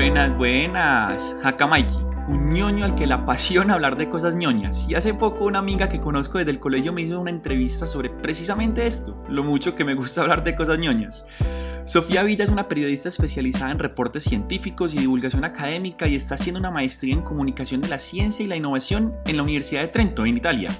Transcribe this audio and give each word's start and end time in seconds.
Buenas, 0.00 0.34
buenas. 0.38 1.36
Hakamaiki, 1.42 1.98
un 2.26 2.54
ñoño 2.54 2.86
al 2.86 2.94
que 2.94 3.06
le 3.06 3.12
apasiona 3.12 3.74
hablar 3.74 3.98
de 3.98 4.08
cosas 4.08 4.34
ñoñas. 4.34 4.88
Y 4.88 4.94
hace 4.94 5.12
poco 5.12 5.44
una 5.44 5.58
amiga 5.58 5.90
que 5.90 6.00
conozco 6.00 6.38
desde 6.38 6.52
el 6.52 6.58
colegio 6.58 6.94
me 6.94 7.02
hizo 7.02 7.20
una 7.20 7.28
entrevista 7.28 7.86
sobre 7.86 8.08
precisamente 8.08 8.86
esto, 8.86 9.22
lo 9.28 9.44
mucho 9.44 9.74
que 9.74 9.84
me 9.84 9.92
gusta 9.92 10.22
hablar 10.22 10.42
de 10.42 10.56
cosas 10.56 10.78
ñoñas. 10.78 11.26
Sofía 11.84 12.22
Villa 12.22 12.44
es 12.44 12.50
una 12.50 12.66
periodista 12.66 13.10
especializada 13.10 13.72
en 13.72 13.78
reportes 13.78 14.24
científicos 14.24 14.94
y 14.94 14.98
divulgación 15.00 15.44
académica 15.44 16.08
y 16.08 16.16
está 16.16 16.36
haciendo 16.36 16.60
una 16.60 16.70
maestría 16.70 17.12
en 17.12 17.20
comunicación 17.20 17.82
de 17.82 17.88
la 17.88 17.98
ciencia 17.98 18.42
y 18.42 18.48
la 18.48 18.56
innovación 18.56 19.14
en 19.26 19.36
la 19.36 19.42
Universidad 19.42 19.82
de 19.82 19.88
Trento, 19.88 20.24
en 20.24 20.34
Italia. 20.34 20.70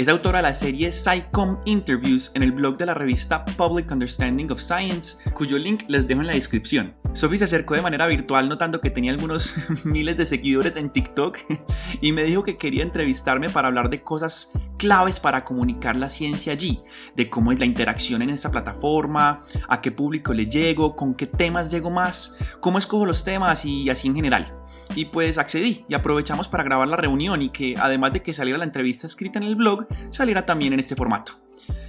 Es 0.00 0.08
autora 0.08 0.38
de 0.38 0.44
la 0.44 0.54
serie 0.54 0.90
SciComm 0.90 1.58
Interviews 1.66 2.32
en 2.32 2.42
el 2.42 2.52
blog 2.52 2.78
de 2.78 2.86
la 2.86 2.94
revista 2.94 3.44
Public 3.44 3.90
Understanding 3.90 4.50
of 4.50 4.58
Science, 4.58 5.18
cuyo 5.34 5.58
link 5.58 5.82
les 5.88 6.08
dejo 6.08 6.22
en 6.22 6.28
la 6.28 6.32
descripción. 6.32 6.94
Sophie 7.12 7.36
se 7.36 7.44
acercó 7.44 7.74
de 7.74 7.82
manera 7.82 8.06
virtual 8.06 8.48
notando 8.48 8.80
que 8.80 8.88
tenía 8.88 9.12
algunos 9.12 9.56
miles 9.84 10.16
de 10.16 10.24
seguidores 10.24 10.76
en 10.76 10.88
TikTok 10.88 11.36
y 12.00 12.12
me 12.12 12.22
dijo 12.22 12.44
que 12.44 12.56
quería 12.56 12.82
entrevistarme 12.82 13.50
para 13.50 13.68
hablar 13.68 13.90
de 13.90 14.02
cosas 14.02 14.52
claves 14.78 15.20
para 15.20 15.44
comunicar 15.44 15.96
la 15.96 16.08
ciencia 16.08 16.54
allí, 16.54 16.82
de 17.14 17.28
cómo 17.28 17.52
es 17.52 17.58
la 17.58 17.66
interacción 17.66 18.22
en 18.22 18.30
esta 18.30 18.50
plataforma, 18.50 19.40
a 19.68 19.82
qué 19.82 19.92
público 19.92 20.32
le 20.32 20.46
llego, 20.46 20.96
con 20.96 21.14
qué 21.14 21.26
temas 21.26 21.70
llego 21.70 21.90
más, 21.90 22.38
cómo 22.60 22.78
escojo 22.78 23.04
los 23.04 23.22
temas 23.22 23.66
y 23.66 23.90
así 23.90 24.08
en 24.08 24.14
general. 24.14 24.54
Y 24.94 25.04
pues 25.04 25.36
accedí 25.36 25.84
y 25.86 25.94
aprovechamos 25.94 26.48
para 26.48 26.64
grabar 26.64 26.88
la 26.88 26.96
reunión 26.96 27.42
y 27.42 27.50
que 27.50 27.76
además 27.78 28.14
de 28.14 28.22
que 28.22 28.32
saliera 28.32 28.58
la 28.58 28.64
entrevista 28.64 29.06
escrita 29.06 29.38
en 29.38 29.44
el 29.44 29.54
blog, 29.54 29.86
saliera 30.10 30.46
también 30.46 30.72
en 30.72 30.80
este 30.80 30.96
formato. 30.96 31.40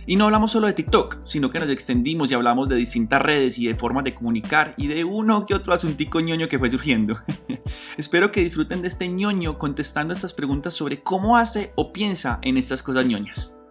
Y 0.06 0.16
no 0.16 0.26
hablamos 0.26 0.52
solo 0.52 0.68
de 0.68 0.74
TikTok, 0.74 1.20
sino 1.26 1.52
que 1.52 1.60
nos 1.60 1.70
extendimos 1.70 2.32
y 2.32 2.34
hablamos 2.34 2.68
de 2.68 2.76
distintas 2.76 3.22
redes 3.22 3.60
y 3.60 3.68
de 3.68 3.76
formas 3.76 4.04
de 4.04 4.16
comunicar 4.16 4.74
y 4.76 4.88
de 4.88 5.04
uno 5.04 5.46
que 5.46 5.54
otro 5.54 5.74
asuntico 5.74 6.20
ñoño 6.20 6.50
que 6.50 6.58
fue 6.58 6.72
surgiendo. 6.72 7.20
Espero 7.98 8.32
que 8.32 8.42
disfruten 8.42 8.82
de 8.82 8.88
este 8.88 9.08
ñoño 9.08 9.60
contestando 9.60 10.14
estas 10.14 10.34
preguntas 10.34 10.74
sobre 10.74 11.02
cómo 11.04 11.38
hace 11.38 11.72
o 11.76 11.94
piensa 11.94 12.40
en 12.42 12.58
estas 12.58 12.82
cosas 12.82 13.06
ñoñas. 13.06 13.62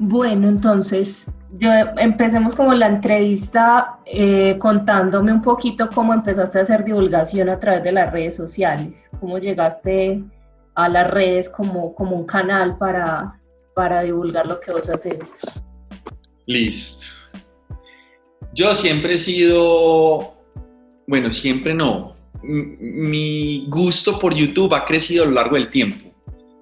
Bueno, 0.00 0.48
entonces, 0.48 1.26
yo 1.52 1.70
empecemos 1.98 2.56
como 2.56 2.74
la 2.74 2.88
entrevista 2.88 4.00
eh, 4.04 4.56
contándome 4.58 5.32
un 5.32 5.40
poquito 5.40 5.88
cómo 5.94 6.12
empezaste 6.12 6.58
a 6.58 6.62
hacer 6.62 6.84
divulgación 6.84 7.48
a 7.48 7.60
través 7.60 7.84
de 7.84 7.92
las 7.92 8.12
redes 8.12 8.34
sociales, 8.34 9.08
cómo 9.20 9.38
llegaste 9.38 10.24
a 10.74 10.88
las 10.88 11.10
redes 11.10 11.48
como, 11.48 11.94
como 11.94 12.16
un 12.16 12.26
canal 12.26 12.76
para, 12.78 13.40
para 13.74 14.02
divulgar 14.02 14.46
lo 14.46 14.60
que 14.60 14.72
vos 14.72 14.88
haces. 14.88 15.38
Listo. 16.46 17.06
Yo 18.52 18.74
siempre 18.74 19.14
he 19.14 19.18
sido, 19.18 20.34
bueno, 21.06 21.30
siempre 21.30 21.74
no. 21.74 22.14
Mi 22.42 23.66
gusto 23.68 24.18
por 24.18 24.34
YouTube 24.34 24.74
ha 24.74 24.84
crecido 24.84 25.24
a 25.24 25.26
lo 25.26 25.32
largo 25.32 25.56
del 25.56 25.70
tiempo 25.70 26.14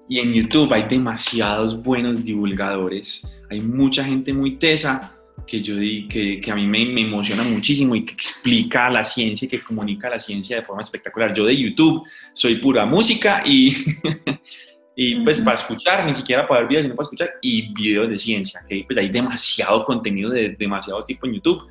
y 0.07 0.19
en 0.19 0.33
YouTube 0.33 0.73
hay 0.73 0.83
demasiados 0.83 1.81
buenos 1.81 2.23
divulgadores, 2.23 3.41
hay 3.49 3.61
mucha 3.61 4.03
gente 4.03 4.33
muy 4.33 4.57
tesa 4.57 5.12
que 5.45 5.61
yo 5.61 5.75
que, 6.09 6.39
que 6.41 6.51
a 6.51 6.55
mí 6.55 6.65
me, 6.65 6.85
me, 6.85 7.01
emociona 7.01 7.43
muchísimo 7.43 7.95
y 7.95 8.05
que 8.05 8.13
explica 8.13 8.89
la 8.89 9.03
ciencia 9.03 9.45
y 9.45 9.49
que 9.49 9.59
comunica 9.59 10.09
la 10.09 10.19
ciencia 10.19 10.57
de 10.57 10.63
forma 10.63 10.81
espectacular. 10.81 11.33
Yo 11.33 11.45
de 11.45 11.57
YouTube 11.57 12.03
soy 12.33 12.55
pura 12.55 12.85
música 12.85 13.43
y, 13.45 13.75
y 14.95 15.15
pues 15.23 15.39
para 15.39 15.55
escuchar, 15.55 16.05
ni 16.05 16.13
siquiera 16.13 16.47
para 16.47 16.61
ver 16.61 16.69
videos, 16.69 16.83
sino 16.83 16.95
para 16.95 17.05
escuchar 17.05 17.29
y 17.41 17.73
videos 17.73 18.09
de 18.09 18.17
ciencia, 18.17 18.61
que 18.67 18.83
pues 18.85 18.97
hay 18.97 19.09
demasiado 19.09 19.83
contenido 19.83 20.29
de 20.29 20.55
demasiado 20.57 21.01
tipo 21.03 21.25
en 21.27 21.33
YouTube. 21.33 21.67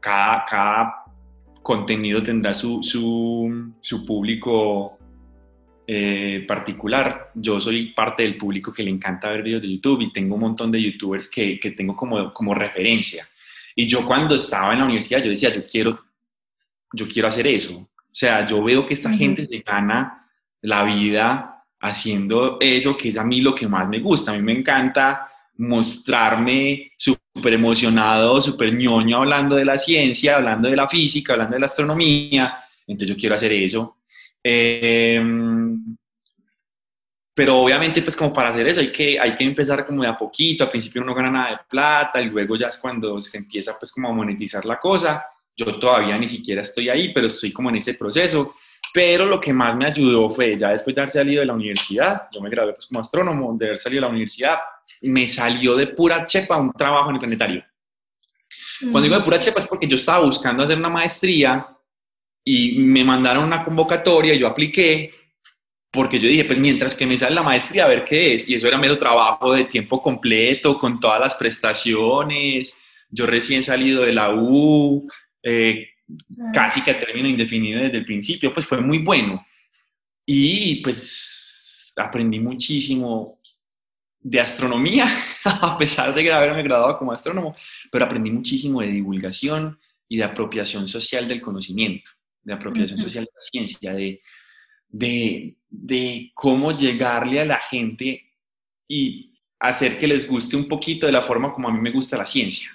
Cada, 0.00 0.44
cada 0.44 0.94
contenido 1.62 2.22
tendrá 2.22 2.52
su, 2.52 2.82
su, 2.82 3.72
su 3.80 4.04
público 4.04 4.98
eh, 5.86 6.44
particular, 6.48 7.30
yo 7.34 7.60
soy 7.60 7.92
parte 7.92 8.22
del 8.22 8.36
público 8.36 8.72
que 8.72 8.82
le 8.82 8.90
encanta 8.90 9.28
ver 9.28 9.42
videos 9.42 9.62
de 9.62 9.72
YouTube 9.72 10.00
y 10.02 10.12
tengo 10.12 10.34
un 10.34 10.40
montón 10.40 10.70
de 10.70 10.82
youtubers 10.82 11.30
que, 11.30 11.58
que 11.60 11.72
tengo 11.72 11.94
como, 11.94 12.32
como 12.32 12.54
referencia. 12.54 13.26
Y 13.76 13.86
yo 13.86 14.04
cuando 14.04 14.34
estaba 14.34 14.72
en 14.72 14.78
la 14.78 14.84
universidad, 14.84 15.22
yo 15.22 15.30
decía, 15.30 15.52
yo 15.52 15.66
quiero, 15.66 16.04
yo 16.92 17.06
quiero 17.08 17.28
hacer 17.28 17.46
eso. 17.46 17.76
O 17.76 18.16
sea, 18.16 18.46
yo 18.46 18.62
veo 18.62 18.86
que 18.86 18.94
esta 18.94 19.12
gente 19.12 19.46
se 19.46 19.58
gana 19.58 20.28
la 20.62 20.84
vida 20.84 21.64
haciendo 21.80 22.58
eso, 22.60 22.96
que 22.96 23.08
es 23.08 23.18
a 23.18 23.24
mí 23.24 23.40
lo 23.40 23.54
que 23.54 23.66
más 23.66 23.88
me 23.88 23.98
gusta. 23.98 24.32
A 24.32 24.36
mí 24.36 24.42
me 24.42 24.58
encanta 24.58 25.28
mostrarme 25.56 26.92
súper 26.96 27.54
emocionado, 27.54 28.40
súper 28.40 28.74
ñoño 28.74 29.18
hablando 29.18 29.56
de 29.56 29.64
la 29.64 29.76
ciencia, 29.76 30.36
hablando 30.36 30.68
de 30.68 30.76
la 30.76 30.88
física, 30.88 31.34
hablando 31.34 31.54
de 31.54 31.60
la 31.60 31.66
astronomía. 31.66 32.56
Entonces 32.86 33.14
yo 33.14 33.20
quiero 33.20 33.34
hacer 33.34 33.52
eso. 33.52 33.98
Em, 34.46 35.96
pero 37.34 37.58
obviamente, 37.58 38.02
pues 38.02 38.14
como 38.14 38.32
para 38.32 38.50
hacer 38.50 38.68
eso 38.68 38.80
hay 38.80 38.92
que, 38.92 39.18
hay 39.18 39.34
que 39.34 39.44
empezar 39.44 39.86
como 39.86 40.02
de 40.02 40.08
a 40.08 40.16
poquito, 40.16 40.64
al 40.64 40.70
principio 40.70 41.02
uno 41.02 41.10
no 41.10 41.16
gana 41.16 41.30
nada 41.30 41.50
de 41.50 41.58
plata 41.68 42.20
y 42.20 42.26
luego 42.26 42.54
ya 42.54 42.68
es 42.68 42.76
cuando 42.76 43.18
se 43.20 43.38
empieza 43.38 43.76
pues 43.78 43.90
como 43.90 44.08
a 44.08 44.12
monetizar 44.12 44.64
la 44.66 44.78
cosa. 44.78 45.24
Yo 45.56 45.78
todavía 45.78 46.18
ni 46.18 46.28
siquiera 46.28 46.60
estoy 46.60 46.90
ahí, 46.90 47.12
pero 47.12 47.26
estoy 47.26 47.52
como 47.52 47.70
en 47.70 47.76
ese 47.76 47.94
proceso. 47.94 48.54
Pero 48.92 49.26
lo 49.26 49.40
que 49.40 49.52
más 49.52 49.76
me 49.76 49.86
ayudó 49.86 50.30
fue, 50.30 50.56
ya 50.56 50.70
después 50.70 50.94
de 50.94 51.00
haber 51.00 51.10
salido 51.10 51.40
de 51.40 51.46
la 51.46 51.54
universidad, 51.54 52.28
yo 52.30 52.40
me 52.40 52.50
gradué 52.50 52.74
pues 52.74 52.86
como 52.86 53.00
astrónomo, 53.00 53.56
de 53.56 53.66
haber 53.66 53.78
salido 53.78 54.02
de 54.02 54.06
la 54.06 54.12
universidad, 54.12 54.58
me 55.02 55.26
salió 55.26 55.74
de 55.74 55.88
pura 55.88 56.24
chepa 56.26 56.56
un 56.56 56.72
trabajo 56.72 57.08
en 57.08 57.16
el 57.16 57.20
planetario. 57.20 57.64
Cuando 58.80 59.02
digo 59.02 59.16
de 59.16 59.24
pura 59.24 59.38
chepa 59.40 59.60
es 59.60 59.66
porque 59.66 59.88
yo 59.88 59.96
estaba 59.96 60.24
buscando 60.24 60.62
hacer 60.62 60.78
una 60.78 60.88
maestría 60.88 61.73
y 62.44 62.78
me 62.78 63.02
mandaron 63.04 63.44
una 63.44 63.64
convocatoria, 63.64 64.34
y 64.34 64.38
yo 64.38 64.46
apliqué, 64.46 65.10
porque 65.90 66.18
yo 66.20 66.28
dije, 66.28 66.44
pues 66.44 66.58
mientras 66.58 66.94
que 66.94 67.06
me 67.06 67.16
sale 67.16 67.36
la 67.36 67.42
maestría, 67.42 67.84
a 67.84 67.88
ver 67.88 68.04
qué 68.04 68.34
es. 68.34 68.48
Y 68.48 68.54
eso 68.54 68.66
era 68.68 68.76
mero 68.76 68.98
trabajo 68.98 69.52
de 69.52 69.64
tiempo 69.64 70.02
completo, 70.02 70.78
con 70.78 70.98
todas 70.98 71.20
las 71.20 71.36
prestaciones. 71.36 72.84
Yo 73.08 73.26
recién 73.26 73.62
salido 73.62 74.02
de 74.02 74.12
la 74.12 74.34
U, 74.34 75.08
eh, 75.42 75.90
casi 76.52 76.82
que 76.82 76.90
a 76.90 76.98
término 76.98 77.28
indefinido 77.28 77.80
desde 77.80 77.98
el 77.98 78.04
principio, 78.04 78.52
pues 78.52 78.66
fue 78.66 78.80
muy 78.80 78.98
bueno. 78.98 79.46
Y 80.26 80.82
pues 80.82 81.94
aprendí 81.96 82.40
muchísimo 82.40 83.38
de 84.20 84.40
astronomía, 84.40 85.08
a 85.44 85.78
pesar 85.78 86.12
de 86.12 86.32
haberme 86.32 86.64
graduado 86.64 86.98
como 86.98 87.12
astrónomo, 87.12 87.54
pero 87.92 88.04
aprendí 88.04 88.32
muchísimo 88.32 88.80
de 88.80 88.88
divulgación 88.88 89.78
y 90.08 90.16
de 90.16 90.24
apropiación 90.24 90.88
social 90.88 91.28
del 91.28 91.40
conocimiento 91.40 92.10
de 92.44 92.52
apropiación 92.52 92.98
social 92.98 93.24
de 93.24 93.30
la 93.34 93.40
ciencia, 93.40 93.94
de, 93.94 94.20
de, 94.88 95.56
de, 95.68 96.30
cómo 96.34 96.76
llegarle 96.76 97.40
a 97.40 97.44
la 97.44 97.58
gente 97.58 98.32
y 98.86 99.32
hacer 99.58 99.98
que 99.98 100.06
les 100.06 100.28
guste 100.28 100.56
un 100.56 100.68
poquito 100.68 101.06
de 101.06 101.12
la 101.12 101.22
forma 101.22 101.52
como 101.52 101.68
a 101.68 101.72
mí 101.72 101.80
me 101.80 101.90
gusta 101.90 102.18
la 102.18 102.26
ciencia. 102.26 102.70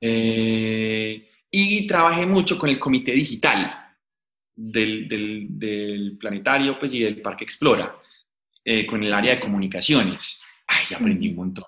Eh, 0.00 1.30
y 1.50 1.86
trabajé 1.86 2.26
mucho 2.26 2.58
con 2.58 2.70
el 2.70 2.78
comité 2.78 3.12
digital 3.12 3.94
del, 4.54 5.08
del, 5.08 5.46
del 5.50 6.16
planetario 6.18 6.78
pues, 6.78 6.92
y 6.94 7.00
del 7.00 7.20
Parque 7.20 7.44
Explora, 7.44 7.96
eh, 8.64 8.86
con 8.86 9.02
el 9.02 9.12
área 9.12 9.34
de 9.34 9.40
comunicaciones. 9.40 10.42
Ay, 10.66 10.94
aprendí 10.94 11.28
un 11.28 11.36
montón. 11.36 11.64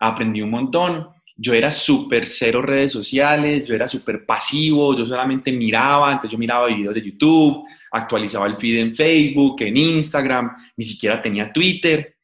Aprendí 0.00 0.42
un 0.42 0.50
montón 0.50 1.08
yo 1.40 1.54
era 1.54 1.70
súper 1.70 2.26
cero 2.26 2.60
redes 2.60 2.90
sociales, 2.90 3.64
yo 3.64 3.72
era 3.72 3.86
súper 3.86 4.26
pasivo, 4.26 4.96
yo 4.96 5.06
solamente 5.06 5.52
miraba, 5.52 6.10
entonces 6.10 6.32
yo 6.32 6.38
miraba 6.38 6.66
videos 6.66 6.94
de 6.96 7.02
YouTube, 7.02 7.64
actualizaba 7.92 8.48
el 8.48 8.56
feed 8.56 8.78
en 8.80 8.94
Facebook, 8.94 9.62
en 9.62 9.76
Instagram, 9.76 10.50
ni 10.76 10.84
siquiera 10.84 11.22
tenía 11.22 11.52
Twitter 11.52 12.16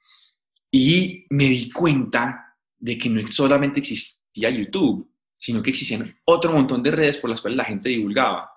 y 0.68 1.24
me 1.30 1.44
di 1.44 1.70
cuenta 1.70 2.56
de 2.76 2.98
que 2.98 3.08
no 3.08 3.24
solamente 3.28 3.78
existía 3.78 4.50
YouTube, 4.50 5.08
sino 5.38 5.62
que 5.62 5.70
existían 5.70 6.12
otro 6.24 6.52
montón 6.52 6.82
de 6.82 6.90
redes 6.90 7.18
por 7.18 7.30
las 7.30 7.40
cuales 7.40 7.56
la 7.56 7.64
gente 7.64 7.90
divulgaba. 7.90 8.50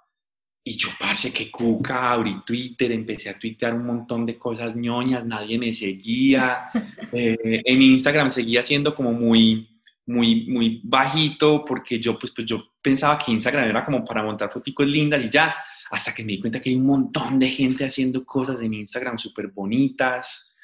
Y 0.63 0.75
yo, 0.75 0.89
parce, 0.99 1.31
que 1.31 1.51
cuca, 1.51 2.11
abrí 2.11 2.43
Twitter, 2.45 2.91
empecé 2.91 3.29
a 3.29 3.37
tuitear 3.37 3.73
un 3.75 3.85
montón 3.85 4.25
de 4.25 4.37
cosas 4.37 4.75
ñoñas, 4.75 5.25
nadie 5.25 5.59
me 5.59 5.71
seguía. 5.71 6.69
Eh, 7.13 7.61
en 7.63 7.81
Instagram 7.81 8.29
seguía 8.29 8.61
siendo 8.61 8.93
como 8.93 9.13
muy, 9.13 9.76
muy, 10.07 10.45
muy 10.47 10.81
bajito 10.83 11.63
porque 11.65 11.99
yo, 11.99 12.17
pues, 12.17 12.31
pues 12.31 12.47
yo 12.47 12.71
pensaba 12.81 13.19
que 13.19 13.31
Instagram 13.31 13.69
era 13.69 13.85
como 13.85 14.03
para 14.03 14.23
montar 14.23 14.49
fotos 14.51 14.87
lindas 14.87 15.21
y 15.23 15.29
ya, 15.29 15.53
hasta 15.91 16.13
que 16.13 16.23
me 16.23 16.31
di 16.33 16.39
cuenta 16.39 16.61
que 16.61 16.69
hay 16.69 16.75
un 16.75 16.85
montón 16.85 17.37
de 17.37 17.49
gente 17.49 17.85
haciendo 17.85 18.25
cosas 18.25 18.61
en 18.61 18.73
Instagram 18.73 19.17
súper 19.17 19.47
bonitas. 19.47 20.57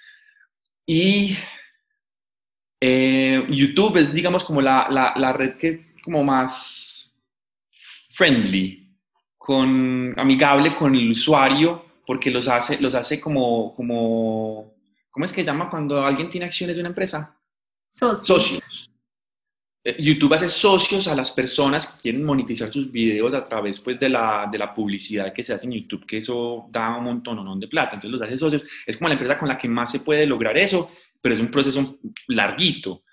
Y 0.86 1.38
eh, 2.80 3.45
YouTube 3.50 3.98
es, 3.98 4.13
digamos, 4.13 4.45
como 4.45 4.62
la, 4.62 4.88
la, 4.90 5.13
la, 5.18 5.34
red 5.34 5.57
que 5.57 5.69
es 5.69 5.98
como 6.01 6.24
más 6.24 7.22
friendly, 8.12 8.98
con, 9.38 10.13
amigable 10.18 10.74
con 10.75 10.95
el 10.95 11.12
usuario, 11.12 11.86
porque 12.06 12.31
los 12.31 12.48
hace, 12.48 12.81
los 12.81 12.95
hace 12.95 13.19
como, 13.19 13.75
como, 13.75 14.74
¿cómo 15.12 15.25
es 15.25 15.34
que 15.34 15.44
llama 15.44 15.69
cuando 15.69 16.06
alguien 16.06 16.30
tiene 16.30 16.45
acciones 16.45 16.75
de 16.75 16.81
una 16.81 16.90
empresa? 16.90 17.38
Socios. 17.90 18.25
Socios 18.25 18.93
YouTube 19.83 20.33
hace 20.33 20.47
socios 20.47 21.07
a 21.09 21.15
las 21.15 21.31
personas 21.31 21.88
que 21.88 22.01
quieren 22.03 22.24
monetizar 22.24 22.71
sus 22.71 22.89
videos 22.89 23.33
a 23.33 23.44
través 23.44 23.81
pues, 23.81 24.00
de, 24.00 24.07
la, 24.07 24.47
de 24.50 24.57
la 24.57 24.74
publicidad 24.74 25.33
que 25.33 25.44
se 25.44 25.53
hace 25.53 25.65
en 25.65 25.74
YouTube, 25.74 26.06
que 26.06 26.18
eso 26.18 26.68
da 26.71 26.97
un 26.97 27.03
montón 27.03 27.59
de 27.59 27.68
plata. 27.68 27.95
Entonces 27.95 28.12
los 28.12 28.21
hace 28.21 28.38
socios. 28.38 28.63
Es 28.85 28.95
como 28.95 29.09
la 29.09 29.15
empresa 29.15 29.38
con 29.38 29.50
la 29.50 29.57
que 29.57 29.68
más 29.68 29.91
se 29.91 30.00
puede 30.00 30.25
lograr 30.25 30.57
eso, 30.57 30.89
pero 31.19 31.35
es 31.35 31.41
un 31.41 31.51
proceso 31.51 32.00
larguito. 32.27 33.03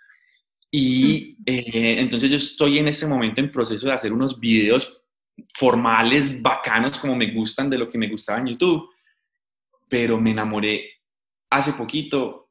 Y 0.70 1.37
eh, 1.44 1.96
entonces 1.99 2.31
yo 2.31 2.37
estoy 2.37 2.78
en 2.78 2.87
este 2.87 3.06
momento 3.06 3.40
en 3.40 3.50
proceso 3.50 3.88
de 3.88 3.93
hacer 3.93 4.12
unos 4.12 4.38
videos 4.38 5.02
formales, 5.52 6.40
bacanos, 6.40 6.99
como 6.99 7.17
me 7.17 7.32
gustan 7.32 7.69
de 7.69 7.78
lo 7.78 7.90
que 7.90 7.99
me 7.99 8.08
gustaba 8.08 8.38
en 8.38 8.46
YouTube, 8.46 8.90
pero 9.88 10.20
me 10.20 10.31
enamoré 10.31 10.88
hace 11.50 11.72
poquito. 11.72 12.49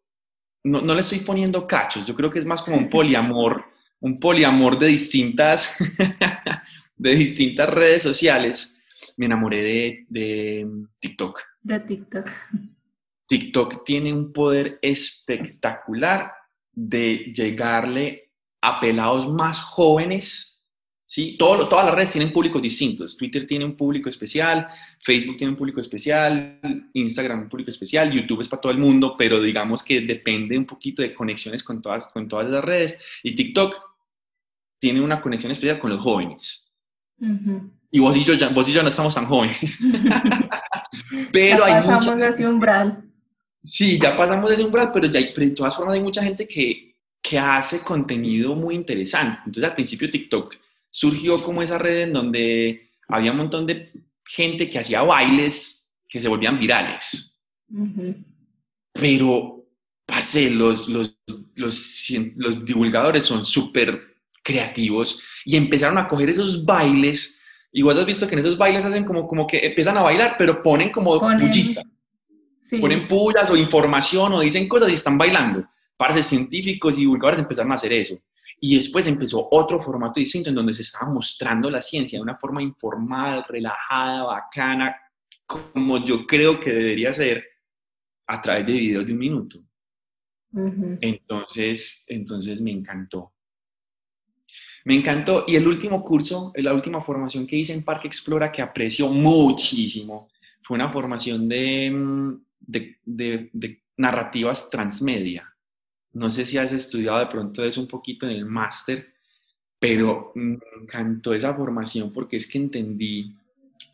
No, 0.65 0.81
no 0.81 0.93
le 0.93 0.99
estoy 0.99 1.19
poniendo 1.19 1.65
cachos, 1.65 2.05
yo 2.05 2.13
creo 2.13 2.29
que 2.29 2.39
es 2.39 2.45
más 2.45 2.61
como 2.61 2.75
un 2.75 2.89
poliamor 2.89 3.68
un 3.99 4.19
poliamor 4.19 4.79
de 4.79 4.87
distintas, 4.87 5.77
de 6.97 7.15
distintas 7.15 7.69
redes 7.69 8.03
sociales, 8.03 8.81
me 9.17 9.25
enamoré 9.25 9.61
de, 9.61 10.05
de 10.09 10.67
TikTok. 10.99 11.41
De 11.61 11.79
TikTok. 11.79 12.29
TikTok 13.27 13.83
tiene 13.83 14.13
un 14.13 14.33
poder 14.33 14.79
espectacular 14.81 16.31
de 16.71 17.31
llegarle 17.35 18.31
a 18.61 18.79
pelados 18.79 19.31
más 19.31 19.59
jóvenes 19.59 20.59
¿sí? 21.09 21.35
Todo, 21.37 21.67
todas 21.67 21.85
las 21.85 21.95
redes 21.95 22.11
tienen 22.11 22.31
públicos 22.31 22.61
distintos. 22.61 23.17
Twitter 23.17 23.47
tiene 23.47 23.65
un 23.65 23.75
público 23.75 24.09
especial, 24.09 24.67
Facebook 24.99 25.37
tiene 25.37 25.51
un 25.51 25.57
público 25.57 25.81
especial, 25.81 26.59
Instagram 26.93 27.41
un 27.41 27.49
público 27.49 27.71
especial, 27.71 28.11
YouTube 28.11 28.41
es 28.41 28.47
para 28.47 28.61
todo 28.61 28.71
el 28.71 28.77
mundo, 28.77 29.15
pero 29.17 29.41
digamos 29.41 29.83
que 29.83 30.01
depende 30.01 30.55
un 30.55 30.65
poquito 30.65 31.01
de 31.01 31.15
conexiones 31.15 31.63
con 31.63 31.81
todas, 31.81 32.09
con 32.09 32.27
todas 32.27 32.47
las 32.47 32.63
redes. 32.63 33.01
Y 33.23 33.33
TikTok 33.33 33.88
tiene 34.79 35.01
una 35.01 35.21
conexión 35.21 35.51
especial 35.51 35.79
con 35.79 35.91
los 35.91 36.01
jóvenes. 36.01 36.73
Y 37.91 37.99
vos 37.99 38.15
y, 38.15 38.23
yo 38.23 38.33
ya, 38.33 38.49
vos 38.49 38.67
y 38.69 38.71
yo 38.71 38.81
no 38.81 38.89
estamos 38.89 39.13
tan 39.13 39.25
jóvenes. 39.25 39.79
pero 41.31 41.67
ya 41.67 41.83
pasamos 41.83 42.21
ese 42.21 42.47
umbral. 42.47 43.03
Sí, 43.61 43.99
ya 43.99 44.15
pasamos 44.15 44.51
ese 44.51 44.63
umbral, 44.63 44.91
pero 44.91 45.07
ya 45.07 45.19
hay, 45.19 45.33
de 45.33 45.51
todas 45.51 45.75
formas 45.75 45.95
hay 45.95 46.01
mucha 46.01 46.23
gente 46.23 46.47
que, 46.47 46.95
que 47.21 47.37
hace 47.37 47.81
contenido 47.81 48.55
muy 48.55 48.75
interesante. 48.75 49.39
Entonces 49.45 49.63
al 49.63 49.73
principio 49.73 50.09
TikTok 50.09 50.55
surgió 50.89 51.43
como 51.43 51.61
esa 51.61 51.77
red 51.77 52.01
en 52.03 52.13
donde 52.13 52.89
había 53.07 53.31
un 53.31 53.37
montón 53.37 53.65
de 53.65 53.91
gente 54.25 54.69
que 54.69 54.79
hacía 54.79 55.01
bailes 55.01 55.91
que 56.07 56.21
se 56.21 56.27
volvían 56.27 56.59
virales. 56.59 57.39
Pero, 58.93 59.65
parce, 60.05 60.49
los, 60.49 60.87
los, 60.87 61.17
los, 61.55 62.09
los 62.35 62.65
divulgadores 62.65 63.25
son 63.25 63.45
súper 63.45 64.08
creativos 64.49 65.21
y 65.45 65.55
empezaron 65.55 65.97
a 65.99 66.07
coger 66.07 66.29
esos 66.29 66.65
bailes. 66.65 67.41
Igual 67.71 67.99
has 67.99 68.05
visto 68.05 68.27
que 68.27 68.33
en 68.33 68.39
esos 68.39 68.57
bailes 68.57 68.83
hacen 68.83 69.05
como, 69.05 69.27
como 69.27 69.45
que 69.45 69.59
empiezan 69.59 69.97
a 69.97 70.01
bailar, 70.01 70.35
pero 70.37 70.63
ponen 70.63 70.91
como 70.91 71.19
ponen, 71.19 71.51
Ponen 72.79 73.07
pullas 73.07 73.49
o 73.49 73.55
información 73.55 74.33
o 74.33 74.41
dicen 74.41 74.67
cosas 74.67 74.89
y 74.89 74.93
están 74.93 75.17
bailando. 75.17 75.67
Parece 75.97 76.23
científicos 76.23 76.97
y 76.97 77.01
divulgadores 77.01 77.39
empezaron 77.39 77.71
a 77.71 77.75
hacer 77.75 77.93
eso. 77.93 78.15
Y 78.59 78.75
después 78.75 79.07
empezó 79.07 79.47
otro 79.51 79.79
formato 79.79 80.19
distinto 80.19 80.49
en 80.49 80.55
donde 80.55 80.73
se 80.73 80.81
estaba 80.81 81.11
mostrando 81.11 81.69
la 81.69 81.81
ciencia 81.81 82.17
de 82.17 82.23
una 82.23 82.37
forma 82.37 82.61
informal, 82.61 83.45
relajada, 83.47 84.23
bacana, 84.25 84.95
como 85.45 86.03
yo 86.03 86.25
creo 86.25 86.59
que 86.59 86.71
debería 86.71 87.13
ser 87.13 87.43
a 88.27 88.41
través 88.41 88.67
de 88.67 88.73
videos 88.73 89.05
de 89.05 89.13
un 89.13 89.19
minuto. 89.19 89.59
Entonces, 91.01 92.05
entonces 92.07 92.61
me 92.61 92.71
encantó. 92.71 93.33
Me 94.89 94.95
encantó. 94.95 95.45
Y 95.47 95.55
el 95.55 95.67
último 95.67 96.03
curso, 96.03 96.51
la 96.55 96.73
última 96.73 96.99
formación 96.99 97.45
que 97.45 97.55
hice 97.55 97.73
en 97.73 97.83
Parque 97.83 98.07
Explora, 98.07 98.51
que 98.51 98.63
aprecio 98.63 99.07
muchísimo, 99.07 100.29
fue 100.63 100.73
una 100.73 100.89
formación 100.89 101.47
de, 101.47 101.91
mm, 101.91 102.41
narrativas 103.97 104.67
transmedia. 104.71 105.47
No 106.13 106.31
sé 106.31 106.43
si 106.43 106.57
has 106.57 106.71
estudiado 106.71 107.19
de 107.19 107.27
pronto 107.27 107.63
eso 107.63 107.79
un 107.79 107.87
poquito 107.87 108.25
en 108.25 108.31
el 108.31 108.45
máster, 108.47 109.13
pero 109.77 110.31
me 110.33 110.57
encantó 110.81 111.35
esa 111.35 111.53
formación 111.53 112.11
porque 112.11 112.37
es 112.37 112.47
que 112.47 112.57
entendí, 112.57 113.31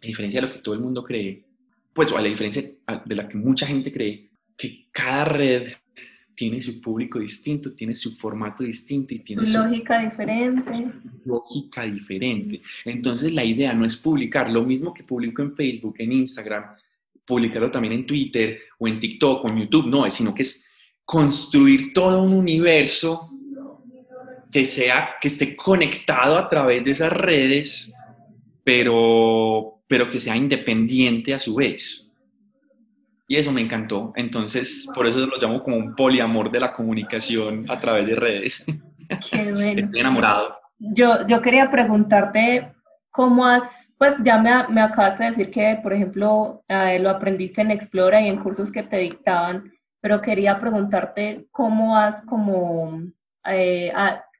a 0.02 0.08
diferencia 0.08 0.40
de 0.40 0.48
lo 0.48 0.54
que 0.54 0.60
todo 0.60 0.76
el 0.76 0.82
mundo 0.82 1.04
cree, 1.04 1.44
pues 1.92 2.10
o 2.14 2.18
a 2.18 2.22
la 2.22 2.30
diferencia 2.30 2.64
de 3.04 3.16
la 3.16 3.28
que 3.28 3.38
mucha 3.38 3.68
gente 3.68 3.92
cree, 3.92 4.30
que 4.56 4.86
cada 4.94 5.26
red 5.26 5.74
tiene 6.36 6.60
su 6.60 6.82
público 6.82 7.20
distinto, 7.20 7.74
tiene 7.74 7.96
su 7.96 8.16
formato 8.16 8.64
distinto 8.64 9.14
y 9.14 9.20
tiene 9.20 9.44
lógica 9.48 10.00
diferente. 10.00 10.92
Lógica 11.26 11.84
diferente. 11.84 12.62
Entonces 12.84 13.34
la 13.34 13.44
idea 13.44 13.74
no 13.74 13.86
es 13.86 13.96
publicar 13.96 14.50
lo 14.50 14.64
mismo 14.64 14.94
que 14.94 15.04
publico 15.04 15.42
en 15.42 15.56
Facebook, 15.56 15.96
en 16.00 16.12
Instagram, 16.12 16.76
publicarlo 17.26 17.72
también 17.72 17.94
en 17.94 18.06
Twitter 18.06 18.60
o 18.78 18.88
en 18.88 19.00
TikTok 19.00 19.46
o 19.46 19.50
en 19.50 19.60
YouTube, 19.60 19.88
no, 19.88 20.10
sino 20.10 20.34
que 20.34 20.44
es 20.44 20.70
construir 21.04 21.94
todo 21.94 22.24
un 22.24 22.34
universo 22.34 23.30
que 24.52 24.66
sea, 24.66 25.16
que 25.22 25.28
esté 25.28 25.56
conectado 25.56 26.38
a 26.38 26.48
través 26.48 26.84
de 26.84 26.92
esas 26.92 27.12
redes, 27.12 27.94
pero, 28.64 29.82
pero 29.88 30.10
que 30.10 30.20
sea 30.20 30.36
independiente 30.38 31.34
a 31.34 31.40
su 31.40 31.56
vez. 31.56 32.15
Y 33.27 33.38
eso 33.38 33.51
me 33.51 33.62
encantó. 33.62 34.13
Entonces, 34.16 34.89
por 34.94 35.07
eso 35.07 35.19
lo 35.19 35.38
llamo 35.38 35.63
como 35.63 35.77
un 35.77 35.95
poliamor 35.95 36.51
de 36.51 36.60
la 36.60 36.74
comunicación 36.74 37.66
a 37.69 37.80
través 37.80 38.07
de 38.07 38.16
redes. 38.16 38.66
Qué 39.30 39.51
bueno. 39.51 39.81
Estoy 39.86 40.01
enamorado. 40.01 40.56
Yo, 40.77 41.25
yo 41.27 41.42
quería 41.42 41.72
preguntarte 41.72 42.72
cómo 43.10 43.45
has, 43.45 43.63
pues 43.98 44.16
ya 44.24 44.38
me, 44.38 44.68
me 44.68 44.81
acabas 44.81 45.18
de 45.18 45.25
decir 45.31 45.50
que, 45.50 45.80
por 45.81 45.94
ejemplo, 45.94 46.63
eh, 46.68 47.00
lo 47.00 47.10
aprendiste 47.10 47.62
en 47.62 47.72
Explora 47.72 48.22
y 48.22 48.27
en 48.27 48.38
cursos 48.38 48.72
que 48.72 48.83
te 48.83 48.98
dictaban, 48.98 49.72
pero 50.01 50.22
quería 50.22 50.60
preguntarte 50.60 51.48
cómo 51.51 51.98
has 51.98 52.22
como 52.22 53.01
eh, 53.45 53.92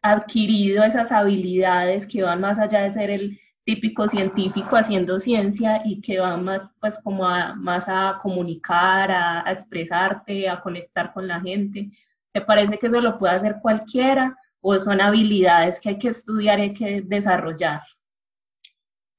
adquirido 0.02 0.84
esas 0.84 1.12
habilidades 1.12 2.06
que 2.06 2.22
van 2.22 2.42
más 2.42 2.60
allá 2.60 2.82
de 2.82 2.92
ser 2.92 3.10
el 3.10 3.40
típico 3.66 4.08
científico 4.08 4.78
haciendo 4.78 5.18
ciencia 5.18 5.82
y 5.84 6.00
que 6.00 6.20
va 6.20 6.38
más 6.38 6.70
pues 6.80 7.00
como 7.04 7.28
a, 7.28 7.56
más 7.56 7.86
a 7.88 8.20
comunicar, 8.22 9.12
a, 9.12 9.52
expresarte, 9.52 10.48
a 10.48 10.62
conectar 10.62 11.12
con 11.12 11.28
la 11.28 11.42
gente. 11.42 11.90
¿Te 12.32 12.42
parece 12.42 12.78
que 12.78 12.88
eso 12.88 13.02
lo 13.02 13.18
puede 13.18 13.34
hacer 13.34 13.56
cualquiera 13.62 14.38
o 14.62 14.78
son 14.78 15.02
habilidades 15.02 15.80
que 15.80 15.90
hay 15.90 15.98
que 15.98 16.10
estudiar 16.10 16.60
y 16.60 16.62
hay 16.62 16.74
que 16.74 17.02
desarrollar? 17.02 17.82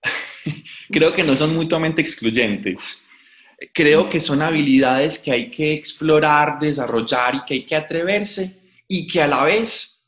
Creo 0.91 1.13
que 1.13 1.25
no 1.25 1.35
son 1.35 1.55
mutuamente 1.57 2.01
excluyentes. 2.01 3.09
Creo 3.73 4.09
que 4.09 4.21
son 4.21 4.43
habilidades 4.43 5.19
que 5.19 5.33
hay 5.33 5.51
que 5.51 5.73
explorar, 5.73 6.61
desarrollar 6.61 7.35
y 7.35 7.45
que 7.45 7.55
hay 7.55 7.67
que 7.67 7.75
atreverse 7.75 8.63
y 8.87 9.09
que 9.09 9.23
a 9.23 9.27
la 9.27 9.43
vez, 9.43 10.07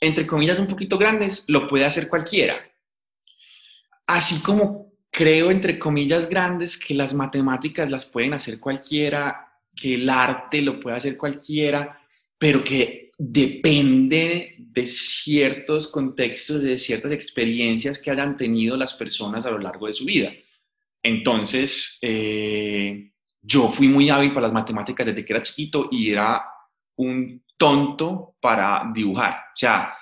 entre 0.00 0.26
comillas 0.26 0.58
un 0.58 0.68
poquito 0.68 0.96
grandes, 0.96 1.44
lo 1.48 1.66
puede 1.66 1.84
hacer 1.84 2.08
cualquiera 2.08 2.56
así 4.06 4.42
como 4.42 4.92
creo, 5.10 5.50
entre 5.50 5.78
comillas 5.78 6.28
grandes, 6.28 6.76
que 6.76 6.94
las 6.94 7.14
matemáticas 7.14 7.90
las 7.90 8.04
pueden 8.04 8.34
hacer 8.34 8.58
cualquiera, 8.58 9.48
que 9.74 9.94
el 9.94 10.10
arte 10.10 10.60
lo 10.60 10.80
puede 10.80 10.96
hacer 10.96 11.16
cualquiera, 11.16 12.00
pero 12.36 12.64
que 12.64 13.12
depende 13.16 14.56
de 14.58 14.86
ciertos 14.86 15.86
contextos, 15.86 16.62
de 16.62 16.78
ciertas 16.78 17.12
experiencias 17.12 17.98
que 17.98 18.10
hayan 18.10 18.36
tenido 18.36 18.76
las 18.76 18.94
personas 18.94 19.46
a 19.46 19.50
lo 19.50 19.58
largo 19.58 19.86
de 19.86 19.92
su 19.92 20.04
vida. 20.04 20.32
Entonces, 21.00 21.98
eh, 22.02 23.12
yo 23.40 23.68
fui 23.68 23.86
muy 23.86 24.10
hábil 24.10 24.30
para 24.30 24.46
las 24.46 24.52
matemáticas 24.52 25.06
desde 25.06 25.24
que 25.24 25.32
era 25.32 25.42
chiquito 25.42 25.88
y 25.92 26.10
era 26.10 26.44
un 26.96 27.44
tonto 27.56 28.36
para 28.40 28.90
dibujar. 28.92 29.34
O 29.54 29.56
sea, 29.56 29.94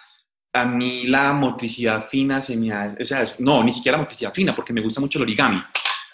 a 0.52 0.64
mí 0.66 1.04
la 1.06 1.32
motricidad 1.32 2.08
fina 2.08 2.40
se 2.40 2.56
me 2.56 2.72
hace, 2.72 3.02
o 3.02 3.06
sea, 3.06 3.24
no, 3.38 3.62
ni 3.64 3.72
siquiera 3.72 3.96
la 3.96 4.04
motricidad 4.04 4.34
fina, 4.34 4.54
porque 4.54 4.72
me 4.72 4.82
gusta 4.82 5.00
mucho 5.00 5.18
el 5.18 5.22
origami, 5.22 5.62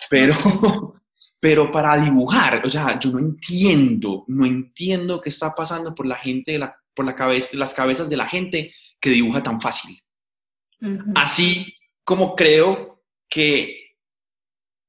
pero, 0.09 0.37
pero 1.41 1.71
para 1.71 1.97
dibujar, 1.97 2.65
o 2.65 2.71
sea, 2.71 2.99
yo 3.01 3.11
no 3.11 3.19
entiendo, 3.19 4.25
no 4.29 4.47
entiendo 4.47 5.21
qué 5.21 5.29
está 5.31 5.55
pasando 5.55 5.95
por 5.95 6.07
la 6.07 6.17
gente, 6.17 6.59
la, 6.59 6.77
por 6.95 7.05
la 7.05 7.15
cabeza, 7.15 7.57
las 7.57 7.75
cabezas 7.75 8.09
de 8.09 8.17
la 8.17 8.29
gente 8.29 8.75
que 9.01 9.11
dibuja 9.11 9.43
tan 9.43 9.61
fácil. 9.61 9.97
Así 11.15 11.75
como 12.05 12.37
creo 12.37 13.03
que 13.29 13.78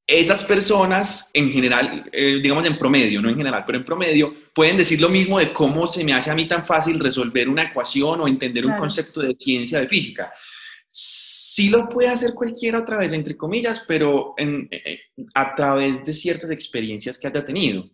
esas 0.09 0.43
personas 0.43 1.29
en 1.33 1.51
general, 1.51 2.09
eh, 2.11 2.39
digamos 2.41 2.65
en 2.65 2.77
promedio, 2.77 3.21
no 3.21 3.29
en 3.29 3.37
general, 3.37 3.63
pero 3.65 3.77
en 3.77 3.85
promedio, 3.85 4.33
pueden 4.53 4.77
decir 4.77 4.99
lo 4.99 5.09
mismo 5.09 5.39
de 5.39 5.53
cómo 5.53 5.87
se 5.87 6.03
me 6.03 6.13
hace 6.13 6.31
a 6.31 6.35
mí 6.35 6.47
tan 6.47 6.65
fácil 6.65 6.99
resolver 6.99 7.47
una 7.47 7.63
ecuación 7.63 8.19
o 8.19 8.27
entender 8.27 8.65
un 8.65 8.75
concepto 8.75 9.21
de 9.21 9.35
ciencia, 9.39 9.79
de 9.79 9.87
física. 9.87 10.31
Sí 10.87 11.69
lo 11.69 11.87
puede 11.87 12.09
hacer 12.09 12.33
cualquiera 12.33 12.79
otra 12.79 12.97
vez, 12.97 13.13
entre 13.13 13.37
comillas, 13.37 13.85
pero 13.87 14.33
en, 14.37 14.67
eh, 14.71 14.99
a 15.33 15.55
través 15.55 16.03
de 16.03 16.13
ciertas 16.13 16.51
experiencias 16.51 17.17
que 17.17 17.27
haya 17.27 17.45
tenido. 17.45 17.89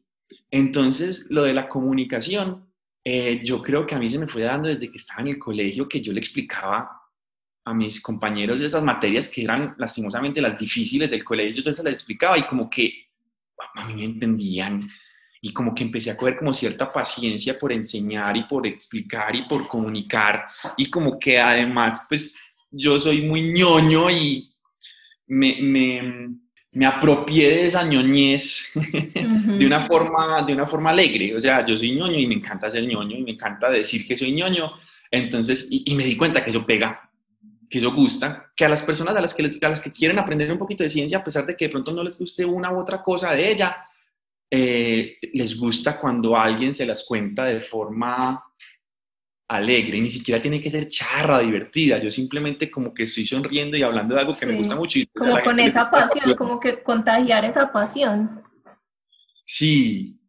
Entonces, 0.50 1.26
lo 1.30 1.44
de 1.44 1.54
la 1.54 1.68
comunicación 1.68 2.64
Eh, 3.08 3.42
yo 3.44 3.62
creo 3.62 3.86
que 3.86 3.94
a 3.94 4.00
mí 4.00 4.10
se 4.10 4.18
me 4.18 4.28
fue 4.28 4.42
dando 4.42 4.68
desde 4.68 4.90
que 4.90 4.98
estaba 4.98 5.22
en 5.22 5.28
el 5.28 5.38
colegio 5.38 5.88
que 5.88 6.02
yo 6.02 6.12
le 6.12 6.20
explicaba 6.20 6.90
a 7.66 7.74
mis 7.74 8.02
compañeros 8.02 8.60
de 8.60 8.68
esas 8.68 8.84
materias 8.84 9.28
que 9.30 9.44
eran 9.44 9.76
lastimosamente 9.78 10.40
las 10.40 10.58
difíciles 10.58 11.10
del 11.10 11.24
colegio, 11.24 11.64
yo 11.64 11.74
se 11.74 11.84
las 11.84 11.94
explicaba 11.94 12.38
y 12.38 12.46
como 12.48 12.70
que 12.70 13.08
a 13.76 13.88
mí 13.88 13.96
me 13.96 14.06
entendían 14.06 14.82
y 15.42 15.52
como 15.52 15.74
que 15.76 15.84
empecé 15.84 16.12
a 16.12 16.18
coger 16.18 16.38
como 16.38 16.54
cierta 16.54 16.88
paciencia 16.88 17.58
por 17.60 17.72
enseñar 17.72 18.38
y 18.38 18.44
por 18.44 18.66
explicar 18.66 19.36
y 19.36 19.48
por 19.48 19.68
comunicar 19.68 20.46
y 20.78 20.90
como 20.90 21.20
que 21.20 21.40
además 21.40 22.06
pues 22.08 22.54
yo 22.72 23.00
soy 23.00 23.22
muy 23.22 23.42
ñoño 23.52 24.10
y 24.10 24.52
me, 25.28 25.62
me, 25.62 26.30
me 26.76 26.86
apropié 26.86 27.50
de 27.50 27.64
esa 27.64 27.84
ñoñez 27.84 28.72
de, 28.76 29.66
una 29.66 29.88
forma, 29.88 30.44
de 30.44 30.54
una 30.54 30.68
forma 30.68 30.90
alegre. 30.92 31.36
O 31.36 31.40
sea, 31.40 31.66
yo 31.66 31.78
soy 31.78 31.96
ñoño 31.96 32.20
y 32.20 32.28
me 32.28 32.36
encanta 32.36 32.70
ser 32.70 32.86
ñoño 32.86 33.18
y 33.18 33.24
me 33.24 33.32
encanta 33.32 33.70
decir 33.70 34.06
que 34.06 34.18
soy 34.18 34.34
ñoño. 34.34 34.74
Entonces, 35.10 35.70
y, 35.72 35.96
me 35.96 36.04
di 36.04 36.18
cuenta 36.18 36.44
que 36.44 36.50
eso 36.50 36.66
pega, 36.66 37.10
que 37.70 37.80
eso 37.80 37.94
gusta, 37.94 38.52
que 38.56 38.66
a 38.66 38.70
las 38.70 38.84
personas 38.84 39.16
a 39.16 39.22
las 39.22 39.34
que, 39.34 39.52
a 39.62 39.70
las 39.70 39.82
que 39.82 39.92
quieren 39.92 40.20
aprender 40.20 40.52
un 40.52 40.58
poquito 40.58 40.84
de 40.84 40.90
ciencia, 40.90 41.20
a 41.20 41.24
pesar 41.24 41.46
de 41.46 41.56
que 41.56 41.66
de 41.66 41.72
pronto 41.72 41.92
no 41.92 42.04
les 42.04 42.18
guste 42.18 42.46
una 42.46 42.72
u 42.72 42.80
otra 42.80 43.02
cosa 43.02 43.34
de 43.34 43.52
ella, 43.52 43.86
eh, 44.50 45.18
les 45.34 45.58
gusta 45.58 46.00
cuando 46.00 46.38
alguien 46.38 46.74
se 46.74 46.86
las 46.86 47.04
cuenta 47.04 47.46
de 47.46 47.60
forma 47.60 48.44
alegre, 49.48 50.02
ni 50.02 50.10
siquiera 50.10 50.42
tiene 50.42 50.60
que 50.60 50.72
ser 50.72 50.88
charra, 50.88 51.40
divertida, 51.40 52.00
yo 52.00 52.10
simplemente 52.10 52.72
como 52.72 52.94
que 52.94 53.04
estoy 53.04 53.26
sonriendo 53.26 53.78
y 53.78 53.84
hablando 53.84 54.16
de 54.16 54.22
algo 54.22 54.34
que 54.34 54.46
me 54.46 54.56
gusta 54.56 54.76
mucho. 54.76 55.00
Y 55.00 55.08
como 55.08 55.42
con 55.44 55.60
esa 55.60 55.90
pasión, 55.90 56.36
como 56.36 56.60
que 56.60 56.82
contagiar 56.82 57.46
esa 57.46 57.72
pasión. 57.72 58.44
Sí, 59.46 60.20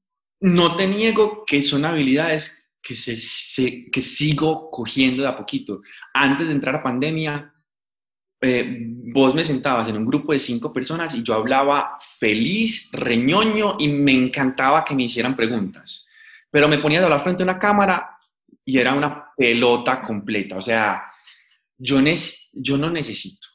no 0.41 0.77
te 0.77 0.87
niego 0.87 1.45
que 1.47 1.63
son 1.63 1.85
habilidades 1.85 2.66
que, 2.87 2.95
se, 2.95 3.91
que 3.91 4.03
sigo 4.03 4.71
cogiendo 4.71 5.23
de 5.23 5.29
a 5.29 5.37
poquito. 5.37 5.83
Antes 6.15 6.47
de 6.47 6.53
entrar 6.53 6.77
a 6.77 6.83
pandemia, 6.83 7.53
eh, 8.41 8.79
vos 9.13 9.35
me 9.35 9.43
sentabas 9.43 9.89
en 9.89 9.97
un 9.97 10.07
grupo 10.07 10.33
de 10.33 10.39
cinco 10.39 10.73
personas 10.73 11.15
y 11.15 11.23
yo 11.23 11.35
hablaba 11.35 11.99
feliz, 12.19 12.91
reñoño 12.93 13.77
y 13.79 13.89
me 13.89 14.13
encantaba 14.13 14.85
que 14.85 14.95
me 14.95 15.05
hicieran 15.05 15.35
preguntas. 15.35 16.07
Pero 16.51 16.69
me 16.69 16.79
ponías 16.79 17.03
a 17.03 17.07
hablar 17.07 17.23
frente 17.23 17.43
a 17.43 17.45
una 17.45 17.59
cámara 17.59 18.19
y 18.65 18.79
era 18.79 18.95
una 18.95 19.31
pelota 19.37 20.01
completa. 20.01 20.57
O 20.57 20.63
sea, 20.63 21.03
yo, 21.77 21.99
yo 22.53 22.79
no 22.79 22.91
necesito. 22.91 23.49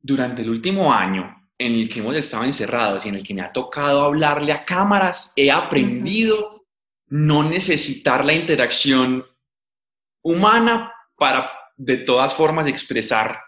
Durante 0.00 0.42
el 0.42 0.50
último 0.50 0.92
año 0.92 1.50
en 1.58 1.74
el 1.74 1.88
que 1.88 1.98
hemos 1.98 2.14
estado 2.14 2.44
encerrados 2.44 3.04
y 3.04 3.08
en 3.08 3.16
el 3.16 3.24
que 3.24 3.34
me 3.34 3.42
ha 3.42 3.52
tocado 3.52 4.02
hablarle 4.02 4.52
a 4.52 4.64
cámaras, 4.64 5.32
he 5.34 5.50
aprendido 5.50 6.57
no 7.10 7.42
necesitar 7.42 8.24
la 8.24 8.32
interacción 8.32 9.24
humana 10.22 10.92
para 11.16 11.50
de 11.76 11.98
todas 11.98 12.34
formas 12.34 12.66
expresar 12.66 13.40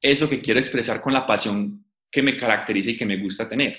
eso 0.00 0.28
que 0.28 0.40
quiero 0.40 0.60
expresar 0.60 1.00
con 1.00 1.12
la 1.12 1.26
pasión 1.26 1.84
que 2.10 2.22
me 2.22 2.36
caracteriza 2.36 2.90
y 2.90 2.96
que 2.96 3.06
me 3.06 3.16
gusta 3.16 3.48
tener. 3.48 3.78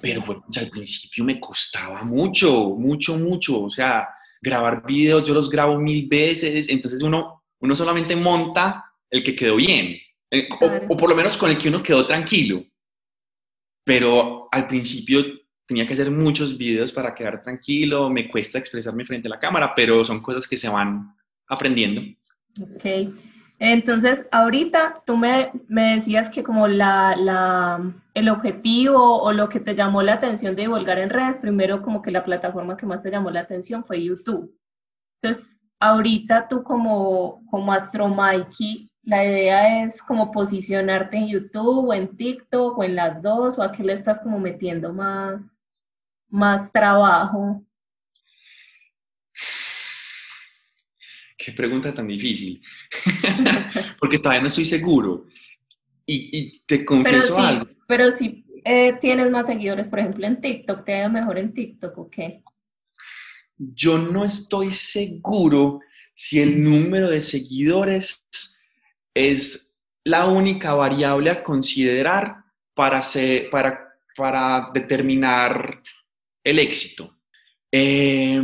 Pero 0.00 0.22
pues, 0.24 0.38
al 0.58 0.68
principio 0.68 1.24
me 1.24 1.40
costaba 1.40 2.04
mucho, 2.04 2.76
mucho, 2.76 3.16
mucho. 3.16 3.62
O 3.64 3.70
sea, 3.70 4.08
grabar 4.42 4.84
videos, 4.84 5.26
yo 5.26 5.32
los 5.32 5.48
grabo 5.48 5.78
mil 5.78 6.06
veces, 6.06 6.68
entonces 6.68 7.02
uno, 7.02 7.44
uno 7.60 7.74
solamente 7.74 8.14
monta 8.14 8.84
el 9.08 9.22
que 9.22 9.34
quedó 9.34 9.56
bien, 9.56 9.96
eh, 10.30 10.48
o, 10.88 10.96
por 10.96 11.08
lo 11.08 11.14
menos 11.14 11.36
con 11.36 11.50
el 11.50 11.58
que 11.58 11.68
uno 11.68 11.82
quedó 11.82 12.06
tranquilo. 12.06 12.64
Pero 13.84 14.48
al 14.52 14.66
principio 14.66 15.24
tenía 15.66 15.86
que 15.86 15.94
hacer 15.94 16.10
muchos 16.10 16.56
videos 16.58 16.92
para 16.92 17.14
quedar 17.14 17.42
tranquilo, 17.42 18.10
me 18.10 18.28
cuesta 18.28 18.58
expresarme 18.58 19.04
frente 19.04 19.28
a 19.28 19.30
la 19.30 19.38
cámara, 19.38 19.74
pero 19.74 20.04
son 20.04 20.22
cosas 20.22 20.46
que 20.46 20.56
se 20.56 20.68
van 20.68 21.14
aprendiendo. 21.48 22.02
Ok. 22.60 23.12
Entonces, 23.58 24.26
ahorita 24.32 25.02
tú 25.06 25.16
me, 25.16 25.52
me 25.68 25.94
decías 25.94 26.28
que 26.30 26.42
como 26.42 26.66
la, 26.66 27.14
la, 27.16 27.94
el 28.12 28.28
objetivo 28.28 29.22
o 29.22 29.32
lo 29.32 29.48
que 29.48 29.60
te 29.60 29.76
llamó 29.76 30.02
la 30.02 30.14
atención 30.14 30.56
de 30.56 30.62
divulgar 30.62 30.98
en 30.98 31.10
redes, 31.10 31.38
primero 31.38 31.80
como 31.80 32.02
que 32.02 32.10
la 32.10 32.24
plataforma 32.24 32.76
que 32.76 32.86
más 32.86 33.02
te 33.02 33.10
llamó 33.10 33.30
la 33.30 33.40
atención 33.40 33.84
fue 33.84 34.02
YouTube. 34.02 34.52
Entonces, 35.22 35.60
ahorita 35.78 36.48
tú 36.48 36.64
como, 36.64 37.44
como 37.50 37.72
Astro 37.72 38.08
Mikey, 38.08 38.90
la 39.04 39.24
idea 39.24 39.84
es 39.84 40.00
como 40.02 40.30
posicionarte 40.30 41.16
en 41.16 41.28
YouTube 41.28 41.88
o 41.88 41.94
en 41.94 42.16
TikTok 42.16 42.78
o 42.78 42.84
en 42.84 42.94
las 42.94 43.22
dos, 43.22 43.58
o 43.58 43.62
a 43.62 43.72
qué 43.72 43.82
le 43.82 43.94
estás 43.94 44.20
como 44.20 44.38
metiendo 44.38 44.92
más, 44.92 45.60
más 46.28 46.70
trabajo. 46.72 47.64
Qué 51.36 51.50
pregunta 51.52 51.92
tan 51.92 52.06
difícil, 52.06 52.62
porque 53.98 54.18
todavía 54.18 54.42
no 54.42 54.48
estoy 54.48 54.64
seguro. 54.64 55.26
Y, 56.06 56.60
te 56.66 56.84
confieso 56.84 57.36
pero 57.36 57.46
algo. 57.46 57.68
Pero 57.88 58.10
si 58.10 58.44
eh, 58.64 58.92
tienes 59.00 59.30
más 59.30 59.46
seguidores, 59.46 59.88
por 59.88 59.98
ejemplo, 59.98 60.26
en 60.26 60.40
TikTok, 60.40 60.84
¿te 60.84 61.00
da 61.00 61.08
mejor 61.08 61.38
en 61.38 61.52
TikTok 61.52 61.98
o 61.98 62.10
qué? 62.10 62.42
Yo 63.56 63.98
no 63.98 64.24
estoy 64.24 64.72
seguro 64.72 65.80
si 66.14 66.40
el 66.40 66.62
número 66.62 67.08
de 67.08 67.20
seguidores 67.20 68.24
es 69.14 69.82
la 70.04 70.26
única 70.26 70.74
variable 70.74 71.30
a 71.30 71.42
considerar 71.42 72.36
para, 72.74 73.00
para, 73.50 73.94
para 74.16 74.70
determinar 74.72 75.82
el 76.44 76.58
éxito. 76.58 77.18
Eh, 77.70 78.42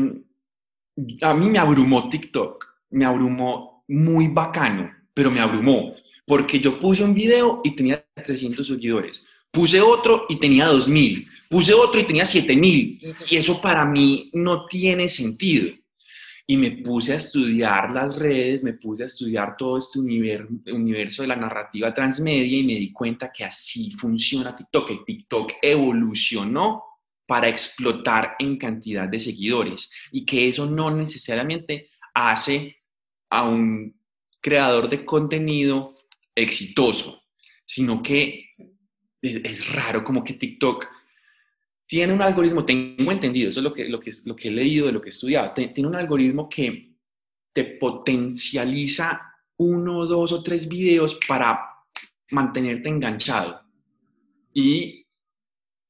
a 1.23 1.35
mí 1.35 1.51
me 1.51 1.59
abrumó 1.59 2.09
TikTok 2.09 2.69
me 2.91 3.05
abrumó 3.05 3.85
muy 3.89 4.29
bacano, 4.29 4.91
pero 5.15 5.31
me 5.31 5.41
abrumó, 5.41 5.95
porque 6.27 6.61
yo 6.61 6.79
puse 6.79 7.03
un 7.03 7.15
video 7.15 7.61
y 7.65 7.75
tenía 7.75 8.05
300 8.15 8.67
seguidores, 8.67 9.27
puse 9.51 9.81
otro 9.81 10.27
y 10.29 10.37
tenía 10.37 10.67
2000, 10.67 11.27
puse 11.49 11.75
otro 11.75 12.01
y 12.01 12.05
tenía 12.05 12.25
7000, 12.25 12.99
y 13.31 13.37
eso 13.37 13.61
para 13.61 13.85
mí 13.85 14.31
no 14.33 14.67
tiene 14.67 15.09
sentido. 15.09 15.73
Y 16.50 16.57
me 16.57 16.71
puse 16.71 17.12
a 17.12 17.17
estudiar 17.17 17.93
las 17.93 18.19
redes, 18.19 18.64
me 18.64 18.73
puse 18.73 19.02
a 19.02 19.07
estudiar 19.07 19.55
todo 19.55 19.78
este 19.78 19.99
universo 19.99 21.21
de 21.21 21.28
la 21.28 21.37
narrativa 21.37 21.93
transmedia 21.93 22.59
y 22.59 22.64
me 22.64 22.75
di 22.76 22.90
cuenta 22.90 23.31
que 23.31 23.45
así 23.45 23.90
funciona 23.93 24.57
TikTok. 24.57 24.90
El 24.90 25.05
TikTok 25.05 25.52
evolucionó 25.61 26.85
para 27.26 27.49
explotar 27.49 28.35
en 28.38 28.57
cantidad 28.57 29.07
de 29.07 29.21
seguidores 29.21 29.93
y 30.11 30.25
que 30.25 30.49
eso 30.49 30.64
no 30.64 30.90
necesariamente 30.90 31.90
hace 32.14 32.78
a 33.28 33.47
un 33.47 33.95
creador 34.40 34.88
de 34.88 35.05
contenido 35.05 35.95
exitoso, 36.35 37.25
sino 37.67 38.02
que 38.02 38.47
es, 39.21 39.73
raro, 39.73 40.02
como 40.05 40.25
que 40.25 40.35
TikTok 40.35 40.87
tiene 41.88 42.12
un 42.12 42.23
algoritmo, 42.23 42.64
tengo 42.64 43.11
entendido, 43.11 43.49
eso 43.49 43.61
es 43.61 43.64
lo 43.64 43.73
que, 43.73 43.88
lo 43.88 43.99
que, 43.99 44.12
lo 44.26 44.37
que 44.37 44.49
he 44.49 44.50
leído, 44.50 44.87
de 44.87 44.92
lo 44.92 45.00
que 45.00 45.09
he 45.09 45.11
estudiado, 45.11 45.52
tiene 45.54 45.88
un 45.88 45.97
algoritmo 45.97 46.49
que 46.49 46.95
te 47.52 47.64
potencializa 47.64 49.35
uno, 49.57 50.07
dos 50.07 50.33
o 50.33 50.42
tres 50.42 50.68
videos 50.68 51.18
para 51.26 51.59
mantenerte 52.30 52.88
enganchado 52.90 53.62
y 54.52 55.07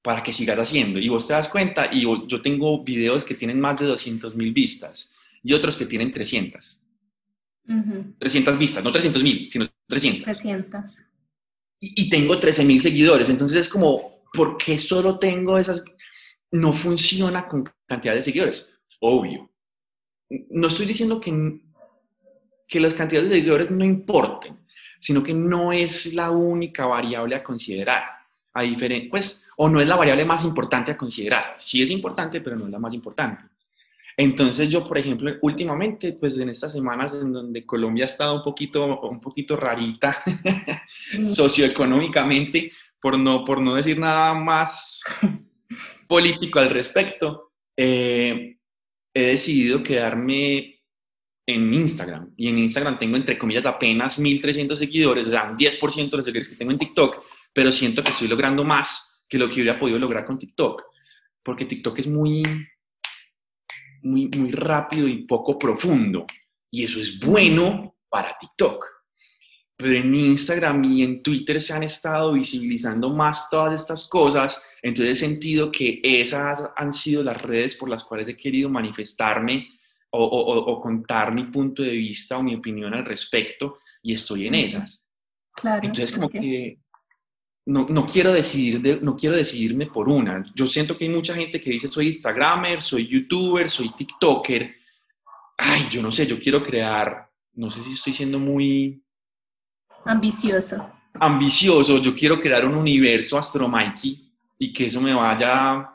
para 0.00 0.22
que 0.22 0.32
sigas 0.32 0.58
haciendo. 0.58 0.98
Y 0.98 1.08
vos 1.08 1.26
te 1.26 1.34
das 1.34 1.48
cuenta, 1.48 1.90
y 1.92 2.02
yo 2.02 2.40
tengo 2.40 2.82
videos 2.84 3.24
que 3.24 3.34
tienen 3.34 3.60
más 3.60 3.78
de 3.78 3.86
200 3.86 4.36
mil 4.36 4.52
vistas 4.54 5.12
y 5.42 5.52
otros 5.52 5.76
que 5.76 5.86
tienen 5.86 6.12
300. 6.12 6.84
300 8.18 8.58
vistas, 8.58 8.82
no 8.82 8.92
300 8.92 9.22
mil, 9.22 9.50
sino 9.50 9.68
300. 9.86 10.24
300. 10.24 10.84
Y, 11.80 12.08
tengo 12.08 12.38
13 12.38 12.64
mil 12.64 12.80
seguidores, 12.80 13.28
entonces 13.28 13.60
es 13.60 13.68
como, 13.68 14.17
¿por 14.32 14.56
qué 14.56 14.78
solo 14.78 15.18
tengo 15.18 15.58
esas? 15.58 15.84
No 16.50 16.72
funciona 16.72 17.46
con 17.46 17.70
cantidad 17.86 18.14
de 18.14 18.22
seguidores, 18.22 18.80
obvio. 19.00 19.50
No 20.50 20.68
estoy 20.68 20.86
diciendo 20.86 21.20
que, 21.20 21.60
que 22.66 22.80
las 22.80 22.94
cantidades 22.94 23.30
de 23.30 23.36
seguidores 23.36 23.70
no 23.70 23.84
importen, 23.84 24.58
sino 25.00 25.22
que 25.22 25.34
no 25.34 25.72
es 25.72 26.14
la 26.14 26.30
única 26.30 26.86
variable 26.86 27.36
a 27.36 27.44
considerar. 27.44 28.02
A 28.54 28.62
pues, 29.10 29.48
o 29.56 29.68
no 29.68 29.80
es 29.80 29.86
la 29.86 29.96
variable 29.96 30.24
más 30.24 30.44
importante 30.44 30.90
a 30.90 30.96
considerar. 30.96 31.54
Sí 31.58 31.80
es 31.82 31.90
importante, 31.90 32.40
pero 32.40 32.56
no 32.56 32.64
es 32.66 32.72
la 32.72 32.78
más 32.78 32.92
importante. 32.92 33.44
Entonces 34.16 34.68
yo, 34.68 34.84
por 34.84 34.98
ejemplo, 34.98 35.32
últimamente, 35.42 36.12
pues 36.12 36.36
en 36.38 36.48
estas 36.48 36.72
semanas 36.72 37.14
en 37.14 37.32
donde 37.32 37.64
Colombia 37.64 38.04
ha 38.04 38.08
estado 38.08 38.34
un 38.34 38.42
poquito, 38.42 39.00
un 39.02 39.20
poquito 39.20 39.56
rarita 39.56 40.24
socioeconómicamente, 41.24 42.68
por 43.00 43.18
no, 43.18 43.44
por 43.44 43.60
no 43.60 43.74
decir 43.74 43.98
nada 43.98 44.34
más 44.34 45.02
político 46.08 46.58
al 46.58 46.70
respecto, 46.70 47.52
eh, 47.76 48.56
he 49.14 49.22
decidido 49.22 49.82
quedarme 49.82 50.80
en 51.46 51.74
Instagram. 51.74 52.34
Y 52.36 52.48
en 52.48 52.58
Instagram 52.58 52.98
tengo, 52.98 53.16
entre 53.16 53.38
comillas, 53.38 53.66
apenas 53.66 54.20
1.300 54.20 54.76
seguidores, 54.76 55.26
o 55.26 55.30
sea, 55.30 55.50
un 55.50 55.56
10% 55.56 56.10
de 56.10 56.16
los 56.16 56.24
seguidores 56.24 56.48
que 56.48 56.56
tengo 56.56 56.72
en 56.72 56.78
TikTok, 56.78 57.24
pero 57.52 57.72
siento 57.72 58.02
que 58.02 58.10
estoy 58.10 58.28
logrando 58.28 58.64
más 58.64 59.24
que 59.28 59.38
lo 59.38 59.48
que 59.48 59.54
hubiera 59.54 59.78
podido 59.78 59.98
lograr 59.98 60.24
con 60.24 60.38
TikTok, 60.38 60.82
porque 61.42 61.64
TikTok 61.64 61.98
es 61.98 62.06
muy 62.06 62.42
muy, 64.02 64.28
muy 64.36 64.50
rápido 64.52 65.08
y 65.08 65.24
poco 65.26 65.58
profundo. 65.58 66.26
Y 66.70 66.84
eso 66.84 67.00
es 67.00 67.18
bueno 67.20 67.96
para 68.08 68.36
TikTok. 68.38 68.84
Pero 69.78 69.94
en 69.94 70.12
Instagram 70.12 70.84
y 70.84 71.04
en 71.04 71.22
Twitter 71.22 71.60
se 71.60 71.72
han 71.72 71.84
estado 71.84 72.32
visibilizando 72.32 73.10
más 73.10 73.48
todas 73.48 73.80
estas 73.80 74.08
cosas. 74.08 74.60
Entonces 74.82 75.22
he 75.22 75.26
sentido 75.26 75.70
que 75.70 76.00
esas 76.02 76.64
han 76.76 76.92
sido 76.92 77.22
las 77.22 77.40
redes 77.40 77.76
por 77.76 77.88
las 77.88 78.02
cuales 78.02 78.26
he 78.26 78.36
querido 78.36 78.68
manifestarme 78.68 79.68
o, 80.10 80.80
contar 80.82 81.32
mi 81.32 81.44
punto 81.44 81.82
de 81.82 81.90
vista 81.90 82.38
o 82.38 82.42
mi 82.42 82.54
opinión 82.54 82.92
al 82.92 83.04
respecto 83.04 83.78
y 84.02 84.14
estoy 84.14 84.48
en 84.48 84.56
esas. 84.56 85.04
Claro, 85.52 85.80
Entonces 85.84 86.12
como 86.12 86.28
que 86.28 86.78
no, 87.66 87.86
no, 87.88 88.06
quiero 88.06 88.32
decidir 88.32 89.00
no 89.02 89.16
quiero 89.16 89.36
decidirme 89.36 89.86
por 89.86 90.08
una. 90.08 90.44
Yo 90.54 90.66
siento 90.66 90.96
que 90.96 91.04
hay 91.04 91.10
mucha 91.10 91.34
gente 91.34 91.60
que 91.60 91.70
dice 91.70 91.86
soy 91.86 92.06
Instagramer, 92.06 92.80
soy 92.80 93.06
YouTuber, 93.06 93.70
soy 93.70 93.90
TikToker. 93.90 94.74
Ay, 95.56 95.86
yo 95.90 96.02
no 96.02 96.10
sé, 96.10 96.26
yo 96.26 96.40
quiero 96.40 96.62
crear, 96.64 97.30
no 97.54 97.70
sé 97.70 97.82
si 97.82 97.92
estoy 97.92 98.12
siendo 98.12 98.38
muy... 98.38 99.02
Ambicioso. 100.08 100.90
Ambicioso, 101.20 101.98
yo 101.98 102.14
quiero 102.14 102.40
crear 102.40 102.64
un 102.64 102.74
universo 102.74 103.36
Astro 103.36 103.68
Mikey 103.68 104.18
y 104.58 104.72
que 104.72 104.86
eso 104.86 105.02
me 105.02 105.12
vaya 105.12 105.86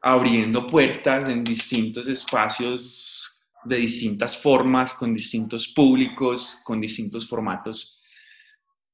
abriendo 0.00 0.66
puertas 0.66 1.28
en 1.28 1.44
distintos 1.44 2.08
espacios 2.08 3.42
de 3.64 3.76
distintas 3.76 4.40
formas, 4.40 4.94
con 4.94 5.12
distintos 5.12 5.68
públicos, 5.68 6.62
con 6.64 6.80
distintos 6.80 7.28
formatos. 7.28 8.00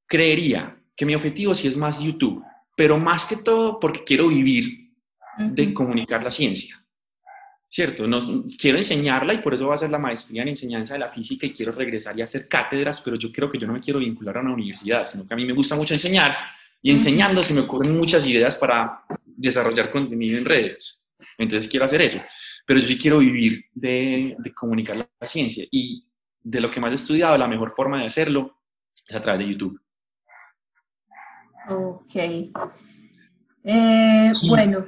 Creería 0.07 0.77
que 0.93 1.05
mi 1.05 1.15
objetivo 1.15 1.55
sí 1.55 1.69
es 1.69 1.77
más 1.77 2.01
YouTube, 2.01 2.43
pero 2.75 2.97
más 2.97 3.25
que 3.25 3.37
todo 3.37 3.79
porque 3.79 4.03
quiero 4.03 4.27
vivir 4.27 4.91
de 5.37 5.73
comunicar 5.73 6.21
la 6.21 6.31
ciencia. 6.31 6.75
¿Cierto? 7.75 8.07
No, 8.07 8.45
quiero 8.57 8.77
enseñarla 8.77 9.33
y 9.33 9.39
por 9.39 9.53
eso 9.53 9.65
voy 9.65 9.73
a 9.73 9.75
hacer 9.75 9.89
la 9.89 9.97
maestría 9.97 10.43
en 10.43 10.47
enseñanza 10.47 10.93
de 10.93 11.01
la 11.01 11.09
física 11.09 11.45
y 11.45 11.51
quiero 11.51 11.73
regresar 11.73 12.17
y 12.17 12.21
hacer 12.21 12.47
cátedras, 12.47 13.01
pero 13.01 13.17
yo 13.17 13.33
creo 13.33 13.49
que 13.49 13.59
yo 13.59 13.67
no 13.67 13.73
me 13.73 13.81
quiero 13.81 13.99
vincular 13.99 14.37
a 14.37 14.39
una 14.39 14.53
universidad, 14.53 15.03
sino 15.03 15.27
que 15.27 15.33
a 15.33 15.35
mí 15.35 15.43
me 15.43 15.51
gusta 15.51 15.75
mucho 15.75 15.93
enseñar 15.93 16.37
y 16.81 16.89
enseñando 16.89 17.43
se 17.43 17.53
me 17.53 17.59
ocurren 17.59 17.97
muchas 17.97 18.25
ideas 18.25 18.55
para 18.55 19.01
desarrollar 19.25 19.91
contenido 19.91 20.37
en 20.37 20.45
redes. 20.45 21.13
Entonces 21.37 21.69
quiero 21.69 21.85
hacer 21.85 22.01
eso, 22.01 22.21
pero 22.65 22.79
yo 22.79 22.87
sí 22.87 22.97
quiero 22.97 23.17
vivir 23.17 23.65
de, 23.73 24.37
de 24.39 24.53
comunicar 24.53 24.95
la 24.95 25.27
ciencia 25.27 25.65
y 25.69 26.01
de 26.41 26.61
lo 26.61 26.71
que 26.71 26.79
más 26.79 26.93
he 26.93 26.95
estudiado, 26.95 27.37
la 27.37 27.49
mejor 27.49 27.73
forma 27.75 27.99
de 27.99 28.05
hacerlo 28.05 28.57
es 29.05 29.13
a 29.17 29.21
través 29.21 29.45
de 29.45 29.51
YouTube. 29.51 29.81
Ok. 31.67 32.15
Eh, 33.65 34.31
bueno. 34.47 34.85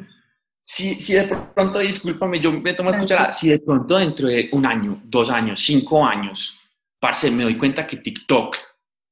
Si, 0.69 0.95
si 0.95 1.13
de 1.13 1.23
pronto, 1.55 1.79
discúlpame, 1.79 2.41
yo 2.41 2.51
me 2.51 2.73
tomo 2.73 2.89
a 2.89 2.91
escuchar, 2.91 3.33
si 3.33 3.47
de 3.47 3.59
pronto 3.59 3.97
dentro 3.97 4.27
de 4.27 4.49
un 4.51 4.65
año, 4.65 4.99
dos 5.05 5.29
años, 5.29 5.61
cinco 5.61 6.05
años, 6.05 6.69
parce, 6.99 7.31
me 7.31 7.43
doy 7.43 7.57
cuenta 7.57 7.87
que 7.87 7.95
TikTok 7.95 8.57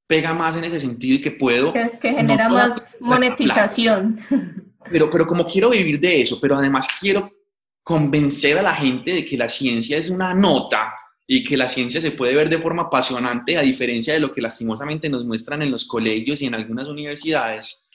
pega 0.06 0.34
más 0.34 0.58
en 0.58 0.66
ese 0.66 0.82
sentido 0.82 1.16
y 1.16 1.22
que 1.22 1.32
puedo... 1.32 1.72
Que, 1.72 1.98
genera 2.02 2.50
más 2.50 2.98
monetización. 3.00 4.20
Pero, 4.92 5.10
pero 5.10 5.26
como 5.26 5.46
quiero 5.46 5.70
vivir 5.70 5.98
de 5.98 6.22
eso, 6.22 6.40
pero 6.42 6.58
además 6.58 6.90
quiero 7.00 7.32
convencer 7.82 8.60
a 8.60 8.62
la 8.62 8.76
gente 8.76 9.14
de 9.14 9.24
que 9.24 9.38
la 9.38 9.48
ciencia 9.48 9.98
es 9.98 10.10
una 10.10 10.34
nota 10.34 10.94
y 11.26 11.42
que 11.42 11.56
la 11.56 11.70
ciencia 11.70 12.02
se 12.02 12.12
puede 12.12 12.36
ver 12.36 12.50
de 12.50 12.60
forma 12.60 12.84
apasionante 12.84 13.58
a 13.58 13.62
diferencia 13.62 14.14
de 14.14 14.20
lo 14.20 14.34
que 14.34 14.42
lastimosamente 14.42 15.08
nos 15.08 15.24
muestran 15.24 15.62
en 15.62 15.72
los 15.72 15.86
colegios 15.86 16.42
y 16.42 16.48
en 16.48 16.56
algunas 16.56 16.90
universidades, 16.90 17.90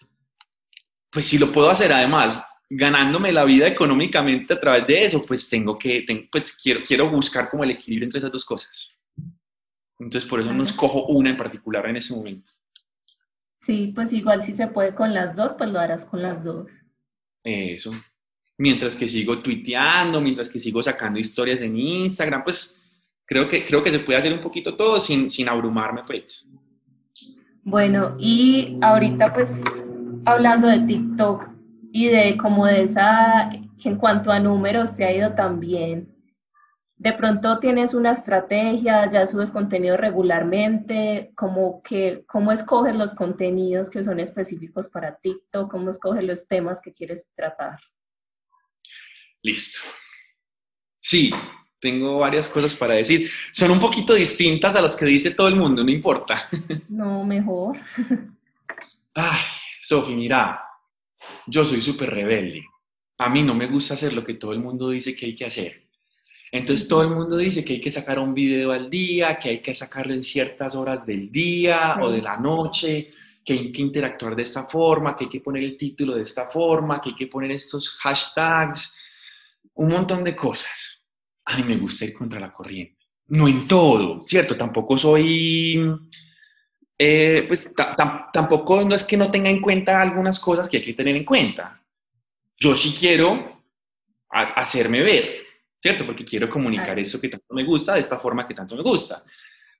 pues 1.10 1.26
si 1.26 1.38
lo 1.38 1.52
puedo 1.52 1.68
hacer. 1.68 1.92
Además 1.92 2.42
ganándome 2.70 3.32
la 3.32 3.44
vida 3.44 3.66
económicamente 3.66 4.54
a 4.54 4.60
través 4.60 4.86
de 4.86 5.02
eso, 5.02 5.24
pues 5.26 5.50
tengo 5.50 5.76
que, 5.76 6.06
pues 6.30 6.56
quiero, 6.56 6.80
quiero 6.86 7.10
buscar 7.10 7.50
como 7.50 7.64
el 7.64 7.72
equilibrio 7.72 8.06
entre 8.06 8.18
esas 8.18 8.30
dos 8.30 8.44
cosas. 8.44 8.96
Entonces 9.98 10.30
por 10.30 10.40
eso 10.40 10.52
no 10.54 10.62
escojo 10.62 11.06
una 11.06 11.30
en 11.30 11.36
particular 11.36 11.86
en 11.86 11.96
ese 11.96 12.14
momento. 12.14 12.52
Sí, 13.60 13.92
pues 13.94 14.12
igual 14.12 14.42
si 14.44 14.54
se 14.54 14.68
puede 14.68 14.94
con 14.94 15.12
las 15.12 15.34
dos, 15.36 15.54
pues 15.54 15.68
lo 15.68 15.80
harás 15.80 16.04
con 16.04 16.22
las 16.22 16.42
dos. 16.44 16.70
Eso. 17.42 17.90
Mientras 18.56 18.94
que 18.94 19.08
sigo 19.08 19.40
tuiteando, 19.40 20.20
mientras 20.20 20.48
que 20.48 20.60
sigo 20.60 20.82
sacando 20.82 21.18
historias 21.18 21.60
en 21.60 21.76
Instagram, 21.76 22.44
pues 22.44 22.90
creo 23.26 23.48
que, 23.48 23.66
creo 23.66 23.82
que 23.82 23.90
se 23.90 23.98
puede 23.98 24.18
hacer 24.18 24.32
un 24.32 24.40
poquito 24.40 24.76
todo 24.76 25.00
sin, 25.00 25.28
sin 25.28 25.48
abrumarme, 25.48 26.02
pues. 26.06 26.48
Bueno, 27.62 28.16
y 28.18 28.78
ahorita 28.80 29.34
pues 29.34 29.50
hablando 30.24 30.68
de 30.68 30.78
TikTok 30.80 31.59
y 31.92 32.08
de 32.08 32.36
como 32.36 32.66
de 32.66 32.82
esa, 32.82 33.50
que 33.80 33.88
en 33.88 33.96
cuanto 33.96 34.30
a 34.30 34.38
números 34.38 34.96
te 34.96 35.04
ha 35.04 35.12
ido 35.12 35.34
también. 35.34 36.14
De 36.96 37.12
pronto 37.14 37.58
tienes 37.58 37.94
una 37.94 38.12
estrategia, 38.12 39.10
ya 39.10 39.26
subes 39.26 39.50
contenido 39.50 39.96
regularmente, 39.96 41.32
como 41.34 41.82
que, 41.82 42.24
¿cómo 42.26 42.52
escoges 42.52 42.94
los 42.94 43.14
contenidos 43.14 43.88
que 43.88 44.02
son 44.02 44.20
específicos 44.20 44.88
para 44.88 45.16
TikTok? 45.16 45.70
¿Cómo 45.70 45.90
escoges 45.90 46.22
los 46.24 46.46
temas 46.46 46.80
que 46.82 46.92
quieres 46.92 47.26
tratar? 47.34 47.80
Listo. 49.42 49.80
Sí, 51.00 51.32
tengo 51.80 52.18
varias 52.18 52.48
cosas 52.48 52.74
para 52.74 52.94
decir. 52.94 53.30
Son 53.50 53.70
un 53.70 53.80
poquito 53.80 54.12
distintas 54.12 54.76
a 54.76 54.82
las 54.82 54.94
que 54.94 55.06
dice 55.06 55.30
todo 55.30 55.48
el 55.48 55.56
mundo, 55.56 55.82
no 55.82 55.90
importa. 55.90 56.42
No, 56.90 57.24
mejor. 57.24 57.78
Ay, 59.14 59.40
Sofi, 59.80 60.14
mira, 60.14 60.60
yo 61.46 61.64
soy 61.64 61.80
súper 61.80 62.10
rebelde. 62.10 62.64
A 63.18 63.28
mí 63.28 63.42
no 63.42 63.54
me 63.54 63.66
gusta 63.66 63.94
hacer 63.94 64.12
lo 64.12 64.24
que 64.24 64.34
todo 64.34 64.52
el 64.52 64.60
mundo 64.60 64.90
dice 64.90 65.14
que 65.14 65.26
hay 65.26 65.36
que 65.36 65.46
hacer. 65.46 65.88
Entonces 66.52 66.88
todo 66.88 67.02
el 67.02 67.10
mundo 67.10 67.36
dice 67.36 67.64
que 67.64 67.74
hay 67.74 67.80
que 67.80 67.90
sacar 67.90 68.18
un 68.18 68.34
video 68.34 68.72
al 68.72 68.90
día, 68.90 69.38
que 69.38 69.50
hay 69.50 69.58
que 69.60 69.74
sacarlo 69.74 70.14
en 70.14 70.22
ciertas 70.22 70.74
horas 70.74 71.06
del 71.06 71.30
día 71.30 71.98
o 72.00 72.10
de 72.10 72.22
la 72.22 72.36
noche, 72.36 73.12
que 73.44 73.52
hay 73.52 73.72
que 73.72 73.82
interactuar 73.82 74.34
de 74.34 74.42
esta 74.42 74.64
forma, 74.64 75.16
que 75.16 75.24
hay 75.24 75.30
que 75.30 75.40
poner 75.40 75.62
el 75.62 75.76
título 75.76 76.14
de 76.14 76.22
esta 76.22 76.46
forma, 76.48 77.00
que 77.00 77.10
hay 77.10 77.14
que 77.14 77.28
poner 77.28 77.52
estos 77.52 77.90
hashtags, 78.00 78.98
un 79.74 79.90
montón 79.90 80.24
de 80.24 80.34
cosas 80.34 80.90
ay, 81.50 81.64
me 81.64 81.76
gusta 81.76 82.04
ir 82.04 82.14
contra 82.14 82.40
la 82.40 82.52
corriente. 82.52 82.96
No 83.28 83.48
en 83.48 83.66
todo, 83.66 84.24
¿cierto? 84.26 84.56
Tampoco 84.56 84.96
soy, 84.96 85.80
eh, 87.02 87.46
pues 87.48 87.74
tampoco 88.30 88.84
no 88.84 88.94
es 88.94 89.04
que 89.04 89.16
no 89.16 89.30
tenga 89.30 89.48
en 89.48 89.62
cuenta 89.62 90.02
algunas 90.02 90.38
cosas 90.38 90.68
que 90.68 90.76
hay 90.76 90.82
que 90.82 90.92
tener 90.92 91.16
en 91.16 91.24
cuenta. 91.24 91.82
Yo 92.58 92.76
sí 92.76 92.94
quiero 92.98 93.62
hacerme 94.28 95.00
ver, 95.00 95.36
¿cierto? 95.80 96.04
Porque 96.04 96.26
quiero 96.26 96.50
comunicar 96.50 96.98
eso 96.98 97.18
que 97.18 97.30
tanto 97.30 97.54
me 97.54 97.64
gusta 97.64 97.94
de 97.94 98.00
esta 98.00 98.18
forma 98.18 98.46
que 98.46 98.52
tanto 98.52 98.76
me 98.76 98.82
gusta. 98.82 99.24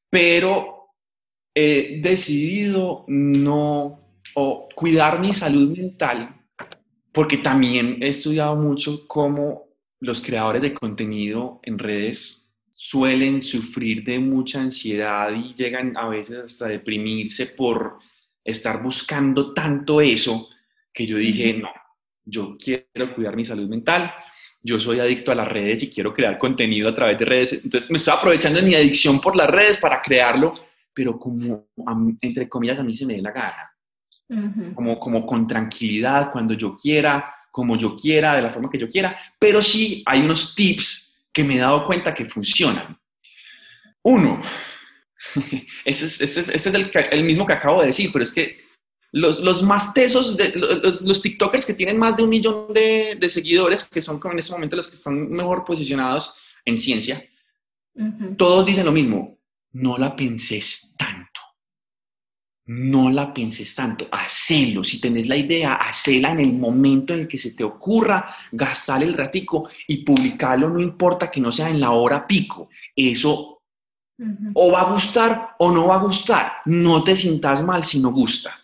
Pero 0.09 0.95
he 1.55 2.01
decidido 2.01 3.05
no 3.09 4.17
o 4.35 4.69
cuidar 4.75 5.21
mi 5.21 5.35
salud 5.35 5.77
mental 5.77 6.35
porque 7.13 7.37
también 7.37 8.03
he 8.03 8.09
estudiado 8.09 8.57
mucho 8.57 9.07
cómo 9.07 9.69
los 10.01 10.23
creadores 10.23 10.63
de 10.63 10.73
contenido 10.73 11.61
en 11.65 11.79
redes 11.79 12.50
suelen 12.83 13.43
sufrir 13.43 14.03
de 14.05 14.19
mucha 14.19 14.59
ansiedad 14.59 15.31
y 15.35 15.53
llegan 15.53 15.99
a 15.99 16.09
veces 16.09 16.39
hasta 16.39 16.67
deprimirse 16.67 17.49
por 17.49 17.99
estar 18.43 18.83
buscando 18.83 19.53
tanto 19.53 20.01
eso 20.01 20.49
que 20.91 21.07
yo 21.07 21.19
dije, 21.19 21.53
no, 21.53 21.69
yo 22.25 22.57
quiero 22.59 23.15
cuidar 23.15 23.37
mi 23.37 23.45
salud 23.45 23.69
mental, 23.69 24.11
yo 24.63 24.81
soy 24.81 24.99
adicto 24.99 25.31
a 25.31 25.35
las 25.35 25.47
redes 25.47 25.83
y 25.83 25.91
quiero 25.91 26.15
crear 26.15 26.39
contenido 26.39 26.89
a 26.89 26.95
través 26.95 27.19
de 27.19 27.27
redes, 27.27 27.65
entonces 27.65 27.91
me 27.91 27.99
estoy 27.99 28.15
aprovechando 28.17 28.61
de 28.63 28.67
mi 28.67 28.75
adicción 28.75 29.21
por 29.21 29.37
las 29.37 29.51
redes 29.51 29.77
para 29.77 30.01
crearlo, 30.01 30.55
pero 30.95 31.19
como, 31.19 31.67
entre 32.23 32.49
comillas, 32.49 32.79
a 32.79 32.83
mí 32.83 32.95
se 32.95 33.05
me 33.05 33.13
dé 33.13 33.21
la 33.21 33.33
gana, 33.33 34.73
como, 34.75 34.99
como 34.99 35.27
con 35.27 35.47
tranquilidad, 35.47 36.33
cuando 36.33 36.55
yo 36.55 36.75
quiera, 36.75 37.31
como 37.53 37.77
yo 37.77 37.95
quiera, 37.95 38.37
de 38.37 38.41
la 38.41 38.49
forma 38.49 38.71
que 38.71 38.79
yo 38.79 38.89
quiera, 38.89 39.19
pero 39.39 39.61
sí 39.61 40.03
hay 40.07 40.23
unos 40.23 40.55
tips 40.55 41.10
que 41.33 41.45
me 41.45 41.57
he 41.57 41.61
dado 41.61 41.85
cuenta 41.85 42.15
que 42.15 42.27
funcionan. 42.27 42.99
Uno, 44.03 44.41
ese 45.85 46.25
es, 46.25 46.67
el, 46.67 47.25
mismo 47.25 47.47
que 47.47 47.53
acabo 47.53 47.81
de 47.81 47.89
decir, 47.89 48.11
pero 48.13 48.25
es 48.25 48.33
que 48.33 48.65
los, 49.13 49.63
más 49.63 49.93
tesos, 49.93 50.37
de, 50.37 50.53
los, 50.55 51.21
TikTokers 51.21 51.67
que 51.67 51.75
tienen 51.75 51.99
más 51.99 52.17
de 52.17 52.23
un 52.23 52.31
millón 52.31 52.73
de, 52.73 53.29
seguidores, 53.29 53.89
que 53.89 54.03
son 54.03 54.21
en 54.25 54.39
este 54.39 54.53
momento 54.53 54.77
los 54.77 54.89
que 54.89 54.97
están 54.97 55.31
mejor 55.31 55.65
posicionados 55.65 56.37
en 56.65 56.79
ciencia, 56.79 57.23
todos 58.37 58.65
dicen 58.65 58.87
lo 58.87 58.93
mismo, 58.93 59.39
no 59.73 59.99
la 59.99 60.17
penses 60.17 60.95
tanto 60.97 61.30
no 62.71 63.11
la 63.11 63.35
pienses 63.35 63.75
tanto, 63.75 64.07
hacelo. 64.13 64.85
Si 64.85 65.01
tenés 65.01 65.27
la 65.29 65.37
idea, 65.37 65.75
hacela 65.75 66.31
en 66.31 66.39
el 66.39 66.53
momento 66.53 67.13
en 67.13 67.21
el 67.21 67.29
que 67.29 67.37
se 67.37 67.53
te 67.53 67.65
ocurra, 67.65 68.33
gastar 68.53 69.03
el 69.03 69.15
ratico 69.15 69.69
y 69.89 70.05
publicarlo, 70.05 70.69
no 70.69 70.81
importa 70.81 71.29
que 71.29 71.41
no 71.41 71.51
sea 71.51 71.69
en 71.69 71.81
la 71.81 71.91
hora 71.91 72.25
pico. 72.25 72.69
Eso 72.95 73.63
o 74.55 74.71
va 74.71 74.83
a 74.83 74.93
gustar 74.93 75.57
o 75.59 75.73
no 75.73 75.89
va 75.89 75.97
a 75.97 76.03
gustar. 76.03 76.53
No 76.67 77.03
te 77.03 77.17
sientas 77.17 77.65
mal 77.65 77.85
si 77.85 77.99
no 77.99 78.13
gusta. 78.13 78.57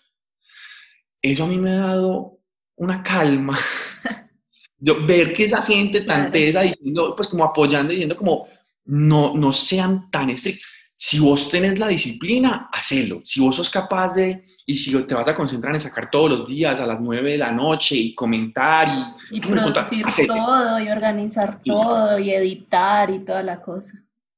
Eso 1.20 1.42
a 1.42 1.48
mí 1.48 1.58
me 1.58 1.72
ha 1.72 1.78
dado 1.78 2.38
una 2.76 3.02
calma 3.02 3.58
Yo, 4.78 5.04
ver 5.04 5.32
que 5.32 5.46
esa 5.46 5.62
gente 5.62 6.02
tan 6.02 6.30
tesa 6.30 6.60
diciendo, 6.60 7.14
pues 7.16 7.28
como 7.28 7.44
apoyando, 7.44 7.90
diciendo 7.90 8.16
como, 8.16 8.46
no, 8.84 9.34
no 9.34 9.52
sean 9.52 10.10
tan 10.10 10.30
estrictos. 10.30 10.75
Si 10.98 11.18
vos 11.18 11.50
tenés 11.50 11.78
la 11.78 11.88
disciplina, 11.88 12.70
hacelo. 12.72 13.20
Si 13.22 13.38
vos 13.38 13.54
sos 13.54 13.68
capaz 13.68 14.14
de, 14.14 14.42
y 14.64 14.74
si 14.74 14.92
te 15.06 15.14
vas 15.14 15.28
a 15.28 15.34
concentrar 15.34 15.74
en 15.74 15.80
sacar 15.80 16.10
todos 16.10 16.30
los 16.30 16.48
días 16.48 16.80
a 16.80 16.86
las 16.86 16.98
9 16.98 17.32
de 17.32 17.38
la 17.38 17.52
noche 17.52 17.96
y 17.96 18.14
comentar 18.14 18.88
y, 19.30 19.36
y 19.36 19.40
producir 19.40 20.06
todo 20.26 20.80
y 20.80 20.88
organizar 20.88 21.60
todo 21.62 22.18
y 22.18 22.30
editar 22.30 23.10
y 23.10 23.18
toda 23.18 23.42
la 23.42 23.60
cosa. 23.60 23.92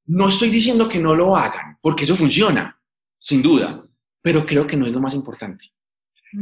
No 0.07 0.29
estoy 0.29 0.49
diciendo 0.49 0.89
que 0.89 0.99
no 0.99 1.15
lo 1.15 1.37
hagan, 1.37 1.79
porque 1.81 2.05
eso 2.05 2.17
funciona, 2.17 2.77
sin 3.21 3.41
duda, 3.41 3.85
pero 4.21 4.45
creo 4.45 4.67
que 4.67 4.77
no 4.77 4.87
es 4.87 4.93
lo 4.93 5.01
más 5.01 5.15
importante. 5.15 5.67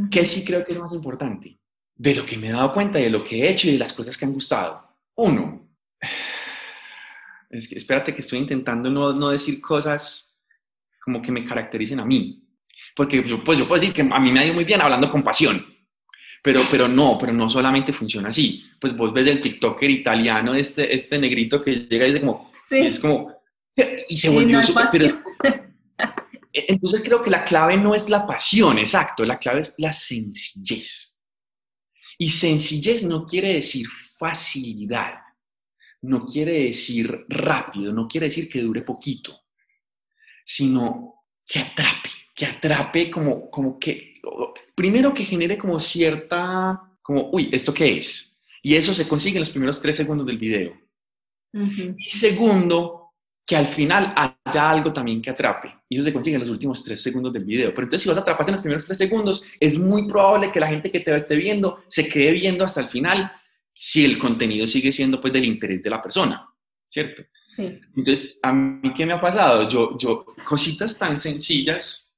¿Qué 0.09 0.25
sí 0.25 0.43
creo 0.43 0.65
que 0.65 0.71
es 0.71 0.77
lo 0.77 0.85
más 0.85 0.93
importante? 0.93 1.59
De 1.95 2.15
lo 2.15 2.25
que 2.25 2.37
me 2.37 2.47
he 2.47 2.51
dado 2.51 2.73
cuenta, 2.73 2.97
de 2.97 3.09
lo 3.09 3.23
que 3.23 3.43
he 3.43 3.51
hecho 3.51 3.67
y 3.67 3.73
de 3.73 3.79
las 3.79 3.93
cosas 3.93 4.17
que 4.17 4.25
han 4.25 4.33
gustado. 4.33 4.81
Uno, 5.15 5.67
es 7.49 7.69
que, 7.69 7.75
espérate 7.75 8.13
que 8.13 8.21
estoy 8.21 8.39
intentando 8.39 8.89
no, 8.89 9.13
no, 9.13 9.29
decir 9.29 9.61
cosas 9.61 10.43
como 11.03 11.21
que 11.21 11.31
me 11.31 11.45
caractericen 11.45 11.99
a 11.99 12.05
mí. 12.05 12.43
Porque 12.95 13.23
yo, 13.23 13.43
pues, 13.43 13.57
yo 13.57 13.67
puedo 13.67 13.79
decir 13.79 13.93
que 13.93 14.01
a 14.01 14.19
mí 14.19 14.31
me 14.31 14.39
ha 14.39 14.45
ido 14.45 14.53
muy 14.53 14.65
bien 14.65 14.81
hablando 14.81 15.09
con 15.09 15.23
pasión. 15.23 15.65
Pero, 16.43 16.61
pero 16.69 16.87
no, 16.87 17.17
pero 17.17 17.33
no 17.33 17.49
solamente 17.49 17.93
funciona 17.93 18.29
así. 18.29 18.65
Pues 18.79 18.95
vos 18.95 19.13
ves 19.13 19.27
el 19.27 19.41
TikToker 19.41 19.89
italiano, 19.89 20.53
este, 20.53 20.93
este 20.93 21.17
negrito 21.17 21.61
que 21.61 21.73
llega 21.73 22.05
y 22.05 22.11
dice 22.11 22.21
como, 22.21 22.51
sí. 22.69 22.77
es 22.79 22.99
como, 22.99 23.33
y 24.07 24.17
se 24.17 24.29
volvió 24.29 24.61
súper... 24.63 25.17
entonces 26.53 27.01
creo 27.03 27.21
que 27.21 27.29
la 27.29 27.43
clave 27.43 27.77
no 27.77 27.93
es 27.93 28.09
la 28.09 28.25
pasión, 28.25 28.77
exacto, 28.79 29.23
la 29.25 29.37
clave 29.37 29.61
es 29.61 29.75
la 29.77 29.91
sencillez. 29.91 31.13
Y 32.17 32.29
sencillez 32.29 33.03
no 33.03 33.25
quiere 33.25 33.53
decir 33.53 33.85
facilidad 34.17 35.26
no 36.07 36.25
quiere 36.25 36.63
decir 36.63 37.25
rápido, 37.27 37.93
no 37.93 38.07
quiere 38.07 38.27
decir 38.27 38.49
que 38.49 38.61
dure 38.61 38.81
poquito, 38.81 39.39
sino 40.45 41.25
que 41.45 41.59
atrape, 41.59 42.09
que 42.33 42.45
atrape 42.45 43.11
como, 43.11 43.49
como 43.49 43.77
que, 43.77 44.21
primero 44.73 45.13
que 45.13 45.25
genere 45.25 45.57
como 45.57 45.79
cierta, 45.79 46.81
como, 47.01 47.29
uy, 47.31 47.49
¿esto 47.51 47.73
qué 47.73 47.97
es? 47.97 48.41
Y 48.61 48.75
eso 48.75 48.93
se 48.93 49.07
consigue 49.07 49.37
en 49.37 49.41
los 49.41 49.51
primeros 49.51 49.81
tres 49.81 49.95
segundos 49.95 50.25
del 50.25 50.37
video. 50.37 50.73
Y 51.53 52.03
segundo, 52.03 53.13
que 53.45 53.55
al 53.55 53.67
final 53.67 54.13
haya 54.15 54.69
algo 54.69 54.91
también 54.91 55.21
que 55.21 55.29
atrape. 55.29 55.73
Y 55.87 55.95
eso 55.95 56.03
se 56.03 56.13
consigue 56.13 56.35
en 56.35 56.41
los 56.41 56.49
últimos 56.49 56.83
tres 56.83 57.01
segundos 57.01 57.31
del 57.31 57.45
video. 57.45 57.69
Pero 57.69 57.83
entonces 57.83 58.01
si 58.01 58.09
vos 58.09 58.17
atrapas 58.17 58.47
en 58.47 58.51
los 58.53 58.61
primeros 58.61 58.85
tres 58.85 58.97
segundos, 58.97 59.45
es 59.59 59.79
muy 59.79 60.07
probable 60.07 60.51
que 60.51 60.59
la 60.59 60.67
gente 60.67 60.91
que 60.91 60.99
te 60.99 61.15
esté 61.15 61.37
viendo 61.37 61.81
se 61.87 62.09
quede 62.09 62.31
viendo 62.31 62.65
hasta 62.65 62.81
el 62.81 62.87
final 62.87 63.31
si 63.79 64.03
el 64.03 64.17
contenido 64.17 64.65
sigue 64.65 64.91
siendo 64.91 65.21
pues 65.21 65.31
del 65.31 65.45
interés 65.45 65.83
de 65.83 65.91
la 65.91 66.01
persona, 66.01 66.49
¿cierto? 66.89 67.21
Sí. 67.55 67.79
Entonces, 67.95 68.39
a 68.41 68.51
mí, 68.51 68.91
¿qué 68.91 69.05
me 69.05 69.13
ha 69.13 69.21
pasado? 69.21 69.69
Yo, 69.69 69.95
yo, 69.99 70.25
cositas 70.43 70.97
tan 70.97 71.19
sencillas, 71.19 72.17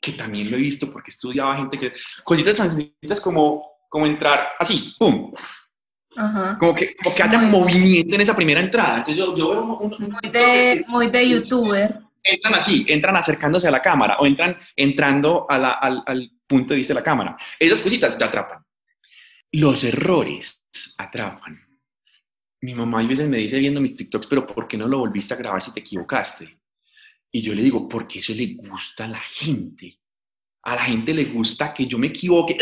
que 0.00 0.12
también 0.12 0.50
lo 0.50 0.56
he 0.56 0.60
visto 0.60 0.90
porque 0.92 1.10
estudiaba 1.10 1.56
gente 1.56 1.78
que, 1.78 1.92
cositas 2.24 2.56
tan 2.56 2.70
sencillas 2.70 3.20
como, 3.20 3.62
como 3.88 4.04
entrar 4.04 4.48
así, 4.58 4.94
¡pum! 4.98 5.32
Ajá. 6.16 6.56
Como 6.58 6.74
que, 6.74 6.96
como 6.96 7.14
que 7.14 7.22
haya 7.22 7.38
movimiento 7.38 8.16
en 8.16 8.20
esa 8.22 8.34
primera 8.34 8.60
entrada. 8.60 8.98
Entonces 8.98 9.24
yo, 9.24 9.36
yo 9.36 9.50
veo 9.50 9.78
un, 9.78 9.90
muy, 9.90 10.32
de, 10.32 10.84
muy 10.88 11.06
de 11.06 11.28
youtuber. 11.28 12.00
Entran 12.20 12.54
así, 12.56 12.84
entran 12.88 13.16
acercándose 13.16 13.68
a 13.68 13.70
la 13.70 13.80
cámara 13.80 14.16
o 14.18 14.26
entran 14.26 14.58
entrando 14.74 15.46
a 15.48 15.56
la, 15.56 15.72
al, 15.74 16.02
al 16.04 16.32
punto 16.48 16.74
de 16.74 16.78
vista 16.78 16.94
de 16.94 17.00
la 17.00 17.04
cámara. 17.04 17.36
Esas 17.60 17.80
cositas 17.80 18.18
te 18.18 18.24
atrapan. 18.24 18.64
Los 19.52 19.84
errores 19.84 20.65
atrapan. 20.98 21.60
Mi 22.60 22.74
mamá 22.74 23.00
a 23.00 23.06
veces 23.06 23.28
me 23.28 23.38
dice 23.38 23.58
viendo 23.58 23.80
mis 23.80 23.96
TikToks, 23.96 24.26
pero 24.26 24.46
¿por 24.46 24.66
qué 24.66 24.76
no 24.76 24.88
lo 24.88 24.98
volviste 24.98 25.34
a 25.34 25.36
grabar 25.36 25.62
si 25.62 25.72
te 25.72 25.80
equivocaste? 25.80 26.58
Y 27.30 27.42
yo 27.42 27.54
le 27.54 27.62
digo, 27.62 27.88
porque 27.88 28.18
eso 28.18 28.32
le 28.34 28.54
gusta 28.54 29.04
a 29.04 29.08
la 29.08 29.20
gente. 29.20 29.98
A 30.62 30.74
la 30.74 30.82
gente 30.82 31.12
le 31.12 31.24
gusta 31.24 31.72
que 31.72 31.86
yo 31.86 31.98
me 31.98 32.08
equivoque. 32.08 32.56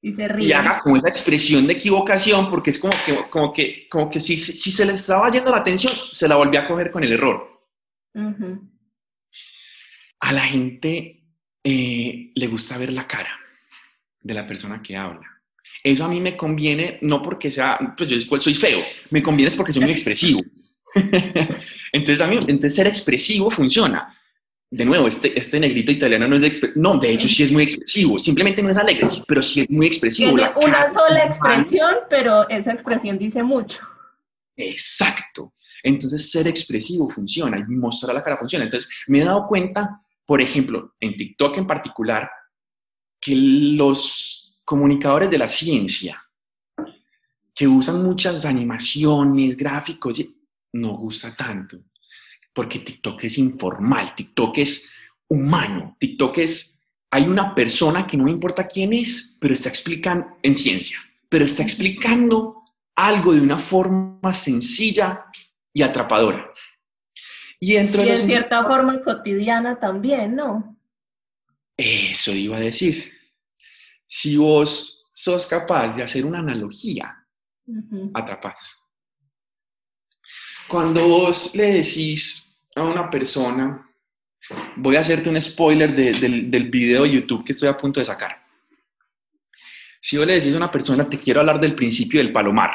Y 0.00 0.12
se 0.12 0.28
ríe. 0.28 0.48
Y 0.48 0.52
haga 0.52 0.78
como 0.78 0.96
esa 0.96 1.08
expresión 1.08 1.66
de 1.66 1.74
equivocación, 1.74 2.50
porque 2.50 2.70
es 2.70 2.78
como 2.78 2.92
que, 3.06 3.30
como 3.30 3.52
que, 3.52 3.88
como 3.88 4.10
que 4.10 4.20
si, 4.20 4.36
si 4.36 4.70
se 4.70 4.84
le 4.84 4.94
estaba 4.94 5.30
yendo 5.30 5.50
la 5.50 5.58
atención, 5.58 5.92
se 6.12 6.28
la 6.28 6.36
volvió 6.36 6.60
a 6.60 6.66
coger 6.66 6.90
con 6.90 7.04
el 7.04 7.12
error. 7.12 7.50
A 10.20 10.32
la 10.32 10.42
gente 10.42 11.24
eh, 11.62 12.32
le 12.34 12.46
gusta 12.46 12.76
ver 12.76 12.92
la 12.92 13.06
cara 13.06 13.38
de 14.20 14.34
la 14.34 14.46
persona 14.46 14.82
que 14.82 14.96
habla. 14.96 15.33
Eso 15.84 16.02
a 16.02 16.08
mí 16.08 16.18
me 16.18 16.34
conviene, 16.34 16.98
no 17.02 17.20
porque 17.20 17.52
sea, 17.52 17.78
pues 17.94 18.08
yo 18.08 18.38
soy 18.38 18.54
feo, 18.54 18.80
me 19.10 19.22
conviene 19.22 19.50
es 19.50 19.56
porque 19.56 19.70
soy 19.70 19.82
muy 19.82 19.92
expresivo. 19.92 20.40
entonces, 21.92 22.20
a 22.22 22.26
mí, 22.26 22.36
entonces 22.36 22.74
ser 22.74 22.86
expresivo 22.86 23.50
funciona. 23.50 24.16
De 24.70 24.86
nuevo, 24.86 25.06
este, 25.06 25.38
este 25.38 25.60
negrito 25.60 25.92
italiano 25.92 26.26
no 26.26 26.36
es 26.36 26.40
de 26.60 26.72
No, 26.76 26.96
de 26.96 27.12
hecho 27.12 27.28
sí 27.28 27.42
es 27.42 27.52
muy 27.52 27.64
expresivo. 27.64 28.18
Simplemente 28.18 28.62
no 28.62 28.70
es 28.70 28.78
alegre, 28.78 29.06
pero 29.28 29.42
sí 29.42 29.60
es 29.60 29.70
muy 29.70 29.86
expresivo. 29.86 30.34
Tiene 30.34 30.52
una 30.56 30.88
sola 30.88 31.18
expresión, 31.26 31.94
pero 32.08 32.48
esa 32.48 32.72
expresión 32.72 33.18
dice 33.18 33.42
mucho. 33.42 33.78
Exacto. 34.56 35.52
Entonces 35.82 36.30
ser 36.30 36.48
expresivo 36.48 37.10
funciona 37.10 37.58
y 37.58 37.74
mostrar 37.74 38.14
la 38.14 38.24
cara 38.24 38.38
funciona. 38.38 38.64
Entonces 38.64 38.90
me 39.06 39.20
he 39.20 39.24
dado 39.24 39.46
cuenta, 39.46 40.00
por 40.24 40.40
ejemplo, 40.40 40.94
en 40.98 41.14
TikTok 41.14 41.58
en 41.58 41.66
particular, 41.66 42.30
que 43.20 43.36
los 43.36 44.43
comunicadores 44.64 45.30
de 45.30 45.38
la 45.38 45.48
ciencia 45.48 46.20
que 47.54 47.68
usan 47.68 48.02
muchas 48.02 48.44
animaciones, 48.44 49.56
gráficos, 49.56 50.20
no 50.72 50.96
gusta 50.96 51.36
tanto, 51.36 51.78
porque 52.52 52.80
TikTok 52.80 53.24
es 53.24 53.38
informal, 53.38 54.14
TikTok 54.14 54.58
es 54.58 54.96
humano, 55.28 55.96
TikTok 56.00 56.38
es, 56.38 56.84
hay 57.10 57.24
una 57.28 57.54
persona 57.54 58.06
que 58.06 58.16
no 58.16 58.24
me 58.24 58.32
importa 58.32 58.66
quién 58.66 58.92
es, 58.92 59.38
pero 59.40 59.54
está 59.54 59.68
explicando 59.68 60.26
en 60.42 60.56
ciencia, 60.56 60.98
pero 61.28 61.44
está 61.44 61.62
explicando 61.62 62.62
algo 62.96 63.32
de 63.32 63.40
una 63.40 63.58
forma 63.58 64.32
sencilla 64.32 65.26
y 65.72 65.82
atrapadora. 65.82 66.50
Y, 67.60 67.74
dentro 67.74 68.02
de 68.02 68.16
cierta 68.16 68.64
forma 68.64 69.00
cotidiana 69.00 69.78
también, 69.78 70.34
¿no? 70.34 70.76
Eso 71.76 72.32
iba 72.32 72.56
a 72.56 72.60
decir 72.60 73.13
si 74.16 74.36
vos 74.36 75.10
sos 75.12 75.44
capaz 75.44 75.96
de 75.96 76.04
hacer 76.04 76.24
una 76.24 76.38
analogía, 76.38 77.26
atrapas. 78.14 78.86
Cuando 80.68 81.08
vos 81.08 81.52
le 81.56 81.72
decís 81.72 82.64
a 82.76 82.84
una 82.84 83.10
persona, 83.10 83.90
voy 84.76 84.94
a 84.94 85.00
hacerte 85.00 85.28
un 85.28 85.42
spoiler 85.42 85.96
del, 85.96 86.48
del 86.48 86.70
video 86.70 87.02
de 87.02 87.10
YouTube 87.10 87.44
que 87.44 87.50
estoy 87.50 87.68
a 87.68 87.76
punto 87.76 87.98
de 87.98 88.06
sacar. 88.06 88.40
Si 90.00 90.16
vos 90.16 90.28
le 90.28 90.34
decís 90.34 90.54
a 90.54 90.58
una 90.58 90.70
persona, 90.70 91.10
te 91.10 91.18
quiero 91.18 91.40
hablar 91.40 91.60
del 91.60 91.74
principio 91.74 92.20
del 92.20 92.30
palomar. 92.30 92.70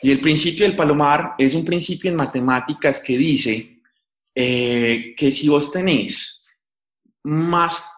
Y 0.00 0.10
el 0.10 0.22
principio 0.22 0.64
del 0.64 0.74
palomar 0.74 1.34
es 1.36 1.54
un 1.54 1.66
principio 1.66 2.10
en 2.10 2.16
matemáticas 2.16 3.02
que 3.04 3.18
dice 3.18 3.82
eh, 4.34 5.14
que 5.14 5.30
si 5.30 5.50
vos 5.50 5.70
tenés 5.70 6.50
más 7.24 7.92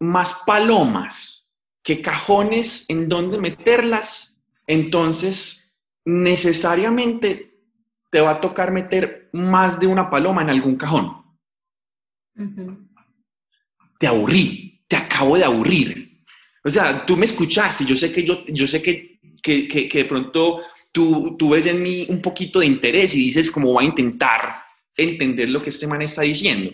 más 0.00 0.42
palomas 0.46 1.58
que 1.82 2.02
cajones 2.02 2.88
en 2.90 3.08
donde 3.08 3.38
meterlas, 3.38 4.42
entonces 4.66 5.80
necesariamente 6.04 7.48
te 8.10 8.20
va 8.20 8.32
a 8.32 8.40
tocar 8.40 8.72
meter 8.72 9.28
más 9.32 9.78
de 9.78 9.86
una 9.86 10.10
paloma 10.10 10.42
en 10.42 10.50
algún 10.50 10.76
cajón. 10.76 11.22
Te 13.98 14.06
aburrí, 14.06 14.82
te 14.86 14.96
acabo 14.96 15.36
de 15.36 15.44
aburrir. 15.44 16.22
O 16.64 16.70
sea, 16.70 17.04
tú 17.04 17.16
me 17.16 17.24
escuchaste, 17.24 17.84
yo 17.84 17.96
sé 17.96 18.12
que 18.12 18.24
yo, 18.24 18.44
yo 18.46 18.66
sé 18.66 18.82
que, 18.82 19.18
que, 19.42 19.68
que, 19.68 19.98
de 19.98 20.04
pronto 20.04 20.62
tú, 20.92 21.36
tú 21.38 21.50
ves 21.50 21.66
en 21.66 21.82
mí 21.82 22.06
un 22.08 22.20
poquito 22.20 22.60
de 22.60 22.66
interés 22.66 23.14
y 23.14 23.24
dices 23.24 23.50
como 23.50 23.72
va 23.72 23.82
a 23.82 23.84
intentar 23.84 24.54
entender 24.96 25.48
lo 25.48 25.62
que 25.62 25.70
este 25.70 25.86
man 25.86 26.02
está 26.02 26.22
diciendo. 26.22 26.72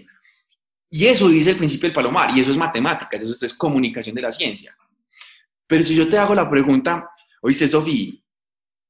Y 0.95 1.09
eso 1.09 1.29
dice 1.29 1.51
el 1.51 1.57
principio 1.57 1.89
del 1.89 1.93
palomar, 1.93 2.31
y 2.31 2.41
eso 2.41 2.53
es 2.53 2.57
matemáticas, 2.57 3.21
eso 3.21 3.45
es 3.45 3.53
comunicación 3.55 4.15
de 4.15 4.23
la 4.23 4.31
ciencia. 4.31 4.77
Pero 5.67 5.83
si 5.83 5.93
yo 5.93 6.09
te 6.09 6.17
hago 6.17 6.37
la 6.37 6.49
pregunta, 6.49 7.11
oíste, 7.43 7.67
Sofía, 7.67 8.13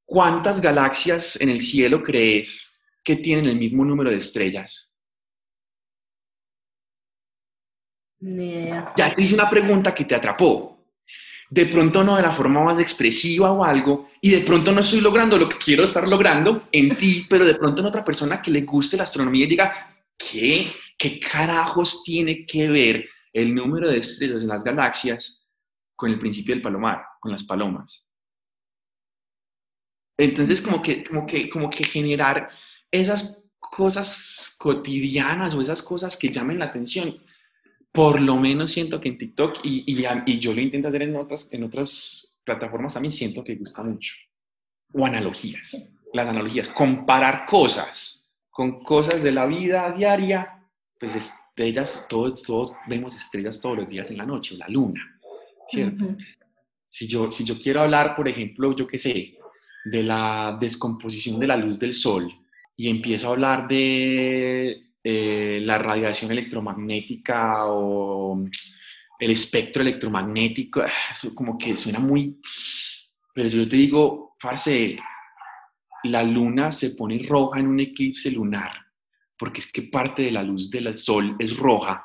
¿cuántas 0.04 0.60
galaxias 0.60 1.40
en 1.40 1.48
el 1.48 1.62
cielo 1.62 2.02
crees 2.02 2.84
que 3.02 3.16
tienen 3.16 3.46
el 3.46 3.56
mismo 3.56 3.86
número 3.86 4.10
de 4.10 4.18
estrellas? 4.18 4.94
Ya 8.20 9.14
te 9.14 9.22
hice 9.22 9.32
una 9.32 9.48
pregunta 9.48 9.94
que 9.94 10.04
te 10.04 10.14
atrapó. 10.14 10.84
De 11.48 11.64
pronto 11.64 12.04
no 12.04 12.16
de 12.16 12.22
la 12.22 12.32
forma 12.32 12.62
más 12.62 12.78
expresiva 12.80 13.50
o 13.50 13.64
algo, 13.64 14.10
y 14.20 14.28
de 14.28 14.40
pronto 14.40 14.72
no 14.72 14.82
estoy 14.82 15.00
logrando 15.00 15.38
lo 15.38 15.48
que 15.48 15.56
quiero 15.56 15.84
estar 15.84 16.06
logrando 16.06 16.68
en 16.70 16.94
ti, 16.96 17.24
pero 17.30 17.46
de 17.46 17.54
pronto 17.54 17.80
en 17.80 17.86
otra 17.86 18.04
persona 18.04 18.42
que 18.42 18.50
le 18.50 18.60
guste 18.60 18.98
la 18.98 19.04
astronomía 19.04 19.46
y 19.46 19.48
diga, 19.48 19.96
¿qué? 20.18 20.70
¿Qué 20.96 21.20
carajos 21.20 22.02
tiene 22.04 22.44
que 22.44 22.68
ver 22.68 23.08
el 23.32 23.54
número 23.54 23.88
de 23.88 23.98
estrellas 23.98 24.42
en 24.42 24.48
las 24.48 24.64
galaxias 24.64 25.46
con 25.96 26.10
el 26.10 26.18
principio 26.18 26.54
del 26.54 26.62
palomar, 26.62 27.04
con 27.20 27.32
las 27.32 27.44
palomas? 27.44 28.08
Entonces, 30.16 30.62
como 30.62 30.80
que, 30.80 31.02
como 31.02 31.26
que, 31.26 31.50
como 31.50 31.68
que 31.68 31.84
generar 31.84 32.48
esas 32.90 33.44
cosas 33.58 34.54
cotidianas 34.58 35.54
o 35.54 35.60
esas 35.60 35.82
cosas 35.82 36.16
que 36.16 36.30
llamen 36.30 36.58
la 36.58 36.66
atención, 36.66 37.18
por 37.90 38.20
lo 38.20 38.36
menos 38.36 38.72
siento 38.72 39.00
que 39.00 39.08
en 39.08 39.18
TikTok, 39.18 39.60
y, 39.62 40.38
yo 40.38 40.54
lo 40.54 40.60
intento 40.60 40.88
hacer 40.88 41.02
en 41.02 41.16
otras, 41.16 41.52
en 41.52 41.64
otras 41.64 42.36
plataformas 42.44 42.94
también, 42.94 43.12
siento 43.12 43.42
que 43.42 43.56
gusta 43.56 43.82
mucho. 43.82 44.14
O 44.92 45.06
analogías, 45.06 45.96
las 46.12 46.28
analogías, 46.28 46.68
comparar 46.68 47.46
cosas 47.46 48.36
con 48.50 48.82
cosas 48.84 49.22
de 49.22 49.32
la 49.32 49.46
vida 49.46 49.92
diaria, 49.92 50.53
pues 51.12 51.16
estrellas, 51.16 52.06
todos, 52.08 52.42
todos 52.42 52.72
vemos 52.86 53.14
estrellas 53.16 53.60
todos 53.60 53.78
los 53.78 53.88
días 53.88 54.10
en 54.10 54.18
la 54.18 54.26
noche, 54.26 54.56
la 54.56 54.68
luna, 54.68 55.20
¿cierto? 55.68 56.16
si, 56.88 57.06
yo, 57.06 57.30
si 57.30 57.44
yo 57.44 57.58
quiero 57.58 57.82
hablar, 57.82 58.14
por 58.14 58.28
ejemplo, 58.28 58.74
yo 58.74 58.86
qué 58.86 58.98
sé, 58.98 59.38
de 59.84 60.02
la 60.02 60.56
descomposición 60.60 61.38
de 61.38 61.46
la 61.46 61.56
luz 61.56 61.78
del 61.78 61.92
sol 61.92 62.32
y 62.76 62.88
empiezo 62.88 63.28
a 63.28 63.32
hablar 63.32 63.68
de 63.68 64.92
eh, 65.02 65.60
la 65.62 65.78
radiación 65.78 66.30
electromagnética 66.30 67.66
o 67.66 68.44
el 69.18 69.30
espectro 69.30 69.82
electromagnético, 69.82 70.82
ah, 70.82 70.90
eso 71.10 71.34
como 71.34 71.58
que 71.58 71.76
suena 71.76 71.98
muy... 71.98 72.40
Pero 73.34 73.48
yo 73.48 73.68
te 73.68 73.76
digo, 73.76 74.36
parce, 74.40 74.96
la 76.04 76.22
luna 76.22 76.70
se 76.70 76.90
pone 76.90 77.18
roja 77.28 77.60
en 77.60 77.66
un 77.66 77.80
eclipse 77.80 78.30
lunar, 78.30 78.83
porque 79.38 79.60
es 79.60 79.72
que 79.72 79.82
parte 79.82 80.22
de 80.22 80.30
la 80.30 80.42
luz 80.42 80.70
del 80.70 80.96
sol 80.96 81.36
es 81.38 81.56
roja. 81.56 82.04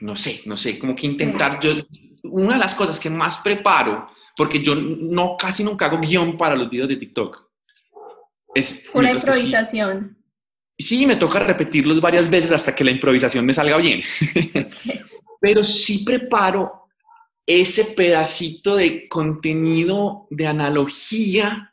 no 0.00 0.16
sé, 0.16 0.42
no 0.46 0.56
sé, 0.56 0.78
como 0.78 0.94
que 0.94 1.06
intentar 1.06 1.60
yo, 1.60 1.72
una 2.24 2.54
de 2.54 2.60
las 2.60 2.74
cosas 2.74 2.98
que 2.98 3.10
más 3.10 3.38
preparo, 3.38 4.10
porque 4.36 4.62
yo 4.62 4.74
no 4.74 5.36
casi 5.36 5.64
nunca 5.64 5.86
hago 5.86 5.98
guion 5.98 6.36
para 6.36 6.56
los 6.56 6.70
videos 6.70 6.88
de 6.88 6.96
TikTok. 6.96 7.50
Es 8.54 8.90
una 8.94 9.12
improvisación. 9.12 10.16
Sí, 10.78 11.06
me 11.06 11.16
toca 11.16 11.40
repetirlos 11.40 12.00
varias 12.00 12.28
veces 12.30 12.52
hasta 12.52 12.74
que 12.74 12.84
la 12.84 12.90
improvisación 12.90 13.44
me 13.44 13.52
salga 13.52 13.76
bien. 13.76 14.02
Pero 15.40 15.62
sí 15.62 16.04
preparo 16.04 16.88
ese 17.46 17.96
pedacito 17.96 18.76
de 18.76 19.08
contenido, 19.08 20.26
de 20.30 20.46
analogía, 20.46 21.69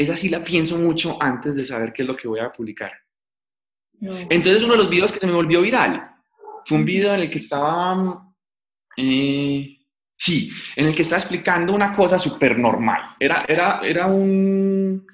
esa 0.00 0.16
sí 0.16 0.30
la 0.30 0.42
pienso 0.42 0.78
mucho 0.78 1.18
antes 1.20 1.54
de 1.56 1.66
saber 1.66 1.92
qué 1.92 2.02
es 2.02 2.08
lo 2.08 2.16
que 2.16 2.26
voy 2.26 2.40
a 2.40 2.50
publicar. 2.50 2.90
Entonces 4.00 4.62
uno 4.62 4.72
de 4.72 4.78
los 4.78 4.88
videos 4.88 5.12
que 5.12 5.18
se 5.18 5.26
me 5.26 5.34
volvió 5.34 5.60
viral 5.60 6.10
fue 6.64 6.78
un 6.78 6.86
video 6.86 7.12
en 7.12 7.20
el 7.20 7.30
que 7.30 7.38
estaba, 7.38 8.26
eh, 8.96 9.76
sí, 10.16 10.50
en 10.74 10.86
el 10.86 10.94
que 10.94 11.02
estaba 11.02 11.20
explicando 11.20 11.74
una 11.74 11.92
cosa 11.92 12.18
súper 12.18 12.58
normal. 12.58 13.14
Era, 13.20 13.44
era, 13.46 13.80
era 13.84 14.06
un, 14.06 15.06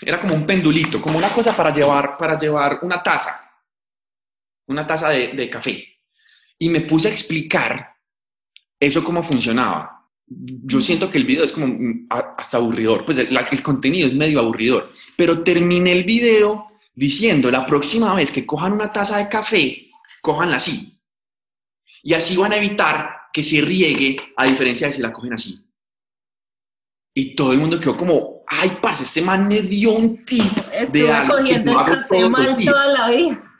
era 0.00 0.22
como 0.22 0.34
un 0.36 0.46
pendulito, 0.46 1.02
como 1.02 1.18
una 1.18 1.28
cosa 1.28 1.54
para 1.54 1.70
llevar, 1.70 2.16
para 2.16 2.38
llevar 2.38 2.78
una 2.80 3.02
taza, 3.02 3.46
una 4.68 4.86
taza 4.86 5.10
de, 5.10 5.34
de 5.34 5.50
café. 5.50 5.86
Y 6.58 6.70
me 6.70 6.80
puse 6.80 7.08
a 7.08 7.12
explicar 7.12 7.94
eso 8.80 9.04
cómo 9.04 9.22
funcionaba. 9.22 9.95
Yo 10.28 10.80
siento 10.80 11.10
que 11.10 11.18
el 11.18 11.24
video 11.24 11.44
es 11.44 11.52
como 11.52 11.66
mm, 11.68 12.08
hasta 12.10 12.56
aburridor, 12.56 13.04
pues 13.04 13.18
el, 13.18 13.36
el 13.36 13.62
contenido 13.62 14.06
es 14.06 14.14
medio 14.14 14.40
aburridor, 14.40 14.90
pero 15.16 15.42
terminé 15.42 15.92
el 15.92 16.04
video 16.04 16.66
diciendo, 16.94 17.50
la 17.50 17.64
próxima 17.66 18.14
vez 18.14 18.32
que 18.32 18.46
cojan 18.46 18.72
una 18.72 18.90
taza 18.90 19.18
de 19.18 19.28
café, 19.28 19.90
cojanla 20.20 20.56
así. 20.56 21.00
Y 22.02 22.14
así 22.14 22.36
van 22.36 22.52
a 22.52 22.56
evitar 22.56 23.16
que 23.32 23.42
se 23.42 23.60
riegue, 23.60 24.16
a 24.36 24.46
diferencia 24.46 24.86
de 24.86 24.94
si 24.94 25.02
la 25.02 25.12
cogen 25.12 25.34
así. 25.34 25.66
Y 27.14 27.34
todo 27.34 27.52
el 27.52 27.58
mundo 27.58 27.78
quedó 27.78 27.96
como, 27.96 28.42
ay, 28.46 28.78
pasa, 28.80 29.04
este 29.04 29.22
man 29.22 29.46
me 29.46 29.62
dio 29.62 29.92
un 29.92 30.24
tip 30.24 30.52
de 30.92 31.10
algo 31.12 31.36
cogiendo 31.36 31.70
el 31.70 31.86
café 31.86 32.28
mal 32.28 32.64
toda 32.64 32.86
la 32.88 33.10
vida. 33.10 33.56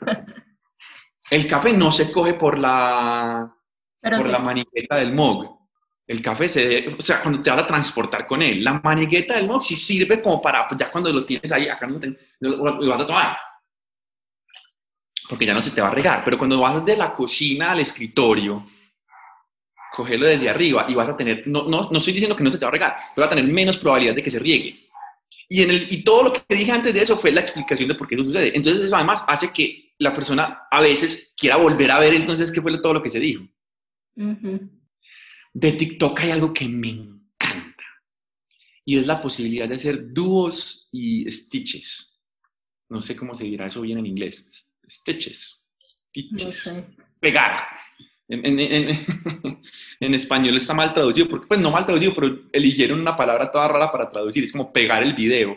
El 1.29 1.47
café 1.47 1.73
no 1.73 1.91
se 1.91 2.11
coge 2.11 2.35
por 2.35 2.57
la, 2.57 3.53
por 4.01 4.29
la 4.29 4.39
maniqueta 4.39 4.95
del 4.95 5.13
mug. 5.13 5.56
El 6.07 6.21
café 6.21 6.47
se, 6.47 6.87
o 6.97 7.01
sea, 7.01 7.21
cuando 7.21 7.41
te 7.41 7.49
vas 7.49 7.59
a 7.59 7.67
transportar 7.67 8.25
con 8.25 8.41
él, 8.41 8.63
la 8.63 8.79
maniqueta 8.81 9.35
del 9.35 9.49
sí 9.61 9.75
sirve 9.75 10.21
como 10.21 10.41
para, 10.41 10.65
pues, 10.67 10.79
ya 10.79 10.89
cuando 10.89 11.11
lo 11.11 11.25
tienes 11.25 11.51
ahí, 11.51 11.67
acá 11.67 11.85
no 11.85 11.99
te, 11.99 12.17
lo, 12.39 12.87
vas 12.87 13.01
a 13.01 13.05
tomar. 13.05 13.37
Porque 15.27 15.45
ya 15.45 15.53
no 15.53 15.61
se 15.61 15.71
te 15.71 15.81
va 15.81 15.89
a 15.89 15.93
regar. 15.93 16.23
Pero 16.23 16.37
cuando 16.37 16.61
vas 16.61 16.85
de 16.85 16.95
la 16.95 17.13
cocina 17.13 17.71
al 17.71 17.81
escritorio, 17.81 18.63
cogerlo 19.93 20.27
desde 20.27 20.49
arriba 20.49 20.85
y 20.87 20.95
vas 20.95 21.09
a 21.09 21.17
tener, 21.17 21.45
no, 21.47 21.63
no, 21.63 21.89
no 21.91 21.97
estoy 21.97 22.13
diciendo 22.13 22.35
que 22.35 22.43
no 22.43 22.51
se 22.51 22.57
te 22.57 22.65
va 22.65 22.69
a 22.69 22.71
regar, 22.71 22.95
pero 23.13 23.27
va 23.27 23.33
a 23.33 23.35
tener 23.35 23.51
menos 23.51 23.77
probabilidad 23.77 24.15
de 24.15 24.23
que 24.23 24.31
se 24.31 24.39
riegue. 24.39 24.87
Y, 25.49 25.63
en 25.63 25.71
el, 25.71 25.87
y 25.91 26.03
todo 26.03 26.23
lo 26.23 26.33
que 26.33 26.55
dije 26.55 26.71
antes 26.71 26.93
de 26.93 27.01
eso 27.01 27.17
fue 27.17 27.31
la 27.31 27.41
explicación 27.41 27.89
de 27.89 27.95
por 27.95 28.07
qué 28.07 28.15
eso 28.15 28.23
sucede. 28.23 28.55
Entonces 28.55 28.85
eso 28.85 28.95
además 28.95 29.25
hace 29.27 29.51
que 29.51 29.93
la 29.97 30.13
persona 30.13 30.67
a 30.69 30.81
veces 30.81 31.33
quiera 31.37 31.57
volver 31.57 31.91
a 31.91 31.99
ver 31.99 32.13
entonces 32.13 32.51
qué 32.51 32.61
fue 32.61 32.79
todo 32.79 32.93
lo 32.93 33.01
que 33.01 33.09
se 33.09 33.19
dijo. 33.19 33.43
De 35.53 35.71
TikTok 35.71 36.19
hay 36.21 36.31
algo 36.31 36.53
que 36.53 36.67
me 36.67 36.89
encanta 36.89 37.83
y 38.85 38.97
es 38.97 39.07
la 39.07 39.21
posibilidad 39.21 39.67
de 39.67 39.75
hacer 39.75 40.13
dúos 40.13 40.89
y 40.91 41.29
stitches. 41.31 42.21
No 42.89 43.01
sé 43.01 43.15
cómo 43.15 43.35
se 43.35 43.43
dirá 43.43 43.67
eso 43.67 43.81
bien 43.81 43.97
en 43.97 44.05
inglés. 44.05 44.71
Stitches. 44.89 45.67
stitches. 45.85 46.45
No 46.45 46.51
sé. 46.51 46.85
Pegar. 47.19 47.67
En, 48.29 50.13
español 50.13 50.57
está 50.57 50.73
mal 50.73 50.93
traducido, 50.93 51.29
porque 51.29 51.47
pues 51.47 51.61
no 51.61 51.71
mal 51.71 51.85
traducido, 51.85 52.13
pero 52.13 52.39
eligieron 52.51 52.99
una 52.99 53.15
palabra 53.15 53.49
toda 53.49 53.69
rara 53.69 53.89
para 53.89 54.11
traducir, 54.11 54.43
es 54.43 54.51
como 54.51 54.73
pegar 54.73 55.01
el 55.01 55.13
video, 55.13 55.55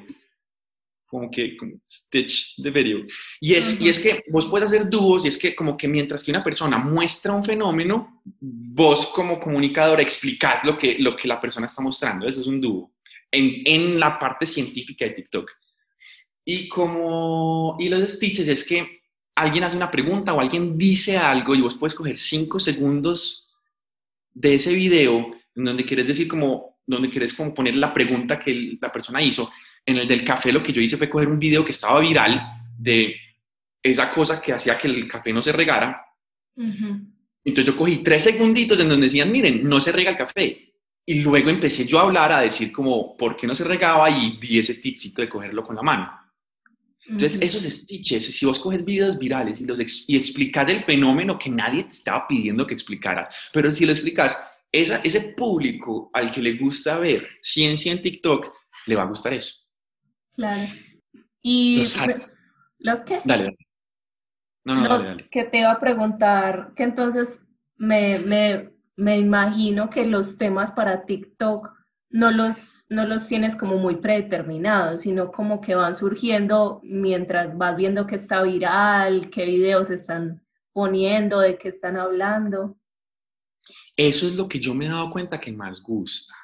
como 1.11 1.31
que 1.31 1.57
stitch 1.89 2.57
de 2.59 2.71
video. 2.71 3.01
Y 3.41 3.55
es, 3.55 3.81
y 3.81 3.89
es 3.89 3.99
que 3.99 4.25
vos 4.29 4.47
puedes 4.47 4.69
hacer 4.69 4.89
dúos 4.89 5.25
y 5.25 5.29
es 5.29 5.37
que 5.37 5.55
como 5.55 5.77
que 5.77 5.89
mientras 5.89 6.23
que 6.23 6.31
una 6.31 6.45
persona 6.45 6.79
muestra 6.79 7.33
un 7.33 7.45
fenómeno, 7.45 8.23
vos 8.41 9.09
como 9.09 9.41
comunicador 9.41 10.01
explicás 10.01 10.63
lo 10.63 10.79
que, 10.79 10.99
lo 11.01 11.17
que 11.17 11.27
la 11.27 11.41
persona 11.41 11.67
está 11.67 11.83
mostrando, 11.83 12.29
eso 12.29 12.41
es 12.41 12.47
un 12.47 12.61
dúo, 12.61 12.93
en, 13.31 13.63
en 13.65 13.99
la 13.99 14.19
parte 14.19 14.47
científica 14.47 15.05
de 15.05 15.13
TikTok. 15.13 15.51
Y 16.45 16.69
como, 16.69 17.77
y 17.81 17.89
los 17.89 18.09
stitches 18.09 18.47
es 18.47 18.67
que 18.67 19.01
alguien 19.35 19.65
hace 19.65 19.77
una 19.77 19.91
pregunta 19.91 20.33
o 20.33 20.41
alguien 20.41 20.79
dice 20.79 21.19
algo 21.19 21.55
y 21.55 21.61
vos 21.61 21.75
puedes 21.75 21.95
coger 21.95 22.17
cinco 22.17 22.61
segundos 22.61 23.53
de 24.33 24.55
ese 24.55 24.75
video 24.75 25.33
en 25.57 25.65
donde 25.65 25.85
quieres 25.85 26.07
decir 26.07 26.29
como, 26.29 26.79
donde 26.87 27.11
quieres 27.11 27.35
como 27.35 27.53
poner 27.53 27.75
la 27.75 27.93
pregunta 27.93 28.39
que 28.39 28.79
la 28.81 28.93
persona 28.93 29.21
hizo. 29.21 29.51
En 29.87 29.99
el 29.99 30.07
del 30.07 30.25
café 30.25 30.53
lo 30.53 30.63
que 30.63 30.73
yo 30.73 30.81
hice 30.81 30.97
fue 30.97 31.11
coger 31.11 31.29
un 31.29 31.39
video 31.39 31.65
que 31.65 31.73
estaba 31.73 32.01
viral 32.01 32.41
de 32.79 33.17
esa 33.83 34.11
cosa 34.11 34.41
que 34.41 34.53
hacía 34.53 34.79
que 34.79 34.89
el 34.89 35.09
café 35.09 35.33
no 35.33 35.43
se 35.43 35.53
regara. 35.53 36.05
Entonces 36.57 37.73
yo 37.73 37.77
cogí 37.77 37.99
tres 37.99 38.25
segunditos 38.25 38.79
en 38.81 38.89
donde 38.89 39.07
decían, 39.07 39.33
miren, 39.33 39.63
no 39.69 39.81
se 39.81 39.93
rega 39.93 40.11
el 40.11 40.17
café. 40.17 40.75
Y 41.07 41.15
luego 41.23 41.49
empecé 41.51 41.87
yo 41.87 41.99
a 41.99 42.03
hablar, 42.03 42.33
a 42.33 42.41
decir 42.43 42.71
como, 42.71 43.17
¿por 43.17 43.37
qué 43.37 43.47
no 43.47 43.55
se 43.55 43.65
regaba? 43.65 44.09
Y 44.11 44.39
di 44.39 44.59
ese 44.59 44.75
tipcito 44.75 45.23
de 45.23 45.29
cogerlo 45.29 45.65
con 45.65 45.75
la 45.75 45.83
mano. 45.83 46.21
Entonces, 47.07 47.41
esos 47.43 47.65
stitches, 47.65 48.25
si 48.27 48.47
vos 48.47 48.61
coges 48.61 48.85
videos 48.85 49.19
virales 49.19 49.61
y, 49.61 49.65
los 49.65 49.81
y 50.09 50.17
explicas 50.17 50.69
el 50.69 50.83
fenómeno 50.83 51.37
que 51.37 51.51
nadie 51.51 51.83
te 51.85 51.91
estaba 51.91 52.29
pidiendo 52.29 52.65
que 52.65 52.75
explicaras, 52.75 53.35
pero 53.53 53.73
si 53.73 53.85
lo 53.85 53.91
explicas, 53.91 54.41
esa, 54.71 54.99
ese 54.99 55.35
público 55.37 56.11
al 56.13 56.31
que 56.31 56.41
le 56.41 56.57
gusta 56.57 56.99
ver 56.99 57.27
ciencia 57.41 57.91
en 57.91 58.01
TikTok, 58.01 58.53
le 58.87 58.95
va 58.95 59.03
a 59.03 59.07
gustar 59.07 59.35
eso. 59.35 59.57
Claro. 60.41 60.73
Y 61.43 61.77
los, 61.81 62.39
¿los 62.79 63.01
qué? 63.01 63.21
Dale, 63.27 63.45
dale. 63.45 63.59
No, 64.65 64.75
no, 64.75 64.89
dale, 64.89 65.05
dale. 65.05 65.29
Que 65.29 65.45
te 65.45 65.59
iba 65.59 65.71
a 65.71 65.81
preguntar, 65.81 66.73
que 66.75 66.83
entonces 66.83 67.39
me, 67.77 68.19
me, 68.21 68.71
me 68.97 69.19
imagino 69.19 69.91
que 69.91 70.07
los 70.07 70.39
temas 70.39 70.73
para 70.73 71.05
TikTok 71.05 71.71
no 72.09 72.31
los, 72.31 72.87
no 72.89 73.07
los 73.07 73.27
tienes 73.27 73.55
como 73.55 73.77
muy 73.77 73.97
predeterminados, 73.97 75.03
sino 75.03 75.31
como 75.31 75.61
que 75.61 75.75
van 75.75 75.95
surgiendo 75.95 76.81
mientras 76.83 77.59
vas 77.59 77.77
viendo 77.77 78.07
que 78.07 78.17
está 78.17 78.43
viral, 78.43 79.29
qué 79.29 79.45
videos 79.45 79.91
están 79.91 80.43
poniendo, 80.73 81.41
de 81.41 81.59
qué 81.59 81.69
están 81.69 81.99
hablando. 81.99 82.79
Eso 83.95 84.27
es 84.27 84.37
lo 84.37 84.49
que 84.49 84.59
yo 84.59 84.75
me 84.75 84.87
he 84.87 84.89
dado 84.89 85.11
cuenta 85.11 85.39
que 85.39 85.53
más 85.53 85.83
gusta. 85.83 86.35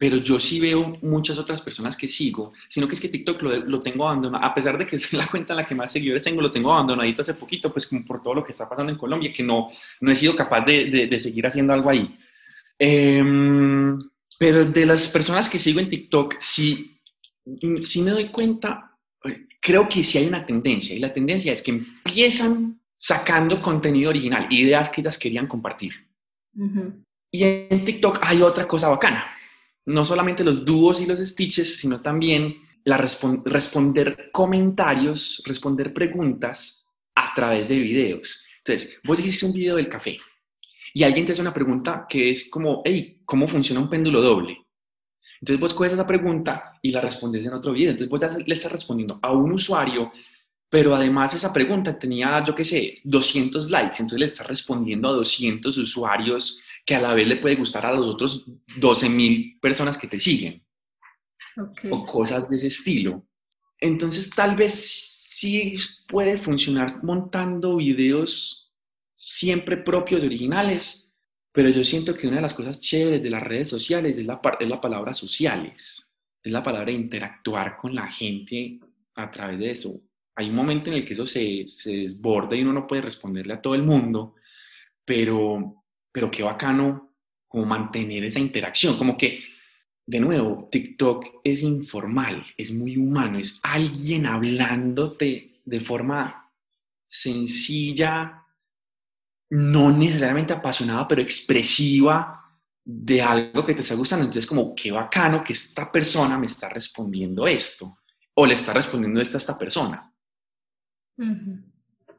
Pero 0.00 0.16
yo 0.16 0.40
sí 0.40 0.58
veo 0.58 0.92
muchas 1.02 1.36
otras 1.36 1.60
personas 1.60 1.94
que 1.94 2.08
sigo, 2.08 2.54
sino 2.68 2.88
que 2.88 2.94
es 2.94 3.00
que 3.00 3.10
TikTok 3.10 3.42
lo, 3.42 3.80
tengo 3.80 4.08
abandonado, 4.08 4.42
a 4.42 4.54
pesar 4.54 4.78
de 4.78 4.86
que 4.86 4.96
es 4.96 5.12
la 5.12 5.26
cuenta 5.26 5.52
en 5.52 5.58
la 5.58 5.64
que 5.66 5.74
más 5.74 5.92
seguidores 5.92 6.24
tengo, 6.24 6.40
lo 6.40 6.50
tengo 6.50 6.72
abandonadito 6.72 7.20
hace 7.22 7.34
poquito, 7.34 7.70
pues 7.70 7.86
como 7.86 8.04
por 8.04 8.22
todo 8.22 8.34
lo 8.34 8.44
que 8.44 8.52
está 8.52 8.68
pasando 8.68 8.90
en 8.90 8.98
Colombia, 8.98 9.32
que 9.32 9.42
no, 9.42 9.68
no 10.00 10.10
he 10.10 10.16
sido 10.16 10.34
capaz 10.34 10.64
de, 10.64 11.06
de 11.06 11.18
seguir 11.18 11.46
haciendo 11.46 11.74
algo 11.74 11.90
ahí. 11.90 12.16
Em, 12.82 13.98
pero 14.38 14.64
de 14.64 14.86
las 14.86 15.06
personas 15.08 15.50
que 15.50 15.58
sigo 15.58 15.80
en 15.80 15.90
TikTok, 15.90 16.36
sí, 16.40 16.98
sí 17.82 18.00
me 18.00 18.12
doy 18.12 18.30
cuenta, 18.30 18.96
eh, 19.22 19.46
creo 19.60 19.86
que 19.86 20.02
sí 20.02 20.16
hay 20.16 20.26
una 20.26 20.46
tendencia, 20.46 20.96
y 20.96 20.98
la 20.98 21.12
tendencia 21.12 21.52
es 21.52 21.60
que 21.60 21.72
empiezan 21.72 22.80
sacando 22.96 23.60
contenido 23.60 24.08
original, 24.08 24.46
ideas 24.50 24.88
que 24.88 25.02
ellas 25.02 25.18
querían 25.18 25.46
compartir. 25.46 25.92
Y 27.30 27.44
en 27.44 27.84
TikTok 27.84 28.20
hay 28.22 28.40
otra 28.40 28.66
cosa 28.66 28.88
bacana, 28.88 29.26
no 29.86 30.04
solamente 30.04 30.44
los 30.44 30.64
dúos 30.64 31.00
y 31.00 31.06
los 31.06 31.20
stitches, 31.20 31.78
sino 31.78 32.00
también 32.00 32.56
la 32.84 32.96
responder 32.96 34.30
comentarios, 34.32 35.42
responder 35.44 35.92
preguntas 35.92 36.90
a 37.14 37.34
través 37.34 37.68
de 37.68 37.78
videos. 37.78 38.44
Entonces, 38.58 39.00
vos 39.04 39.18
hiciste 39.18 39.46
un 39.46 39.52
video 39.52 39.76
del 39.76 39.88
café 39.88 40.16
y 40.94 41.02
alguien 41.02 41.26
te 41.26 41.32
hace 41.32 41.42
una 41.42 41.54
pregunta 41.54 42.06
que 42.08 42.30
es 42.30 42.48
como, 42.50 42.82
hey, 42.84 43.20
¿cómo 43.24 43.46
funciona 43.48 43.80
un 43.80 43.90
péndulo 43.90 44.20
doble? 44.20 44.58
Entonces 45.40 45.60
vos 45.60 45.74
coges 45.74 45.94
esa 45.94 46.06
pregunta 46.06 46.78
y 46.82 46.90
la 46.90 47.00
respondes 47.00 47.46
en 47.46 47.54
otro 47.54 47.72
video. 47.72 47.92
Entonces 47.92 48.10
vos 48.10 48.46
le 48.46 48.54
estás 48.54 48.72
respondiendo 48.72 49.18
a 49.22 49.32
un 49.32 49.52
usuario, 49.52 50.12
pero 50.68 50.94
además 50.94 51.34
esa 51.34 51.52
pregunta 51.52 51.98
tenía, 51.98 52.44
yo 52.44 52.54
qué 52.54 52.64
sé, 52.64 52.94
200 53.04 53.70
likes. 53.70 53.96
Entonces 54.00 54.18
le 54.18 54.26
estás 54.26 54.46
respondiendo 54.46 55.08
a 55.08 55.12
200 55.12 55.76
usuarios 55.78 56.62
que 56.84 56.94
a 56.94 57.00
la 57.00 57.14
vez 57.14 57.26
le 57.26 57.36
puede 57.36 57.56
gustar 57.56 57.86
a 57.86 57.92
los 57.92 58.06
otros 58.06 58.46
12 58.76 59.08
mil 59.08 59.58
personas 59.60 59.98
que 59.98 60.08
te 60.08 60.20
siguen. 60.20 60.62
O 61.90 62.04
cosas 62.04 62.48
de 62.48 62.56
ese 62.56 62.68
estilo. 62.68 63.26
Entonces 63.78 64.30
tal 64.30 64.56
vez 64.56 64.74
sí 65.40 65.76
puede 66.08 66.38
funcionar 66.38 67.02
montando 67.02 67.76
videos 67.76 68.72
siempre 69.16 69.76
propios 69.76 70.22
y 70.22 70.26
originales, 70.26 71.20
pero 71.52 71.68
yo 71.68 71.82
siento 71.82 72.14
que 72.14 72.26
una 72.26 72.36
de 72.36 72.42
las 72.42 72.54
cosas 72.54 72.80
chéveres 72.80 73.22
de 73.22 73.30
las 73.30 73.42
redes 73.42 73.68
sociales 73.68 74.18
es 74.18 74.26
la, 74.26 74.40
es 74.58 74.68
la 74.68 74.80
palabra 74.80 75.14
sociales, 75.14 76.10
es 76.42 76.52
la 76.52 76.62
palabra 76.62 76.90
interactuar 76.90 77.76
con 77.76 77.94
la 77.94 78.10
gente 78.12 78.80
a 79.14 79.30
través 79.30 79.58
de 79.58 79.70
eso. 79.70 80.00
Hay 80.34 80.48
un 80.48 80.54
momento 80.54 80.90
en 80.90 80.96
el 80.96 81.04
que 81.04 81.14
eso 81.14 81.26
se, 81.26 81.66
se 81.66 81.96
desborda 81.96 82.56
y 82.56 82.62
uno 82.62 82.72
no 82.72 82.86
puede 82.86 83.02
responderle 83.02 83.54
a 83.54 83.60
todo 83.60 83.74
el 83.74 83.82
mundo, 83.82 84.34
pero, 85.04 85.79
pero 86.12 86.30
qué 86.30 86.42
bacano 86.42 87.14
como 87.46 87.66
mantener 87.66 88.24
esa 88.24 88.38
interacción, 88.38 88.96
como 88.96 89.16
que, 89.16 89.42
de 90.06 90.20
nuevo, 90.20 90.68
TikTok 90.70 91.40
es 91.44 91.62
informal, 91.62 92.44
es 92.56 92.72
muy 92.72 92.96
humano, 92.96 93.38
es 93.38 93.60
alguien 93.62 94.26
hablándote 94.26 95.60
de 95.64 95.80
forma 95.80 96.52
sencilla, 97.08 98.44
no 99.50 99.90
necesariamente 99.90 100.52
apasionada, 100.52 101.08
pero 101.08 101.22
expresiva 101.22 102.36
de 102.84 103.20
algo 103.20 103.64
que 103.64 103.74
te 103.74 103.80
está 103.80 103.94
gustando. 103.94 104.24
Entonces, 104.24 104.46
como, 104.46 104.74
qué 104.74 104.90
bacano 104.92 105.42
que 105.44 105.52
esta 105.52 105.90
persona 105.90 106.38
me 106.38 106.46
está 106.46 106.68
respondiendo 106.68 107.46
esto, 107.46 107.98
o 108.34 108.46
le 108.46 108.54
está 108.54 108.72
respondiendo 108.72 109.20
esto 109.20 109.36
a 109.36 109.40
esta 109.40 109.58
persona. 109.58 110.12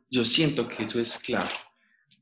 Yo 0.10 0.26
siento 0.26 0.68
que 0.68 0.84
eso 0.84 1.00
es 1.00 1.18
claro. 1.20 1.56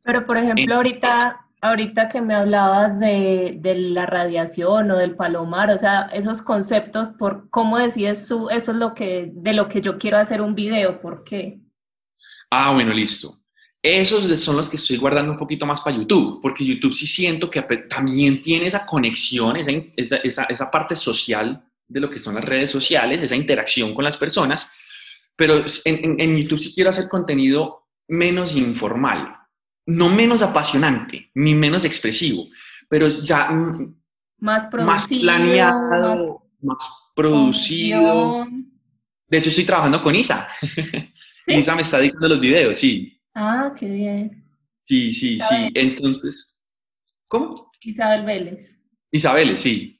Pero, 0.04 0.26
por 0.26 0.38
ejemplo, 0.38 0.76
ahorita, 0.76 1.49
ahorita 1.62 2.10
que 2.10 2.22
me 2.22 2.36
hablabas 2.36 3.00
de, 3.00 3.58
de, 3.60 3.76
la 3.76 4.06
radiación 4.06 4.92
o 4.92 4.98
del 4.98 5.16
palomar, 5.16 5.72
o 5.72 5.78
sea, 5.78 6.10
esos 6.14 6.42
conceptos, 6.42 7.10
por 7.10 7.50
cómo 7.50 7.78
decides 7.78 8.28
tú, 8.28 8.50
eso 8.50 8.72
es 8.72 8.78
lo 8.78 8.94
que, 8.94 9.30
de 9.34 9.54
lo 9.54 9.68
que 9.68 9.82
yo 9.82 9.98
quiero 9.98 10.18
hacer 10.18 10.42
un 10.42 10.56
video, 10.56 11.02
¿por 11.02 11.24
qué? 11.24 11.60
Ah, 12.50 12.72
bueno, 12.74 12.94
listo. 12.94 13.34
Esos 13.82 14.40
son 14.42 14.58
los 14.58 14.70
que 14.70 14.76
estoy 14.76 14.98
guardando 14.98 15.32
un 15.32 15.38
poquito 15.38 15.66
más 15.66 15.80
para 15.82 15.96
YouTube, 15.96 16.42
porque 16.42 16.66
YouTube 16.66 16.94
sí 16.94 17.08
siento 17.08 17.50
que 17.50 17.62
también 17.62 18.42
tiene 18.42 18.68
esa 18.68 18.86
conexión, 18.86 19.56
esa, 19.56 19.72
esa, 19.96 20.44
esa, 20.44 20.70
parte 20.70 20.98
social 20.98 21.64
de 21.88 22.00
lo 22.02 22.10
que 22.10 22.20
son 22.20 22.36
las 22.36 22.44
redes 22.44 22.72
sociales, 22.72 23.24
esa 23.24 23.38
interacción 23.38 23.94
con 23.94 24.04
las 24.04 24.18
personas, 24.18 24.74
pero 25.36 25.64
en, 25.86 26.20
en, 26.20 26.38
YouTube 26.38 26.60
sí 26.60 26.74
quiero 26.76 26.90
hacer 26.90 27.08
contenido 27.08 27.88
menos 28.10 28.58
informal, 28.58 29.34
no 29.90 30.08
menos 30.10 30.44
apasionante, 30.44 31.32
ni 31.34 31.56
menos 31.56 31.84
expresivo, 31.84 32.48
pero 32.88 33.08
ya 33.08 33.50
más, 34.38 34.70
más 34.72 35.08
planeado, 35.08 36.44
más, 36.62 37.12
producido. 37.16 38.46
De 39.28 39.38
hecho, 39.38 39.50
estoy 39.50 39.66
trabajando 39.66 40.02
con 40.04 40.16
Isa. 40.16 40.48
Isa 41.48 41.76
me 41.76 41.82
está 41.82 42.00
dictando 42.00 42.30
los 42.30 42.40
videos, 42.40 42.78
sí. 42.78 43.20
Ah, 43.34 43.74
qué 43.78 43.90
bien. 43.90 44.46
Sí, 44.86 45.12
sí, 45.12 45.40
sí. 45.40 45.72
Entonces, 45.74 46.56
¿cómo? 47.28 47.72
Isabel 47.84 48.26
Vélez. 48.26 48.80
Isabel, 49.12 49.58
sí. 49.58 49.99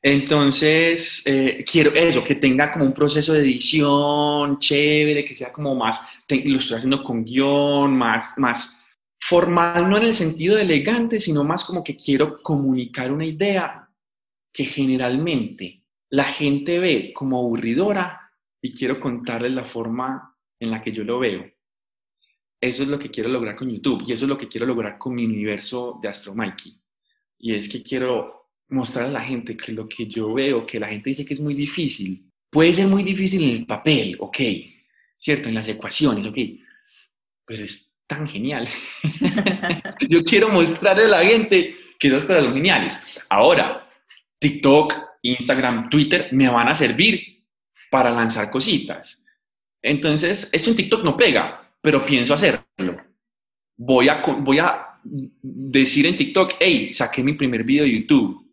Entonces, 0.00 1.22
eh, 1.26 1.64
quiero 1.70 1.92
eso, 1.94 2.22
que 2.22 2.36
tenga 2.36 2.70
como 2.70 2.84
un 2.84 2.92
proceso 2.92 3.32
de 3.32 3.40
edición 3.40 4.58
chévere, 4.58 5.24
que 5.24 5.34
sea 5.34 5.52
como 5.52 5.74
más, 5.74 6.00
lo 6.28 6.58
estoy 6.58 6.76
haciendo 6.76 7.02
con 7.02 7.24
guion, 7.24 7.96
más, 7.96 8.38
más 8.38 8.86
formal, 9.20 9.90
no 9.90 9.96
en 9.96 10.04
el 10.04 10.14
sentido 10.14 10.56
elegante, 10.58 11.18
sino 11.18 11.42
más 11.42 11.64
como 11.64 11.82
que 11.82 11.96
quiero 11.96 12.40
comunicar 12.40 13.10
una 13.10 13.26
idea 13.26 13.88
que 14.52 14.64
generalmente 14.64 15.82
la 16.10 16.24
gente 16.24 16.78
ve 16.78 17.12
como 17.12 17.38
aburridora 17.38 18.30
y 18.62 18.72
quiero 18.72 19.00
contarles 19.00 19.52
la 19.52 19.64
forma 19.64 20.36
en 20.60 20.70
la 20.70 20.82
que 20.82 20.92
yo 20.92 21.04
lo 21.04 21.18
veo. 21.18 21.44
Eso 22.60 22.82
es 22.82 22.88
lo 22.88 22.98
que 22.98 23.10
quiero 23.10 23.28
lograr 23.28 23.56
con 23.56 23.70
YouTube 23.70 24.02
y 24.06 24.12
eso 24.12 24.24
es 24.24 24.28
lo 24.28 24.38
que 24.38 24.48
quiero 24.48 24.66
lograr 24.66 24.98
con 24.98 25.14
mi 25.14 25.24
universo 25.24 25.98
de 26.02 26.08
Astro 26.08 26.34
Mikey. 26.34 26.80
Y 27.38 27.54
es 27.54 27.68
que 27.68 27.82
quiero 27.82 28.37
mostrar 28.68 29.06
a 29.06 29.10
la 29.10 29.20
gente 29.20 29.56
que 29.56 29.72
lo 29.72 29.88
que 29.88 30.06
yo 30.06 30.34
veo, 30.34 30.66
que 30.66 30.80
la 30.80 30.88
gente 30.88 31.10
dice 31.10 31.24
que 31.24 31.34
es 31.34 31.40
muy 31.40 31.54
difícil, 31.54 32.30
puede 32.50 32.72
ser 32.72 32.86
muy 32.86 33.02
difícil 33.02 33.42
en 33.42 33.50
el 33.50 33.66
papel, 33.66 34.16
ok, 34.18 34.38
¿cierto? 35.18 35.48
En 35.48 35.54
las 35.54 35.68
ecuaciones, 35.68 36.26
ok, 36.26 36.38
pero 37.44 37.64
es 37.64 37.94
tan 38.06 38.28
genial. 38.28 38.68
yo 40.08 40.22
quiero 40.22 40.48
mostrarle 40.48 41.04
a 41.04 41.08
la 41.08 41.24
gente 41.24 41.74
que 41.98 42.08
esas 42.08 42.24
cosas 42.24 42.44
son 42.44 42.54
geniales. 42.54 42.98
Ahora, 43.28 43.88
TikTok, 44.38 44.94
Instagram, 45.22 45.90
Twitter 45.90 46.28
me 46.32 46.48
van 46.48 46.68
a 46.68 46.74
servir 46.74 47.44
para 47.90 48.10
lanzar 48.10 48.50
cositas. 48.50 49.26
Entonces, 49.82 50.50
es 50.52 50.66
un 50.68 50.76
TikTok 50.76 51.04
no 51.04 51.16
pega, 51.16 51.72
pero 51.80 52.00
pienso 52.00 52.34
hacerlo. 52.34 52.96
Voy 53.76 54.08
a, 54.08 54.20
voy 54.22 54.58
a 54.58 54.98
decir 55.02 56.06
en 56.06 56.16
TikTok, 56.16 56.54
hey, 56.58 56.92
saqué 56.92 57.22
mi 57.22 57.34
primer 57.34 57.64
video 57.64 57.84
de 57.84 57.92
YouTube. 57.92 58.47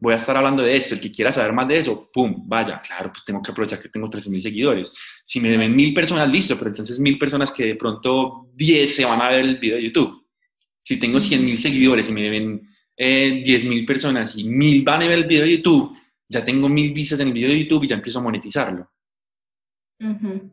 Voy 0.00 0.14
a 0.14 0.16
estar 0.16 0.36
hablando 0.36 0.62
de 0.62 0.76
esto. 0.76 0.94
El 0.94 1.00
que 1.00 1.12
quiera 1.12 1.32
saber 1.32 1.52
más 1.52 1.68
de 1.68 1.78
eso, 1.78 2.10
pum, 2.12 2.48
vaya, 2.48 2.80
claro, 2.80 3.10
pues 3.12 3.24
tengo 3.24 3.42
que 3.42 3.50
aprovechar 3.52 3.80
que 3.80 3.88
tengo 3.88 4.08
13.000 4.08 4.40
seguidores. 4.40 4.92
Si 5.24 5.40
me 5.40 5.50
deben 5.50 5.76
mil 5.76 5.92
personas, 5.92 6.28
listo, 6.28 6.56
pero 6.58 6.70
entonces 6.70 6.98
mil 6.98 7.18
personas 7.18 7.52
que 7.52 7.66
de 7.66 7.74
pronto 7.76 8.48
10 8.54 8.94
se 8.96 9.04
van 9.04 9.20
a 9.20 9.28
ver 9.28 9.40
el 9.40 9.58
video 9.58 9.76
de 9.76 9.84
YouTube. 9.84 10.26
Si 10.82 10.98
tengo 10.98 11.18
100.000 11.18 11.56
seguidores 11.56 12.08
y 12.08 12.12
me 12.12 12.22
deben 12.22 12.62
eh, 12.96 13.42
10.000 13.44 13.86
personas 13.86 14.36
y 14.36 14.44
mil 14.44 14.82
van 14.82 15.02
a 15.02 15.08
ver 15.08 15.18
el 15.18 15.26
video 15.26 15.44
de 15.44 15.56
YouTube, 15.56 15.96
ya 16.28 16.44
tengo 16.44 16.68
mil 16.68 16.92
vistas 16.92 17.20
en 17.20 17.28
el 17.28 17.34
video 17.34 17.50
de 17.50 17.58
YouTube 17.64 17.84
y 17.84 17.88
ya 17.88 17.96
empiezo 17.96 18.18
a 18.20 18.22
monetizarlo. 18.22 18.90
Uh 20.00 20.50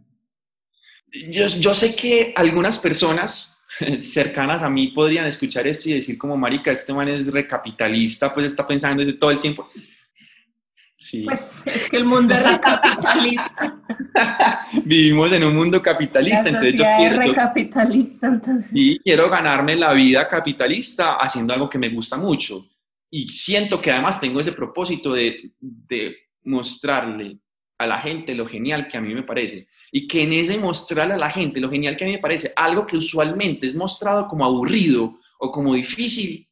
yo, 1.30 1.48
yo 1.48 1.74
sé 1.74 1.96
que 1.96 2.34
algunas 2.36 2.80
personas 2.80 3.57
cercanas 4.00 4.62
a 4.64 4.70
mí 4.70 4.88
podrían 4.88 5.26
escuchar 5.26 5.68
esto 5.68 5.90
y 5.90 5.94
decir 5.94 6.18
como, 6.18 6.38
marica, 6.38 6.72
este 6.72 6.94
man 6.94 7.08
es 7.10 7.32
recapitalista, 7.32 8.34
pues 8.34 8.48
está 8.48 8.66
pensando 8.66 9.04
desde 9.04 9.18
todo 9.18 9.32
el 9.32 9.40
tiempo. 9.40 9.70
Sí. 11.00 11.26
Pues 11.26 11.52
es 11.66 11.90
que 11.90 11.98
el 11.98 12.06
mundo 12.06 12.34
es 12.34 12.44
recapitalista. 12.44 13.80
Vivimos 14.84 15.32
en 15.32 15.44
un 15.44 15.56
mundo 15.56 15.82
capitalista, 15.82 16.50
entonces 16.50 16.74
yo 16.74 16.86
quiero... 16.98 17.18
recapitalista, 17.18 18.28
entonces. 18.28 18.72
Y 18.74 19.00
quiero 19.00 19.30
ganarme 19.30 19.76
la 19.76 19.94
vida 19.94 20.28
capitalista 20.28 21.16
haciendo 21.16 21.54
algo 21.54 21.70
que 21.70 21.78
me 21.78 21.90
gusta 21.90 22.18
mucho. 22.18 22.66
Y 23.10 23.30
siento 23.30 23.80
que 23.80 23.92
además 23.92 24.20
tengo 24.20 24.40
ese 24.40 24.52
propósito 24.52 25.14
de, 25.14 25.52
de 25.60 26.18
mostrarle 26.44 27.38
a 27.78 27.86
la 27.86 28.00
gente 28.00 28.34
lo 28.34 28.48
genial 28.48 28.88
que 28.88 28.98
a 28.98 29.02
mí 29.02 29.14
me 29.14 29.24
parece. 29.24 29.68
Y 29.92 30.08
que 30.08 30.24
en 30.24 30.34
ese 30.34 30.58
mostrarle 30.58 31.14
a 31.14 31.18
la 31.18 31.30
gente 31.30 31.60
lo 31.60 31.70
genial 31.70 31.96
que 31.96 32.04
a 32.04 32.08
mí 32.08 32.14
me 32.14 32.20
parece, 32.20 32.52
algo 32.56 32.86
que 32.86 32.98
usualmente 32.98 33.68
es 33.68 33.76
mostrado 33.76 34.28
como 34.28 34.46
aburrido 34.46 35.20
o 35.40 35.52
como 35.52 35.76
difícil, 35.76 36.46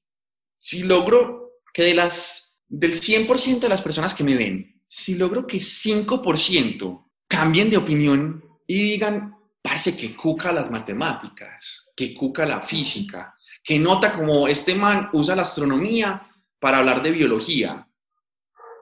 si 0.59 0.83
logro 0.83 1.61
que 1.73 1.83
de 1.83 1.93
las, 1.95 2.63
del 2.67 2.93
100% 2.93 3.59
de 3.59 3.69
las 3.69 3.81
personas 3.81 4.13
que 4.13 4.23
me 4.23 4.35
ven, 4.35 4.81
si 4.87 5.15
logro 5.15 5.47
que 5.47 5.57
5% 5.57 7.05
cambien 7.27 7.69
de 7.69 7.77
opinión 7.77 8.43
y 8.67 8.81
digan, 8.81 9.35
parece 9.61 9.97
que 9.97 10.15
cuca 10.15 10.51
las 10.51 10.69
matemáticas, 10.69 11.91
que 11.95 12.13
cuca 12.13 12.45
la 12.45 12.61
física, 12.61 13.35
que 13.63 13.79
nota 13.79 14.11
como 14.11 14.47
este 14.47 14.75
man 14.75 15.09
usa 15.13 15.35
la 15.35 15.41
astronomía 15.41 16.29
para 16.59 16.77
hablar 16.77 17.01
de 17.01 17.11
biología 17.11 17.87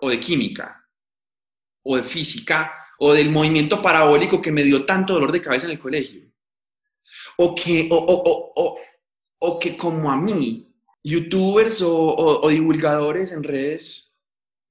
o 0.01 0.09
de 0.09 0.19
química 0.19 0.82
o 1.83 1.97
de 1.97 2.03
física 2.03 2.71
o 2.99 3.13
del 3.13 3.29
movimiento 3.29 3.81
parabólico 3.81 4.41
que 4.41 4.51
me 4.51 4.63
dio 4.63 4.85
tanto 4.85 5.13
dolor 5.13 5.31
de 5.31 5.41
cabeza 5.41 5.65
en 5.65 5.73
el 5.73 5.79
colegio. 5.79 6.21
O 7.37 7.53
que, 7.53 7.87
o, 7.91 9.59
que 9.59 9.75
como 9.75 10.09
a 10.09 10.15
mí, 10.15 10.71
youtubers 11.03 11.81
o, 11.81 12.47
divulgadores 12.49 13.31
en 13.31 13.43
redes 13.43 14.21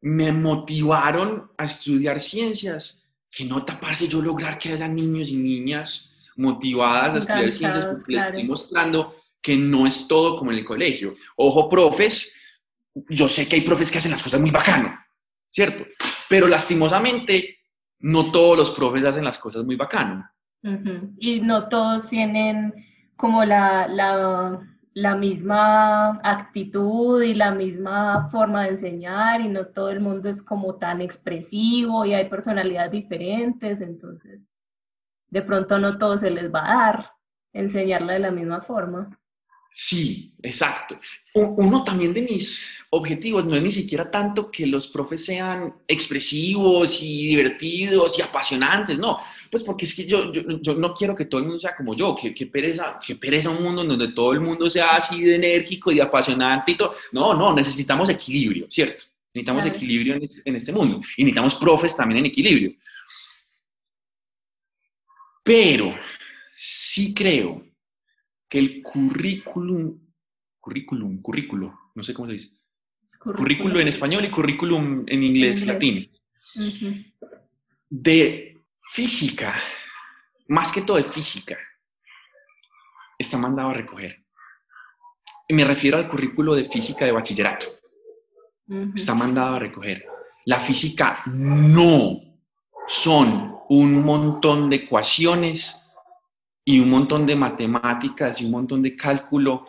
me 0.00 0.32
motivaron 0.32 1.50
a 1.58 1.64
estudiar 1.64 2.20
ciencias, 2.20 3.08
que 3.30 3.44
no 3.44 3.64
taparse 3.64 4.08
yo 4.08 4.20
lograr 4.20 4.58
que 4.58 4.72
haya 4.72 4.88
niños 4.88 5.28
y 5.28 5.36
niñas 5.36 6.16
motivadas 6.36 7.14
a 7.14 7.18
estudiar 7.18 7.52
ciencias 7.52 7.86
porque 7.86 8.14
les 8.14 8.26
estoy 8.28 8.44
mostrando 8.44 9.16
que 9.40 9.56
no 9.56 9.86
es 9.86 10.08
todo 10.08 10.36
como 10.36 10.52
en 10.52 10.58
el 10.58 10.64
colegio. 10.64 11.16
Ojo, 11.36 11.68
profes, 11.68 12.40
yo 13.08 13.28
sé 13.28 13.48
que 13.48 13.56
hay 13.56 13.62
profes 13.62 13.90
que 13.90 13.98
hacen 13.98 14.12
las 14.12 14.22
cosas 14.22 14.40
muy 14.40 14.50
bacano, 14.50 14.96
¿cierto? 15.50 15.84
Pero 16.33 16.49
lastimosamente, 16.49 17.59
no 17.99 18.33
todos 18.33 18.57
los 18.57 18.70
profes 18.70 19.05
hacen 19.05 19.22
las 19.22 19.39
cosas 19.39 19.64
muy 19.64 19.76
bacano. 19.76 20.26
Y 21.18 21.43
no 21.43 21.68
todos 21.68 22.09
tienen 22.09 22.72
como 23.16 23.45
la, 23.45 23.87
la, 23.87 24.59
la, 24.95 25.14
misma 25.16 26.20
actitud 26.24 27.22
y 27.22 27.35
la 27.35 27.51
misma 27.51 28.30
forma 28.30 28.62
de 28.62 28.70
enseñar 28.70 29.43
y 29.43 29.49
no 29.49 29.66
todo 29.66 29.91
el 29.91 30.01
mundo 30.01 30.30
es 30.30 30.43
como 30.43 30.76
tan 30.76 31.03
expresivo 31.03 32.07
y 32.07 32.14
hay 32.14 32.30
personalidades 32.30 32.93
diferentes, 32.93 33.83
entonces 33.83 34.41
de 35.28 35.43
pronto 35.43 35.78
no 35.78 35.99
todo 35.99 36.16
se 36.16 36.30
les 36.30 36.51
va 36.51 36.64
a 36.64 36.76
dar 36.76 37.11
enseñarla 37.53 38.14
de 38.14 38.20
la 38.20 38.30
misma 38.30 38.62
forma. 38.62 39.20
Sí, 39.75 40.35
exacto. 40.43 41.01
Uno 41.33 41.83
también 41.83 42.12
de 42.12 42.20
mis 42.20 42.62
objetivos 42.91 43.47
no 43.47 43.57
es 43.57 43.62
ni 43.62 43.73
siquiera 43.73 44.11
tanto 44.11 44.51
que 44.51 44.66
los 44.66 44.89
profes 44.89 45.25
sean 45.25 45.77
expresivos 45.89 47.03
y 47.03 47.29
divertidos 47.29 48.18
y 48.18 48.23
apasionantes, 48.23 48.99
no, 48.99 49.18
pues 49.51 49.62
porque 49.62 49.87
es 49.87 49.97
que 49.97 50.05
yo, 50.05 50.31
yo, 50.31 50.75
no 50.75 50.93
quiero 50.93 51.16
que 51.16 51.25
todo 51.25 51.41
el 51.41 51.47
mundo 51.47 51.59
sea 51.59 51.75
como 51.75 51.95
yo, 51.95 52.14
que, 52.14 52.35
que, 52.35 52.45
pereza, 52.45 53.01
que 53.05 53.16
pereza 53.16 53.49
un 53.49 53.62
mundo 53.62 53.81
en 53.81 53.89
donde 53.89 54.09
todo 54.09 54.35
el 54.35 54.41
mundo 54.41 54.68
sea 54.68 54.97
así 54.97 55.23
de 55.23 55.37
enérgico 55.37 55.91
y 55.91 55.95
de 55.95 56.03
apasionante 56.03 56.73
y 56.73 56.75
todo. 56.75 56.95
No, 57.11 57.33
no, 57.33 57.55
necesitamos 57.55 58.11
equilibrio, 58.11 58.66
¿cierto? 58.70 59.05
Necesitamos 59.33 59.64
equilibrio 59.64 60.16
en 60.16 60.25
este, 60.25 60.43
en 60.45 60.57
este 60.57 60.73
mundo 60.73 61.01
y 61.16 61.25
necesitamos 61.25 61.55
profes 61.55 61.97
también 61.97 62.18
en 62.18 62.27
equilibrio. 62.27 62.75
Pero 65.43 65.97
sí 66.55 67.14
creo 67.14 67.72
que 68.53 68.59
el 68.59 68.82
currículum, 68.82 69.98
currículum, 70.61 71.22
currículo, 71.22 71.90
no 71.94 72.05
sé 72.05 72.12
cómo 72.12 72.26
se 72.26 72.34
dice, 72.34 72.59
currículo, 73.18 73.80
en 73.80 73.88
español 73.88 74.26
y 74.26 74.30
currículum 74.30 75.05
en 75.07 75.22
inglés, 75.22 75.66
latino, 75.66 76.07
de 77.88 78.62
física, 78.82 79.59
más 80.48 80.70
que 80.70 80.82
todo 80.82 80.98
de 80.98 81.05
física, 81.05 81.57
está 83.16 83.38
mandado 83.38 83.70
a 83.70 83.72
recoger. 83.72 84.22
Y 85.48 85.55
me 85.55 85.64
refiero 85.64 85.96
al 85.96 86.11
currículo 86.11 86.55
de 86.55 86.66
física 86.66 87.07
de 87.07 87.12
bachillerato. 87.12 87.64
Está 88.94 89.14
mandado 89.14 89.57
a 89.57 89.61
recoger. 89.61 90.05
La 90.44 90.61
física 90.61 91.22
no. 91.24 92.20
Son 92.86 93.57
un 93.70 94.05
montón 94.05 94.68
de 94.68 94.76
ecuaciones 94.76 95.82
y 96.64 96.78
un 96.78 96.90
montón 96.90 97.26
de 97.26 97.36
matemáticas 97.36 98.40
y 98.40 98.44
un 98.44 98.52
montón 98.52 98.82
de 98.82 98.96
cálculo 98.96 99.66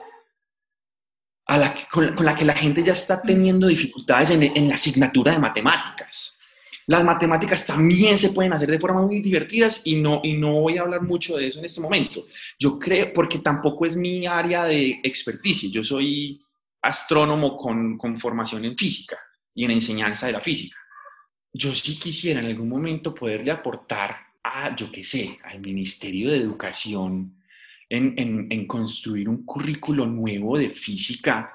a 1.46 1.58
la 1.58 1.76
con, 1.92 2.16
la 2.24 2.36
que 2.36 2.46
la 2.46 2.54
gente 2.54 2.84
ya 2.84 2.94
está 2.94 3.22
teniendo 3.22 3.68
dificultades 3.68 4.30
en, 4.30 4.44
en, 4.44 4.68
la 4.68 4.76
asignatura 4.76 5.34
de 5.34 5.40
matemáticas. 5.40 6.40
Las 6.88 7.04
matemáticas 7.04 7.66
también 7.66 8.18
se 8.18 8.34
pueden 8.34 8.54
hacer 8.54 8.70
de 8.70 8.80
forma 8.80 9.02
muy 9.02 9.22
divertidas 9.22 9.86
y 9.86 9.96
no, 9.96 10.20
y 10.24 10.34
no 10.34 10.62
voy 10.62 10.78
a 10.78 10.82
hablar 10.82 11.02
mucho 11.02 11.38
de 11.38 11.48
eso 11.48 11.60
en 11.60 11.66
este 11.66 11.82
momento. 11.82 12.26
Yo 12.60 12.78
creo, 12.78 13.14
porque 13.14 13.40
tampoco 13.40 13.86
es 13.86 13.96
mi 13.96 14.28
área 14.28 14.66
de 14.66 15.00
experticia, 15.04 15.70
yo 15.72 15.84
soy 15.84 16.42
astrónomo 16.82 17.56
con, 17.56 17.98
con 17.98 18.20
formación 18.20 18.66
en 18.66 18.78
física 18.78 19.18
y 19.56 19.64
en 19.64 19.72
enseñanza 19.72 20.28
de 20.28 20.34
la 20.34 20.42
física. 20.42 20.78
Yo 21.54 21.74
sí 21.74 21.98
quisiera 21.98 22.42
en 22.42 22.48
algún 22.48 22.68
momento 22.68 23.14
poderle 23.14 23.52
aportar 23.52 24.33
yo 24.76 24.92
qué 24.92 25.04
sé, 25.04 25.40
al 25.44 25.60
Ministerio 25.60 26.32
de 26.32 26.38
Educación 26.38 27.36
en, 27.90 28.48
en, 28.52 28.68
construir 28.68 29.30
un 29.30 29.46
currículo 29.46 30.06
nuevo 30.06 30.58
de 30.58 30.70
física 30.70 31.54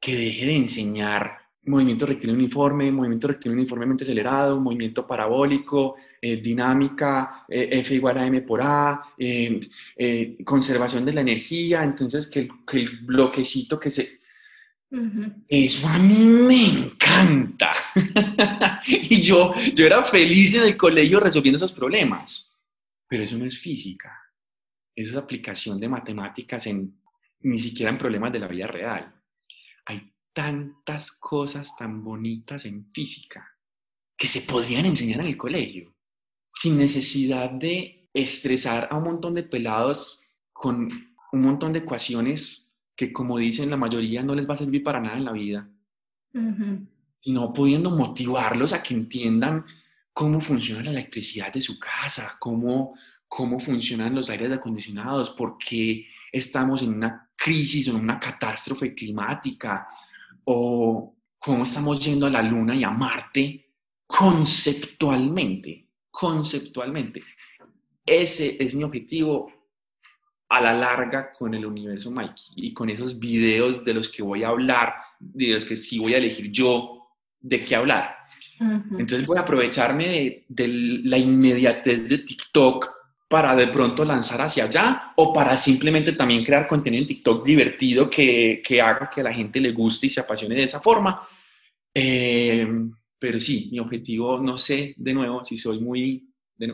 que 0.00 0.16
deje 0.16 0.46
de 0.46 0.56
enseñar 0.56 1.38
movimiento 1.64 2.06
rectilíneo 2.06 2.38
uniforme, 2.42 2.90
movimiento 2.90 3.28
rectilíneo 3.28 3.60
uniformemente 3.62 4.04
acelerado, 4.04 4.60
movimiento 4.60 5.06
parabólico, 5.06 5.96
eh, 6.20 6.36
dinámica, 6.36 7.44
eh, 7.48 7.68
F 7.70 7.94
igual 7.94 8.18
a 8.18 8.26
M 8.26 8.40
por 8.42 8.60
A, 8.62 9.02
eh, 9.16 10.36
conservación 10.44 11.04
de 11.04 11.12
la 11.12 11.20
energía, 11.20 11.84
entonces 11.84 12.26
que 12.26 12.50
el 12.72 12.98
bloquecito 13.02 13.78
que 13.78 13.90
se, 13.90 14.21
eso 15.48 15.88
a 15.88 15.98
mí 15.98 16.26
me 16.26 16.64
encanta. 16.64 17.74
y 18.86 19.22
yo, 19.22 19.54
yo 19.74 19.86
era 19.86 20.04
feliz 20.04 20.54
en 20.54 20.64
el 20.64 20.76
colegio 20.76 21.18
resolviendo 21.20 21.56
esos 21.56 21.72
problemas. 21.72 22.62
Pero 23.08 23.24
eso 23.24 23.38
no 23.38 23.44
es 23.44 23.58
física. 23.58 24.12
Eso 24.94 25.12
es 25.12 25.16
aplicación 25.16 25.80
de 25.80 25.88
matemáticas 25.88 26.66
en 26.66 27.00
ni 27.40 27.58
siquiera 27.58 27.90
en 27.90 27.98
problemas 27.98 28.32
de 28.32 28.38
la 28.38 28.48
vida 28.48 28.66
real. 28.66 29.12
Hay 29.86 30.12
tantas 30.32 31.12
cosas 31.12 31.74
tan 31.76 32.04
bonitas 32.04 32.64
en 32.66 32.90
física 32.92 33.48
que 34.16 34.28
se 34.28 34.42
podrían 34.42 34.86
enseñar 34.86 35.20
en 35.20 35.26
el 35.26 35.36
colegio 35.36 35.94
sin 36.46 36.78
necesidad 36.78 37.50
de 37.50 38.08
estresar 38.12 38.88
a 38.90 38.96
un 38.96 39.04
montón 39.04 39.34
de 39.34 39.42
pelados 39.42 40.36
con 40.52 40.88
un 41.32 41.40
montón 41.40 41.72
de 41.72 41.80
ecuaciones 41.80 42.61
que 42.94 43.12
como 43.12 43.38
dicen 43.38 43.70
la 43.70 43.76
mayoría 43.76 44.22
no 44.22 44.34
les 44.34 44.48
va 44.48 44.54
a 44.54 44.58
servir 44.58 44.82
para 44.82 45.00
nada 45.00 45.16
en 45.16 45.24
la 45.24 45.32
vida, 45.32 45.68
sino 47.20 47.52
pudiendo 47.52 47.90
motivarlos 47.90 48.72
a 48.72 48.82
que 48.82 48.94
entiendan 48.94 49.64
cómo 50.12 50.40
funciona 50.40 50.82
la 50.82 50.90
electricidad 50.90 51.52
de 51.52 51.60
su 51.60 51.78
casa, 51.78 52.36
cómo, 52.38 52.94
cómo 53.26 53.58
funcionan 53.58 54.14
los 54.14 54.28
aires 54.30 54.52
acondicionados, 54.52 55.30
por 55.30 55.56
qué 55.58 56.06
estamos 56.30 56.82
en 56.82 56.94
una 56.94 57.30
crisis 57.36 57.88
o 57.88 57.92
en 57.92 58.02
una 58.02 58.18
catástrofe 58.18 58.94
climática, 58.94 59.86
o 60.44 61.14
cómo 61.38 61.64
estamos 61.64 61.98
yendo 62.04 62.26
a 62.26 62.30
la 62.30 62.42
Luna 62.42 62.74
y 62.74 62.84
a 62.84 62.90
Marte 62.90 63.70
conceptualmente, 64.06 65.88
conceptualmente. 66.10 67.22
Ese 68.04 68.62
es 68.62 68.74
mi 68.74 68.84
objetivo 68.84 69.50
a 70.52 70.60
la 70.60 70.74
larga 70.74 71.32
con 71.32 71.54
el 71.54 71.64
universo 71.64 72.10
Mikey 72.10 72.52
y 72.56 72.74
con 72.74 72.90
esos 72.90 73.18
videos 73.18 73.82
de 73.84 73.94
los 73.94 74.10
que 74.10 74.22
voy 74.22 74.44
a 74.44 74.48
hablar, 74.48 74.94
de 75.18 75.54
los 75.54 75.64
que 75.64 75.76
sí 75.76 75.98
voy 75.98 76.12
a 76.12 76.18
elegir 76.18 76.52
yo 76.52 77.08
de 77.40 77.58
qué 77.58 77.74
hablar. 77.74 78.16
Entonces 78.60 79.26
voy 79.26 79.38
a 79.38 79.40
aprovecharme 79.40 80.44
de, 80.46 80.68
la 81.04 81.18
inmediatez 81.18 82.08
de 82.08 82.18
TikTok 82.18 82.90
para 83.28 83.56
de 83.56 83.68
pronto 83.68 84.04
lanzar 84.04 84.42
hacia 84.42 84.64
allá 84.64 85.12
o 85.16 85.32
para 85.32 85.56
simplemente 85.56 86.12
también 86.12 86.44
crear 86.44 86.66
contenido 86.66 87.00
en 87.00 87.08
TikTok 87.08 87.44
divertido 87.44 88.10
que, 88.10 88.62
que 88.62 88.80
haga 88.80 89.10
que 89.10 89.22
a 89.22 89.24
la 89.24 89.32
gente 89.32 89.58
le 89.58 89.72
guste 89.72 90.06
y 90.06 90.10
se 90.10 90.20
apasione 90.20 90.54
de 90.54 90.64
esa 90.64 90.80
forma. 90.80 91.26
Eh, 91.94 92.68
pero 93.18 93.40
sí, 93.40 93.68
mi 93.72 93.78
objetivo, 93.78 94.38
no 94.38 94.58
sé, 94.58 94.94
de 94.98 95.14
nuevo, 95.14 95.42
si 95.42 95.56
soy 95.56 95.80
muy, 95.80 96.28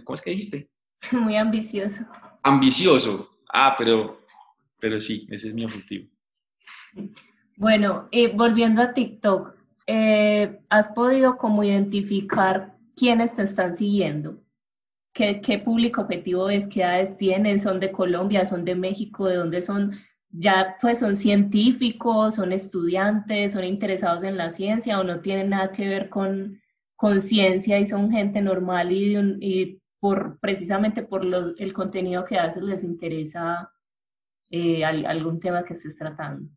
¿cómo 0.05 0.15
es 0.15 0.21
que 0.21 0.31
dijiste? 0.31 0.69
Muy 1.13 1.37
ambicioso. 1.37 2.03
Ambicioso, 2.43 3.38
Ah, 3.49 3.75
pero, 3.79 4.21
pero 4.81 5.01
sí, 5.01 5.27
ese 5.31 5.49
es 5.49 5.55
mi 5.55 5.65
objetivo. 5.65 6.09
Bueno, 7.57 8.09
eh, 8.13 8.33
volviendo 8.35 8.83
a 8.83 8.93
TikTok, 8.95 9.55
eh, 9.87 10.61
¿has 10.69 10.89
podido 10.89 11.39
como 11.39 11.65
identificar 11.65 12.77
quiénes 12.95 13.35
te 13.35 13.43
están 13.43 13.75
siguiendo? 13.75 14.39
¿Qué, 15.13 15.41
¿Qué, 15.41 15.59
público 15.59 16.03
objetivo 16.03 16.51
es? 16.51 16.69
¿Qué 16.69 16.81
edades 16.81 17.17
tienen? 17.17 17.59
¿Son 17.59 17.81
de 17.81 17.91
Colombia? 17.91 18.45
¿Son 18.47 18.65
de 18.65 18.75
México? 18.75 19.27
¿De 19.27 19.37
dónde 19.37 19.63
son? 19.63 19.93
¿Ya 20.31 20.77
pues 20.81 21.01
son 21.01 21.17
científicos? 21.17 22.35
¿Son 22.35 22.53
estudiantes? 22.53 23.55
¿Son 23.55 23.65
interesados 23.65 24.23
en 24.23 24.37
la 24.37 24.51
ciencia? 24.51 25.01
¿O 25.01 25.05
no 25.05 25.21
tienen 25.21 25.51
nada 25.51 25.73
que 25.73 25.89
ver 25.89 26.09
con, 26.11 26.61
con 26.97 27.21
ciencia 27.21 27.81
y 27.81 27.87
son 27.87 28.11
gente 28.11 28.41
normal 28.43 28.93
y, 28.93 29.17
y 29.41 29.81
por, 30.01 30.39
precisamente 30.41 31.03
por 31.03 31.25
el 31.59 31.73
contenido 31.73 32.25
que 32.25 32.39
haces 32.39 32.63
les 32.63 32.85
interesa 32.85 33.73
eh, 34.51 34.85
algún 34.85 35.41
tema 35.41 35.65
que 35.65 35.75
estés 35.75 35.97
tratando? 35.97 36.49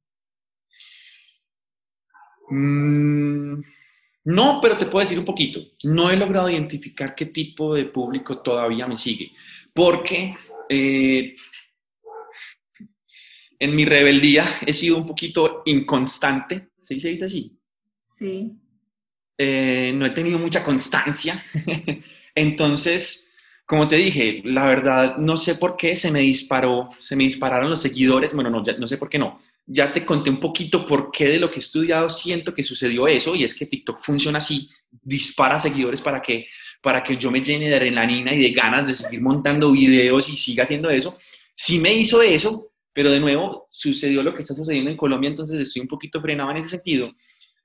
Mm, 2.50 3.62
no, 4.26 4.60
pero 4.62 4.78
te 4.78 4.86
puedo 4.86 5.04
decir 5.04 5.18
un 5.18 5.26
poquito. 5.26 5.60
No 5.84 6.12
he 6.12 6.18
logrado 6.18 6.50
identificar 6.50 7.16
qué 7.16 7.28
tipo 7.28 7.74
de 7.74 7.86
público 7.86 8.40
todavía 8.40 8.88
me 8.88 8.98
sigue, 8.98 9.32
porque 9.74 10.36
eh, 10.70 11.36
en 13.60 13.76
mi 13.76 13.86
rebeldía 13.86 14.60
he 14.66 14.74
sido 14.74 14.98
un 14.98 15.06
poquito 15.06 15.64
inconstante, 15.66 16.70
¿sí 16.80 17.00
se 17.00 17.10
dice 17.10 17.26
así? 17.26 17.58
Sí. 18.18 18.52
Eh, 19.38 19.92
no 19.96 20.06
he 20.06 20.12
tenido 20.12 20.38
mucha 20.38 20.64
constancia, 20.64 21.42
entonces 22.36 23.31
como 23.72 23.88
te 23.88 23.96
dije, 23.96 24.42
la 24.44 24.66
verdad 24.66 25.16
no 25.16 25.38
sé 25.38 25.56
por 25.56 25.78
qué 25.78 25.96
se 25.96 26.12
me 26.12 26.20
disparó, 26.20 26.90
se 27.00 27.16
me 27.16 27.24
dispararon 27.24 27.70
los 27.70 27.82
seguidores, 27.82 28.34
bueno, 28.34 28.50
no, 28.50 28.62
no 28.62 28.86
sé 28.86 28.98
por 28.98 29.08
qué 29.08 29.18
no. 29.18 29.40
Ya 29.66 29.94
te 29.94 30.06
conté 30.06 30.30
un 30.30 30.42
poquito 30.42 30.86
por 30.86 31.10
qué 31.10 31.30
de 31.30 31.40
lo 31.40 31.50
que 31.50 31.56
he 31.56 31.60
estudiado 31.60 32.10
siento 32.10 32.54
que 32.54 32.64
sucedió 32.64 33.08
eso 33.08 33.34
y 33.34 33.46
es 33.46 33.56
que 33.56 33.68
TikTok 33.68 34.02
funciona 34.02 34.40
así, 34.40 34.70
dispara 35.02 35.58
seguidores 35.58 36.02
para 36.02 36.22
que, 36.22 36.48
para 36.82 37.02
que 37.02 37.16
yo 37.16 37.32
me 37.32 37.42
llene 37.42 37.70
de 37.70 37.78
adrenalina 37.78 38.36
y 38.36 38.42
de 38.42 38.52
ganas 38.52 38.86
de 38.86 38.94
seguir 38.94 39.22
montando 39.22 39.72
videos 39.72 40.28
y 40.28 40.36
siga 40.36 40.66
haciendo 40.66 40.90
eso. 40.90 41.18
Sí 41.54 41.80
me 41.80 41.94
hizo 41.94 42.22
eso, 42.22 42.74
pero 42.92 43.10
de 43.10 43.22
nuevo 43.22 43.70
sucedió 43.70 44.22
lo 44.22 44.34
que 44.34 44.42
está 44.42 44.54
sucediendo 44.54 44.92
en 44.92 44.98
Colombia, 44.98 45.30
entonces 45.30 45.58
estoy 45.58 45.82
un 45.82 45.88
poquito 45.88 46.20
frenado 46.20 46.52
en 46.52 46.58
ese 46.58 46.72
sentido. 46.72 47.10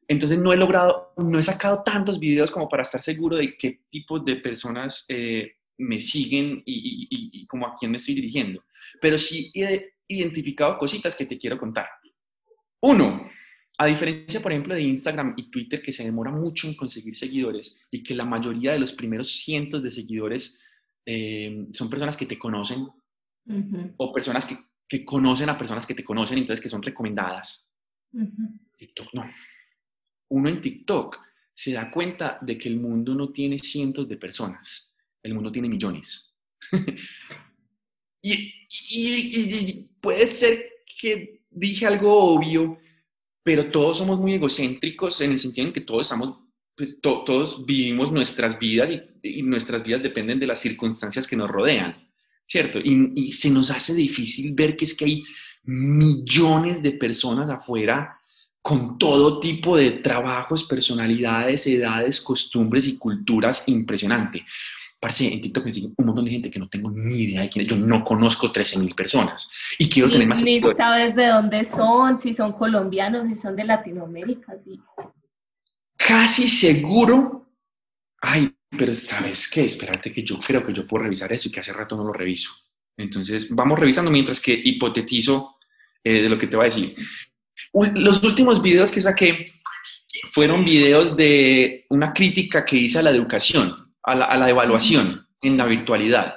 Entonces 0.06 0.38
no 0.38 0.52
he 0.52 0.56
logrado, 0.56 1.14
no 1.16 1.36
he 1.36 1.42
sacado 1.42 1.82
tantos 1.82 2.20
videos 2.20 2.52
como 2.52 2.68
para 2.68 2.84
estar 2.84 3.02
seguro 3.02 3.34
de 3.34 3.56
qué 3.56 3.80
tipo 3.90 4.20
de 4.20 4.36
personas 4.36 5.04
eh, 5.08 5.56
me 5.78 6.00
siguen 6.00 6.62
y, 6.64 7.08
y, 7.10 7.46
como 7.46 7.66
a 7.66 7.74
quién 7.78 7.90
me 7.90 7.98
estoy 7.98 8.14
dirigiendo. 8.14 8.64
Pero 9.00 9.18
sí 9.18 9.50
he 9.54 9.94
identificado 10.08 10.78
cositas 10.78 11.14
que 11.14 11.26
te 11.26 11.38
quiero 11.38 11.58
contar. 11.58 11.86
Uno, 12.80 13.28
a 13.78 13.86
diferencia, 13.86 14.40
por 14.40 14.52
ejemplo, 14.52 14.74
de 14.74 14.82
Instagram 14.82 15.34
y 15.36 15.50
Twitter, 15.50 15.82
que 15.82 15.92
se 15.92 16.04
demora 16.04 16.30
mucho 16.30 16.68
en 16.68 16.76
conseguir 16.76 17.16
seguidores 17.16 17.80
y 17.90 18.02
que 18.02 18.14
la 18.14 18.24
mayoría 18.24 18.72
de 18.72 18.78
los 18.78 18.92
primeros 18.92 19.32
cientos 19.32 19.82
de 19.82 19.90
seguidores 19.90 20.62
eh, 21.04 21.66
son 21.72 21.90
personas 21.90 22.16
que 22.16 22.26
te 22.26 22.38
conocen 22.38 22.86
o 23.96 24.12
personas 24.12 24.44
que, 24.44 24.56
que, 24.88 25.04
conocen 25.04 25.48
a 25.48 25.58
personas 25.58 25.86
que 25.86 25.94
te 25.94 26.02
conocen, 26.02 26.38
entonces 26.38 26.62
que 26.62 26.68
son 26.68 26.82
recomendadas. 26.82 27.72
TikTok 28.76 29.14
no 29.14 29.30
uno 30.28 30.48
en 30.48 30.60
TikTok 30.60 31.18
se 31.52 31.72
da 31.72 31.90
cuenta 31.90 32.38
de 32.42 32.58
que 32.58 32.68
el 32.68 32.78
mundo 32.78 33.14
no 33.14 33.30
tiene 33.30 33.58
cientos 33.58 34.08
de 34.08 34.16
personas, 34.16 34.94
el 35.26 35.34
mundo 35.34 35.52
tiene 35.52 35.68
millones. 35.68 36.34
y, 38.22 39.88
puede 40.00 40.26
ser 40.26 40.70
que 41.00 41.42
dije 41.50 41.86
algo 41.86 42.34
obvio, 42.34 42.78
pero 43.42 43.70
todos 43.70 43.98
somos 43.98 44.18
muy 44.18 44.34
egocéntricos 44.34 45.20
en 45.20 45.32
el 45.32 45.38
sentido 45.38 45.66
en 45.66 45.72
que 45.72 45.80
todos 45.80 46.02
estamos, 46.02 46.38
pues 46.76 47.00
todos 47.00 47.64
vivimos 47.64 48.12
nuestras 48.12 48.58
vidas 48.58 48.90
y, 49.22 49.42
nuestras 49.42 49.82
vidas 49.82 50.02
dependen 50.02 50.38
de 50.38 50.46
las 50.46 50.60
circunstancias 50.60 51.26
que 51.26 51.36
nos 51.36 51.50
rodean, 51.50 52.08
¿cierto? 52.46 52.78
y 52.82 53.32
se 53.32 53.50
nos 53.50 53.70
hace 53.70 53.94
difícil 53.94 54.54
ver 54.54 54.76
que 54.76 54.84
es 54.84 54.94
que 54.94 55.04
hay 55.04 55.24
millones 55.64 56.82
de 56.82 56.92
personas 56.92 57.50
afuera 57.50 58.20
con 58.66 58.98
todo 58.98 59.38
tipo 59.38 59.76
de 59.76 59.92
trabajos, 59.92 60.64
personalidades, 60.64 61.68
edades, 61.68 62.20
costumbres 62.20 62.88
y 62.88 62.98
culturas 62.98 63.68
impresionante. 63.68 64.44
Parce, 65.06 65.32
en 65.32 65.40
TikTok 65.40 65.64
me 65.64 65.72
siguen 65.72 65.94
un 65.96 66.06
montón 66.06 66.24
de 66.24 66.32
gente 66.32 66.50
que 66.50 66.58
no 66.58 66.68
tengo 66.68 66.90
ni 66.90 67.14
idea 67.14 67.42
de 67.42 67.48
quién 67.48 67.64
es. 67.64 67.70
Yo 67.70 67.76
no 67.76 68.02
conozco 68.02 68.52
13.000 68.52 68.92
personas 68.92 69.48
y 69.78 69.88
quiero 69.88 70.10
tener 70.10 70.26
más... 70.26 70.42
Ni 70.42 70.60
sabes 70.60 71.14
de 71.14 71.28
dónde 71.28 71.62
son, 71.62 72.18
si 72.18 72.34
son 72.34 72.52
colombianos, 72.54 73.28
si 73.28 73.36
son 73.36 73.54
de 73.54 73.62
Latinoamérica, 73.62 74.56
sí. 74.64 74.80
Casi 75.96 76.48
seguro. 76.48 77.52
Ay, 78.20 78.52
pero 78.76 78.96
¿sabes 78.96 79.48
qué? 79.48 79.66
Espérate 79.66 80.10
que 80.10 80.24
yo 80.24 80.40
creo 80.40 80.66
que 80.66 80.72
yo 80.72 80.84
puedo 80.84 81.04
revisar 81.04 81.32
eso 81.32 81.48
y 81.48 81.52
que 81.52 81.60
hace 81.60 81.72
rato 81.72 81.96
no 81.96 82.02
lo 82.02 82.12
reviso. 82.12 82.50
Entonces, 82.96 83.54
vamos 83.54 83.78
revisando 83.78 84.10
mientras 84.10 84.40
que 84.40 84.60
hipotetizo 84.60 85.58
eh, 86.02 86.22
de 86.22 86.28
lo 86.28 86.36
que 86.36 86.48
te 86.48 86.56
voy 86.56 86.66
a 86.66 86.70
decir. 86.70 86.96
Los 87.94 88.24
últimos 88.24 88.60
videos 88.60 88.90
que 88.90 89.00
saqué 89.00 89.44
fueron 90.32 90.64
videos 90.64 91.16
de 91.16 91.86
una 91.90 92.12
crítica 92.12 92.66
que 92.66 92.76
hice 92.76 92.98
a 92.98 93.02
la 93.02 93.10
educación, 93.10 93.85
a 94.06 94.36
la, 94.36 94.48
evaluación 94.48 95.26
en 95.42 95.56
la 95.56 95.66
virtualidad. 95.66 96.36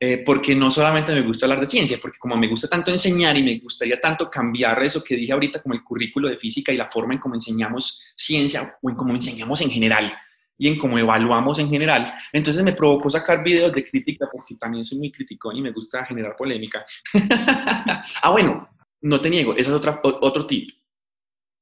Eh, 0.00 0.22
porque 0.24 0.54
no 0.54 0.70
solamente 0.70 1.12
me 1.12 1.22
gusta 1.22 1.46
hablar 1.46 1.60
de 1.60 1.66
ciencia, 1.66 1.98
porque 2.00 2.18
como 2.18 2.36
me 2.36 2.46
gusta 2.48 2.68
tanto 2.68 2.90
enseñar 2.90 3.36
y 3.36 3.42
me 3.42 3.58
gustaría 3.58 4.00
tanto 4.00 4.30
cambiar 4.30 4.80
eso 4.84 5.02
que 5.02 5.16
dije 5.16 5.32
ahorita 5.32 5.60
como 5.60 5.74
el 5.74 5.82
currículo 5.82 6.28
de 6.28 6.36
física 6.36 6.72
y 6.72 6.76
la 6.76 6.88
forma 6.88 7.14
en 7.14 7.20
cómo 7.20 7.34
enseñamos 7.34 8.14
ciencia 8.16 8.76
o 8.80 8.90
en 8.90 8.96
cómo 8.96 9.12
enseñamos 9.12 9.60
en 9.60 9.70
general 9.70 10.16
y 10.56 10.68
en 10.68 10.78
cómo 10.78 10.98
evaluamos 10.98 11.58
en 11.58 11.70
general. 11.70 12.12
Entonces 12.32 12.62
me 12.62 12.72
provocó 12.72 13.08
sacar 13.08 13.42
videos 13.42 13.72
de 13.72 13.84
crítica 13.84 14.28
porque 14.30 14.56
también 14.56 14.84
soy 14.84 14.98
muy 14.98 15.12
crítico 15.12 15.52
y 15.52 15.62
me 15.62 15.72
gusta 15.72 16.04
generar 16.04 16.36
polémica. 16.36 16.84
ah, 18.22 18.30
bueno, 18.30 18.68
no 19.00 19.20
te 19.20 19.30
niego, 19.30 19.52
ese 19.52 19.62
es 19.62 19.76
otra, 19.76 20.00
otro 20.02 20.46
tip. 20.46 20.70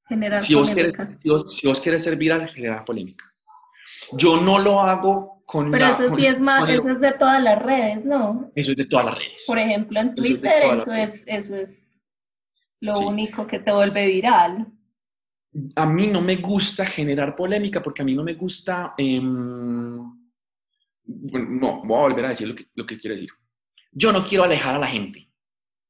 Generar 0.09 0.41
si 0.41 0.55
vos, 0.55 0.71
quieres, 0.71 0.95
si, 1.49 1.67
vos, 1.67 1.81
quieres 1.81 2.05
ser 2.05 2.17
viral, 2.17 2.49
generar 2.49 2.85
polémica. 2.85 3.25
Yo 4.13 4.41
no 4.41 4.59
lo 4.59 4.81
hago 4.81 5.43
con... 5.45 5.71
Pero 5.71 5.87
eso 5.87 6.15
sí 6.15 6.27
es 6.27 6.41
más, 6.41 6.69
eso 6.69 6.91
es 6.91 7.01
de 7.01 7.13
todas 7.13 7.43
las 7.43 7.63
redes, 7.63 8.05
¿no? 8.05 8.51
Eso 8.55 8.73
es 8.73 8.77
de 8.77 8.87
todas 8.87 9.07
las 9.07 9.19
redes. 9.19 9.45
Por 9.47 9.59
ejemplo, 9.59 10.01
en 10.01 10.15
Twitter 10.15 10.63
eso 10.75 10.93
es, 10.93 11.25
eso 11.27 11.57
es, 11.57 12.01
lo 12.81 13.01
único 13.01 13.47
que 13.47 13.61
te 13.61 13.73
vuelve 13.73 14.07
viral. 14.07 14.67
A 15.75 15.87
mí 15.87 16.07
no 16.07 16.21
me 16.21 16.37
gusta 16.37 16.85
generar 16.85 17.35
polémica 17.35 17.83
porque 17.83 18.03
a 18.03 18.05
mí 18.05 18.15
no 18.15 18.23
me 18.23 18.35
gusta... 18.35 18.95
Em, 18.99 19.97
no, 21.05 21.83
voy 21.85 21.97
a 21.97 22.03
volver 22.03 22.25
a 22.27 22.29
decir 22.31 22.49
lo 22.49 22.55
que, 22.55 22.67
lo 22.75 22.85
que 22.85 22.99
quiero 22.99 23.15
decir. 23.15 23.31
Yo 23.93 24.13
no 24.13 24.27
quiero 24.27 24.45
alejar 24.45 24.75
a 24.75 24.79
la 24.79 24.89
gente. 24.89 25.31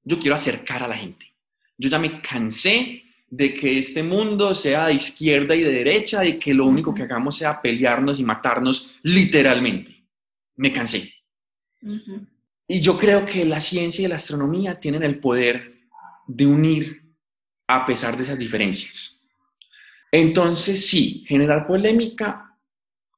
Yo 0.05 0.19
quiero 0.21 0.35
acercar 0.35 0.83
a 0.83 0.89
la 0.89 0.97
gente. 0.97 1.35
Yo 1.77 1.89
ya 1.89 1.99
me 1.99 2.21
cansé 2.23 3.06
de 3.29 3.53
que 3.55 3.79
este 3.79 4.03
mundo 4.03 4.55
sea 4.55 4.87
de 4.87 4.95
izquierda 4.95 5.55
y 5.55 5.63
de 5.63 5.73
derecha 5.73 6.25
y 6.25 6.39
que 6.39 6.55
lo 6.55 6.67
único 6.67 6.95
que 6.95 7.03
hagamos 7.03 7.37
sea 7.37 7.61
pelearnos 7.61 8.21
y 8.21 8.25
matarnos 8.25 8.97
literalmente. 9.03 10.05
Me 10.57 10.73
cansé. 10.73 11.13
Y 12.69 12.81
yo 12.81 12.99
creo 12.99 13.27
que 13.27 13.45
la 13.45 13.61
ciencia 13.61 14.05
y 14.05 14.09
la 14.09 14.17
astronomía 14.17 14.79
tienen 14.79 15.03
el 15.03 15.19
poder 15.19 15.75
de 16.27 16.47
unir 16.47 17.03
a 17.69 17.85
pesar 17.85 18.17
de 18.17 18.23
esas 18.23 18.39
diferencias. 18.39 19.29
Entonces, 20.11 20.87
sí, 20.87 21.25
generar 21.27 21.67
polémica 21.67 22.57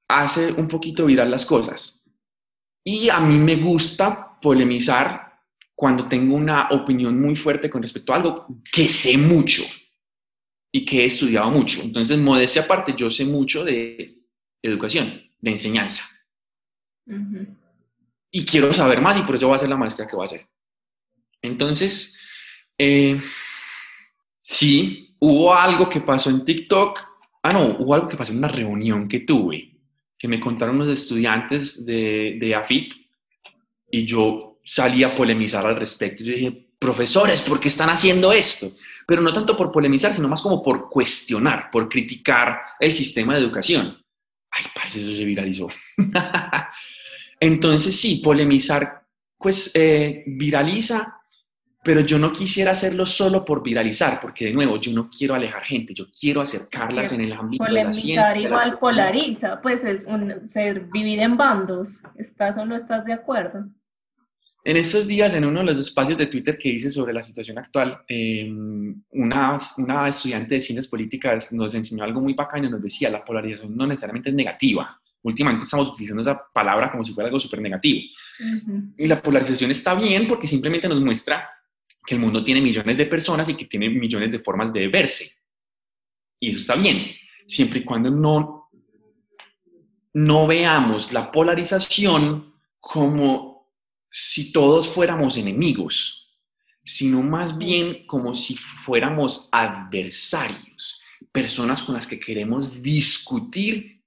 hace 0.08 0.52
un 0.52 0.66
poquito 0.66 1.06
viral 1.06 1.30
las 1.30 1.44
cosas. 1.44 2.10
Y 2.82 3.10
a 3.10 3.20
mí 3.20 3.38
me 3.38 3.56
gusta 3.56 4.38
polemizar 4.40 5.38
cuando 5.74 6.06
tengo 6.06 6.34
una 6.34 6.68
opinión 6.70 7.20
muy 7.20 7.36
fuerte 7.36 7.70
con 7.70 7.82
respecto 7.82 8.12
a 8.12 8.16
algo 8.16 8.46
que 8.72 8.88
sé 8.88 9.16
mucho 9.16 9.62
y 10.70 10.84
que 10.84 11.02
he 11.02 11.04
estudiado 11.06 11.50
mucho. 11.50 11.80
Entonces, 11.82 12.18
modestia 12.18 12.62
aparte, 12.62 12.94
yo 12.96 13.10
sé 13.10 13.24
mucho 13.24 13.64
de 13.64 14.18
educación, 14.62 15.22
de 15.40 15.50
enseñanza. 15.50 16.04
Y 18.30 18.44
quiero 18.44 18.72
saber 18.72 19.00
más 19.00 19.16
y 19.18 19.22
por 19.22 19.36
eso 19.36 19.46
voy 19.46 19.54
a 19.54 19.56
hacer 19.56 19.68
la 19.68 19.76
maestría 19.76 20.06
que 20.06 20.16
voy 20.16 20.24
a 20.24 20.26
hacer. 20.26 20.46
Entonces, 21.40 22.20
eh, 22.76 23.20
sí, 24.40 25.14
hubo 25.18 25.54
algo 25.54 25.88
que 25.88 26.00
pasó 26.00 26.28
en 26.30 26.44
TikTok. 26.44 27.00
Ah, 27.42 27.52
no, 27.52 27.76
hubo 27.78 27.94
algo 27.94 28.08
que 28.08 28.16
pasó 28.16 28.32
en 28.32 28.38
una 28.38 28.48
reunión 28.48 29.08
que 29.08 29.20
tuve, 29.20 29.78
que 30.18 30.28
me 30.28 30.40
contaron 30.40 30.78
los 30.78 30.88
estudiantes 30.88 31.86
de, 31.86 32.36
de 32.38 32.54
AFIT 32.54 32.94
y 33.90 34.04
yo 34.04 34.60
salí 34.64 35.02
a 35.02 35.14
polemizar 35.14 35.64
al 35.64 35.76
respecto. 35.76 36.24
Yo 36.24 36.34
dije, 36.34 36.68
profesores, 36.78 37.40
¿por 37.40 37.58
qué 37.58 37.68
están 37.68 37.88
haciendo 37.88 38.32
esto? 38.32 38.66
Pero 39.08 39.22
no 39.22 39.32
tanto 39.32 39.56
por 39.56 39.72
polemizar, 39.72 40.12
sino 40.12 40.28
más 40.28 40.42
como 40.42 40.62
por 40.62 40.86
cuestionar, 40.90 41.70
por 41.72 41.88
criticar 41.88 42.60
el 42.78 42.92
sistema 42.92 43.32
de 43.32 43.40
educación. 43.40 43.96
Ay, 44.50 44.66
parece 44.74 45.00
eso 45.00 45.14
se 45.16 45.24
viralizó. 45.24 45.66
Entonces, 47.40 47.98
sí, 47.98 48.20
polemizar, 48.22 49.06
pues 49.38 49.70
eh, 49.74 50.24
viraliza, 50.26 51.22
pero 51.82 52.02
yo 52.02 52.18
no 52.18 52.30
quisiera 52.30 52.72
hacerlo 52.72 53.06
solo 53.06 53.46
por 53.46 53.62
viralizar, 53.62 54.20
porque 54.20 54.44
de 54.44 54.52
nuevo, 54.52 54.78
yo 54.78 54.92
no 54.92 55.08
quiero 55.08 55.34
alejar 55.34 55.64
gente, 55.64 55.94
yo 55.94 56.08
quiero 56.10 56.42
acercarlas 56.42 57.10
en 57.12 57.22
el 57.22 57.32
ámbito 57.32 57.64
de 57.64 57.72
la 57.72 57.92
ciencia. 57.94 58.36
igual 58.36 58.78
polariza, 58.78 59.58
pues 59.62 59.84
es 59.84 60.04
un, 60.04 60.50
se 60.52 60.86
divide 60.92 61.22
en 61.22 61.38
bandos. 61.38 62.02
¿Estás 62.18 62.58
o 62.58 62.66
no 62.66 62.76
estás 62.76 63.06
de 63.06 63.14
acuerdo? 63.14 63.64
En 64.64 64.76
estos 64.76 65.06
días, 65.06 65.32
en 65.34 65.44
uno 65.44 65.60
de 65.60 65.66
los 65.66 65.78
espacios 65.78 66.18
de 66.18 66.26
Twitter 66.26 66.58
que 66.58 66.68
hice 66.68 66.90
sobre 66.90 67.12
la 67.12 67.22
situación 67.22 67.58
actual, 67.58 68.02
em, 68.08 69.02
una, 69.12 69.56
una, 69.78 70.08
estudiante 70.08 70.54
de 70.54 70.60
ciencias 70.60 70.88
políticas 70.88 71.52
nos 71.52 71.74
enseñó 71.74 72.04
algo 72.04 72.20
muy 72.20 72.34
bacano 72.34 72.66
y 72.66 72.70
nos 72.70 72.82
decía, 72.82 73.08
la 73.08 73.24
polarización 73.24 73.76
no 73.76 73.86
necesariamente 73.86 74.30
es 74.30 74.34
negativa. 74.34 75.00
Últimamente 75.22 75.64
estamos 75.64 75.90
utilizando 75.90 76.22
esa 76.22 76.40
palabra 76.52 76.90
como 76.90 77.04
si 77.04 77.12
fuera 77.12 77.28
algo 77.28 77.40
súper 77.40 77.60
negativo. 77.60 78.00
Y 78.96 79.06
la 79.06 79.22
polarización 79.22 79.70
está 79.70 79.94
bien 79.94 80.26
porque 80.26 80.46
simplemente 80.46 80.88
nos 80.88 81.00
muestra 81.00 81.48
que 82.06 82.14
el 82.14 82.20
mundo 82.20 82.42
tiene 82.42 82.60
millones 82.60 82.96
de 82.96 83.06
personas 83.06 83.48
y 83.48 83.54
que 83.54 83.66
tiene 83.66 83.88
millones 83.88 84.30
de 84.30 84.38
formas 84.38 84.72
de 84.72 84.88
verse. 84.88 85.30
Y 86.40 86.50
eso 86.50 86.58
está 86.58 86.76
bien, 86.76 87.10
siempre 87.46 87.80
y 87.80 87.84
cuando 87.84 88.10
no, 88.10 88.70
no 90.14 90.46
veamos 90.46 91.12
la 91.12 91.30
polarización 91.32 92.54
como 92.78 93.57
si 94.10 94.52
todos 94.52 94.88
fuéramos 94.88 95.36
enemigos, 95.36 96.36
sino 96.84 97.22
más 97.22 97.56
bien 97.58 98.06
como 98.06 98.34
si 98.34 98.56
fuéramos 98.56 99.48
adversarios, 99.52 101.02
personas 101.30 101.82
con 101.82 101.94
las 101.94 102.06
que 102.06 102.18
queremos 102.18 102.82
discutir 102.82 104.02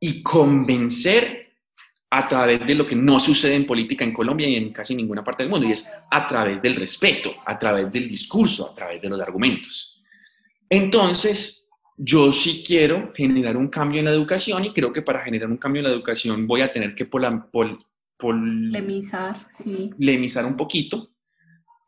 y 0.00 0.22
convencer 0.22 1.42
a 2.10 2.28
través 2.28 2.66
de 2.66 2.74
lo 2.74 2.86
que 2.86 2.96
no 2.96 3.18
sucede 3.18 3.54
en 3.54 3.66
política 3.66 4.04
en 4.04 4.12
Colombia 4.12 4.48
y 4.48 4.56
en 4.56 4.72
casi 4.72 4.94
ninguna 4.94 5.24
parte 5.24 5.42
del 5.42 5.50
mundo, 5.50 5.66
y 5.66 5.72
es 5.72 5.90
a 6.10 6.28
través 6.28 6.60
del 6.60 6.76
respeto, 6.76 7.34
a 7.46 7.58
través 7.58 7.90
del 7.90 8.08
discurso, 8.08 8.70
a 8.70 8.74
través 8.74 9.00
de 9.00 9.08
los 9.08 9.20
argumentos. 9.20 10.02
Entonces, 10.68 11.70
yo 11.96 12.32
sí 12.32 12.62
quiero 12.66 13.12
generar 13.14 13.56
un 13.56 13.68
cambio 13.68 14.00
en 14.00 14.06
la 14.06 14.10
educación 14.10 14.64
y 14.64 14.72
creo 14.72 14.92
que 14.92 15.02
para 15.02 15.22
generar 15.22 15.48
un 15.48 15.56
cambio 15.56 15.80
en 15.80 15.88
la 15.88 15.92
educación 15.92 16.46
voy 16.46 16.62
a 16.62 16.72
tener 16.72 16.94
que 16.94 17.06
polemizar, 18.22 19.48
sí. 19.50 19.90
Polemizar 19.98 20.46
un 20.46 20.56
poquito, 20.56 21.10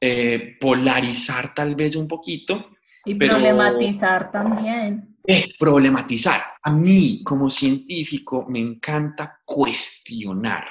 eh, 0.01 0.57
polarizar 0.61 1.55
tal 1.55 1.77
vez 1.77 1.95
un 1.95 2.09
poquito. 2.09 2.71
Y 3.05 3.15
problematizar 3.15 4.33
también. 4.33 5.17
es 5.25 5.57
problematizar. 5.57 6.41
A 6.63 6.73
mí, 6.73 7.23
como 7.23 7.49
científico, 7.49 8.45
me 8.49 8.59
encanta 8.59 9.41
cuestionar. 9.45 10.67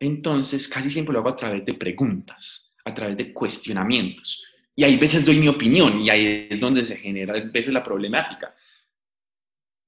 Entonces, 0.00 0.68
casi 0.68 0.88
siempre 0.88 1.12
lo 1.12 1.18
hago 1.18 1.30
a 1.30 1.36
través 1.36 1.64
de 1.64 1.74
preguntas, 1.74 2.76
a 2.84 2.94
través 2.94 3.16
de 3.16 3.32
cuestionamientos. 3.32 4.44
Y 4.76 4.84
hay 4.84 4.96
veces 4.96 5.26
doy 5.26 5.40
mi 5.40 5.48
opinión 5.48 6.00
y 6.00 6.10
ahí 6.10 6.46
es 6.48 6.60
donde 6.60 6.84
se 6.84 6.96
genera 6.96 7.34
a 7.34 7.40
veces 7.40 7.72
la 7.72 7.82
problemática. 7.82 8.54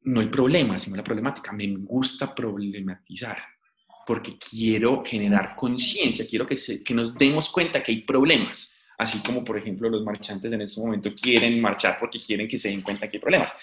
No 0.02 0.20
el 0.20 0.28
problema, 0.28 0.78
sino 0.78 0.96
la 0.96 1.04
problemática. 1.04 1.52
Me 1.52 1.68
gusta 1.76 2.34
problematizar 2.34 3.38
porque 4.10 4.36
quiero 4.36 5.04
generar 5.06 5.54
conciencia, 5.54 6.26
quiero 6.28 6.44
que, 6.44 6.56
que 6.84 6.94
nos 6.94 7.16
demos 7.16 7.48
cuenta 7.52 7.80
que 7.80 7.92
hay 7.92 8.00
problemas 8.02 8.76
así 8.98 9.20
como 9.20 9.44
por 9.44 9.56
ejemplo 9.56 9.88
los 9.88 10.02
marchantes 10.02 10.52
en 10.52 10.62
este 10.62 10.80
momento 10.80 11.14
quieren 11.14 11.60
marchar 11.60 11.96
porque 12.00 12.20
quieren 12.20 12.48
que 12.48 12.58
se 12.58 12.70
den 12.70 12.82
cuenta 12.82 13.08
que 13.08 13.18
hay 13.18 13.20
problemas. 13.20 13.54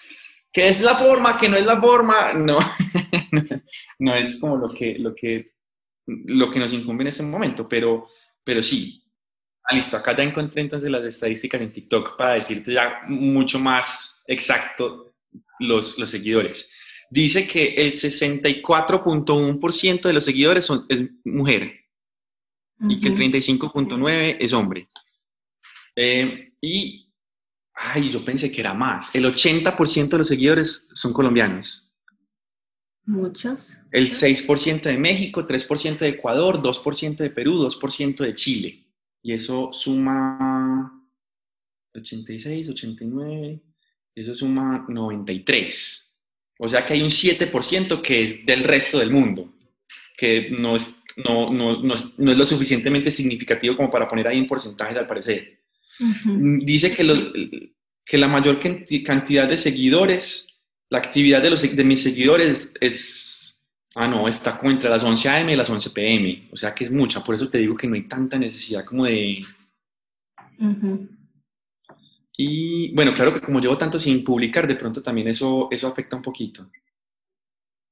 ¿Qué 0.50 0.70
es 0.70 0.80
la 0.80 0.96
forma? 0.96 1.38
¿Qué 1.38 1.50
no 1.50 1.58
es 1.58 1.66
la 1.66 1.80
forma? 1.82 2.32
No, 2.32 2.60
no 4.00 4.16
es 4.16 4.40
como 4.40 4.56
lo 4.56 4.70
que, 4.70 4.96
lo, 4.98 5.14
que, 5.14 5.46
lo 6.06 6.50
que 6.50 6.60
nos 6.60 6.72
incumbe 6.72 7.04
en 7.04 7.10
este 7.10 7.24
momento, 7.24 7.68
pero, 7.68 8.08
pero 8.42 8.64
sí. 8.64 9.04
Ah, 9.66 9.76
listo, 9.76 9.98
acá 9.98 10.16
ya 10.16 10.24
encontré 10.24 10.62
entonces 10.62 10.90
las 10.90 11.04
estadísticas 11.04 11.60
en 11.60 11.74
TikTok 11.74 12.16
para 12.18 12.36
decirte 12.36 12.72
ya 12.72 13.02
mucho 13.10 13.60
más 13.60 14.24
exacto 14.28 15.18
los, 15.60 16.00
los 16.00 16.10
seguidores. 16.10 16.74
Dice 17.10 17.48
que 17.48 17.76
el 17.76 17.94
64.1% 17.94 20.02
de 20.02 20.14
los 20.14 20.26
seguidores 20.26 20.66
son, 20.66 20.86
es 20.90 21.06
mujer 21.24 21.88
y 22.82 23.00
que 23.00 23.08
el 23.08 23.16
35.9% 23.16 24.38
es 24.40 24.54
hombre. 24.54 24.90
Eh, 25.96 26.54
y, 26.62 27.10
ay, 27.74 28.12
yo 28.12 28.24
pensé 28.24 28.52
que 28.52 28.62
era 28.62 28.74
más. 28.74 29.14
El 29.16 29.26
80% 29.26 30.10
de 30.10 30.18
los 30.18 30.28
seguidores 30.28 30.90
son 30.94 31.14
colombianos. 31.14 31.92
Muchos. 33.06 33.78
El 33.92 34.10
6% 34.10 34.84
de 34.84 34.98
México, 34.98 35.48
3% 35.48 36.00
de 36.00 36.10
Ecuador, 36.10 36.62
2% 36.62 37.16
de 37.16 37.30
Perú, 37.30 37.54
2% 37.54 38.18
de 38.18 38.36
Chile. 38.36 38.86
Y 39.24 39.34
eso 39.34 39.72
suma 39.72 40.92
86, 41.96 42.70
89, 42.70 43.62
eso 44.14 44.36
suma 44.36 44.86
93. 44.90 46.07
O 46.60 46.68
sea 46.68 46.86
que 46.86 46.94
hay 46.94 47.02
un 47.02 47.10
7% 47.10 48.02
que 48.02 48.24
es 48.24 48.46
del 48.46 48.64
resto 48.64 49.00
del 49.00 49.12
mundo, 49.12 49.54
que 50.18 50.50
no 50.50 50.76
es, 50.76 51.04
no, 51.18 51.52
no, 51.52 51.84
no, 51.84 51.94
es, 51.94 52.18
no 52.20 52.32
es 52.32 52.38
lo 52.38 52.46
suficientemente 52.46 53.12
significativo 53.12 53.76
como 53.76 53.92
para 53.92 54.08
poner 54.08 54.28
ahí 54.28 54.38
en 54.38 54.48
porcentajes 54.48 54.98
al 54.98 55.08
parecer. 55.08 55.60
Dice 56.26 56.94
que, 56.94 57.72
que 58.06 58.18
la 58.18 58.28
mayor 58.28 58.60
cantidad 58.60 59.48
de 59.48 59.58
seguidores, 59.58 60.64
la 60.90 61.00
actividad 61.00 61.42
de, 61.42 61.50
los, 61.50 61.62
de 61.62 61.84
mis 61.84 62.04
seguidores 62.04 62.74
es, 62.80 63.72
ah, 63.96 64.08
no, 64.08 64.28
está 64.28 64.58
como 64.58 64.72
entre 64.72 64.90
las 64.90 65.04
11 65.04 65.30
a.m. 65.30 65.54
y 65.54 65.56
las 65.56 65.70
11 65.70 65.90
p.m. 65.92 66.50
O 66.52 66.58
sea 66.58 66.74
que 66.74 66.84
es 66.84 66.92
mucha, 66.92 67.24
por 67.24 67.36
eso 67.36 67.50
te 67.50 67.58
digo 67.60 67.76
que 67.76 67.88
no 67.88 67.96
hay 67.96 68.04
tanta 68.04 68.38
necesidad 68.38 68.86
como 68.86 69.06
de... 69.06 69.42
Y 72.40 72.94
bueno, 72.94 73.16
claro 73.16 73.34
que 73.34 73.42
como 73.42 73.60
llevo 73.60 73.78
tanto 73.78 73.98
sin 73.98 74.24
publicar, 74.24 74.68
de 74.68 74.76
pronto 74.76 75.02
también 75.02 75.28
eso, 75.28 75.68
eso 75.72 75.88
afecta 75.88 76.16
un 76.16 76.22
poquito. 76.22 76.70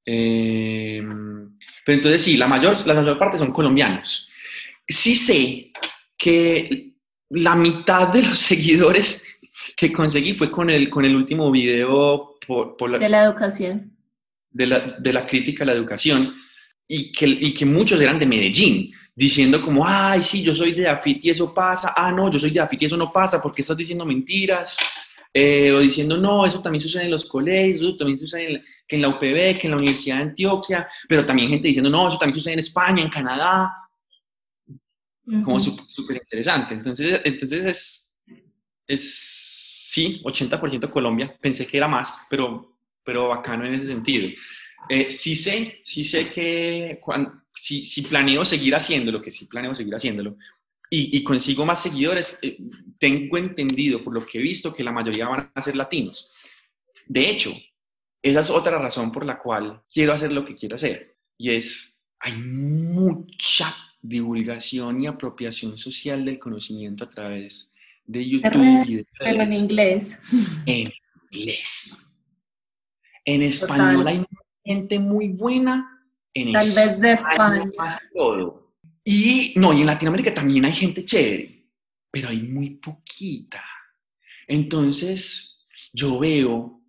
Em, 0.04 1.58
pero 1.84 1.96
entonces 1.96 2.22
sí, 2.22 2.36
la 2.36 2.46
mayor, 2.46 2.86
la 2.86 2.94
mayor 2.94 3.18
parte 3.18 3.38
son 3.38 3.50
colombianos. 3.50 4.30
Sí 4.86 5.16
sé 5.16 5.72
que 6.16 6.92
la 7.30 7.56
mitad 7.56 8.08
de 8.12 8.22
los 8.22 8.38
seguidores 8.50 9.36
que 9.76 9.92
conseguí 9.92 10.34
fue 10.34 10.48
con 10.48 10.70
el, 10.70 10.88
con 10.88 11.04
el 11.04 11.16
último 11.16 11.50
video 11.50 12.38
por, 12.46 12.88
la, 12.88 12.98
de 12.98 13.08
la 13.08 13.24
educación. 13.24 13.92
De 14.50 14.66
la, 14.66 14.78
de 14.78 15.12
la, 15.12 15.26
crítica 15.26 15.64
a 15.64 15.66
la 15.66 15.72
educación 15.72 16.32
y 16.86 17.10
que, 17.10 17.26
y 17.26 17.52
que 17.52 17.66
muchos 17.66 18.00
eran 18.00 18.18
de 18.18 18.26
Medellín, 18.26 18.92
diciendo 19.16 19.62
como, 19.62 19.84
ay, 19.84 20.22
sí, 20.22 20.42
yo 20.42 20.54
soy 20.54 20.72
de 20.72 20.88
AFIT 20.88 21.24
y 21.24 21.30
eso 21.30 21.52
pasa, 21.52 21.94
ah, 21.96 22.12
no, 22.12 22.30
yo 22.30 22.38
soy 22.38 22.50
de 22.50 22.60
AFIT 22.60 22.82
y 22.82 22.84
eso 22.84 22.96
no 22.98 23.10
pasa, 23.10 23.42
porque 23.42 23.62
estás 23.62 23.76
diciendo 23.76 24.04
mentiras? 24.04 24.76
Eh, 25.32 25.72
o 25.72 25.80
diciendo, 25.80 26.16
no, 26.16 26.46
eso 26.46 26.62
también 26.62 26.80
sucede 26.80 27.04
en 27.04 27.10
los 27.10 27.24
colegios, 27.24 27.96
también 27.96 28.18
sucede 28.18 28.54
en, 28.54 28.62
que 28.86 28.96
en 28.96 29.02
la 29.02 29.08
UPB, 29.08 29.58
que 29.58 29.62
en 29.64 29.70
la 29.70 29.76
Universidad 29.76 30.16
de 30.16 30.22
Antioquia, 30.22 30.88
pero 31.08 31.24
también 31.26 31.48
gente 31.48 31.68
diciendo, 31.68 31.90
no, 31.90 32.08
eso 32.08 32.18
también 32.18 32.34
sucede 32.34 32.54
en 32.54 32.60
España, 32.60 33.02
en 33.02 33.10
Canadá 33.10 33.72
como 35.44 35.58
súper 35.58 36.16
interesante. 36.16 36.74
Entonces, 36.74 37.20
entonces 37.24 37.64
es, 37.66 38.22
es, 38.86 39.88
sí, 39.90 40.22
80% 40.24 40.90
Colombia, 40.90 41.36
pensé 41.40 41.66
que 41.66 41.76
era 41.76 41.88
más, 41.88 42.26
pero, 42.30 42.78
pero 43.02 43.28
bacano 43.28 43.66
en 43.66 43.74
ese 43.74 43.86
sentido. 43.88 44.28
Eh, 44.88 45.10
sí 45.10 45.34
sé, 45.34 45.80
sí 45.84 46.04
sé 46.04 46.30
que 46.30 46.98
cuando, 47.02 47.32
si, 47.54 47.84
si, 47.84 48.02
planeo 48.02 48.44
seguir 48.44 48.74
haciéndolo, 48.74 49.20
que 49.20 49.30
sí 49.30 49.46
planeo 49.46 49.74
seguir 49.74 49.94
haciéndolo, 49.94 50.36
y, 50.88 51.16
y 51.16 51.24
consigo 51.24 51.66
más 51.66 51.82
seguidores, 51.82 52.38
eh, 52.42 52.58
tengo 52.98 53.38
entendido 53.38 54.02
por 54.04 54.14
lo 54.14 54.24
que 54.24 54.38
he 54.38 54.42
visto 54.42 54.72
que 54.72 54.84
la 54.84 54.92
mayoría 54.92 55.26
van 55.26 55.50
a 55.52 55.62
ser 55.62 55.74
latinos. 55.74 56.32
De 57.06 57.28
hecho, 57.28 57.52
esa 58.22 58.40
es 58.40 58.50
otra 58.50 58.78
razón 58.78 59.10
por 59.10 59.24
la 59.24 59.38
cual 59.38 59.82
quiero 59.92 60.12
hacer 60.12 60.32
lo 60.32 60.44
que 60.44 60.54
quiero 60.54 60.76
hacer, 60.76 61.16
y 61.36 61.50
es, 61.50 62.02
hay 62.20 62.34
mucha 62.34 63.74
divulgación 64.00 65.02
y 65.02 65.06
apropiación 65.06 65.76
social 65.78 66.24
del 66.24 66.38
conocimiento 66.38 67.04
a 67.04 67.10
través 67.10 67.74
de 68.04 68.28
YouTube 68.28 68.84
y 68.86 68.96
de 68.96 69.06
Pero 69.18 69.42
en 69.42 69.52
inglés. 69.52 70.18
En 70.64 70.92
inglés. 71.30 72.16
En 73.24 73.42
español 73.42 74.06
hay 74.06 74.24
gente 74.66 74.98
muy 74.98 75.28
buena. 75.28 76.02
En 76.34 76.52
Tal 76.52 76.66
vez 76.66 77.00
de 77.00 77.12
España. 77.12 77.70
todo. 78.14 78.74
Y 79.02 79.52
no, 79.56 79.72
y 79.72 79.80
en 79.80 79.86
Latinoamérica 79.86 80.34
también 80.34 80.64
hay 80.64 80.72
gente 80.72 81.04
chévere, 81.04 81.70
pero 82.10 82.28
hay 82.28 82.42
muy 82.42 82.70
poquita. 82.70 83.64
Entonces, 84.48 85.66
yo 85.92 86.18
veo 86.18 86.82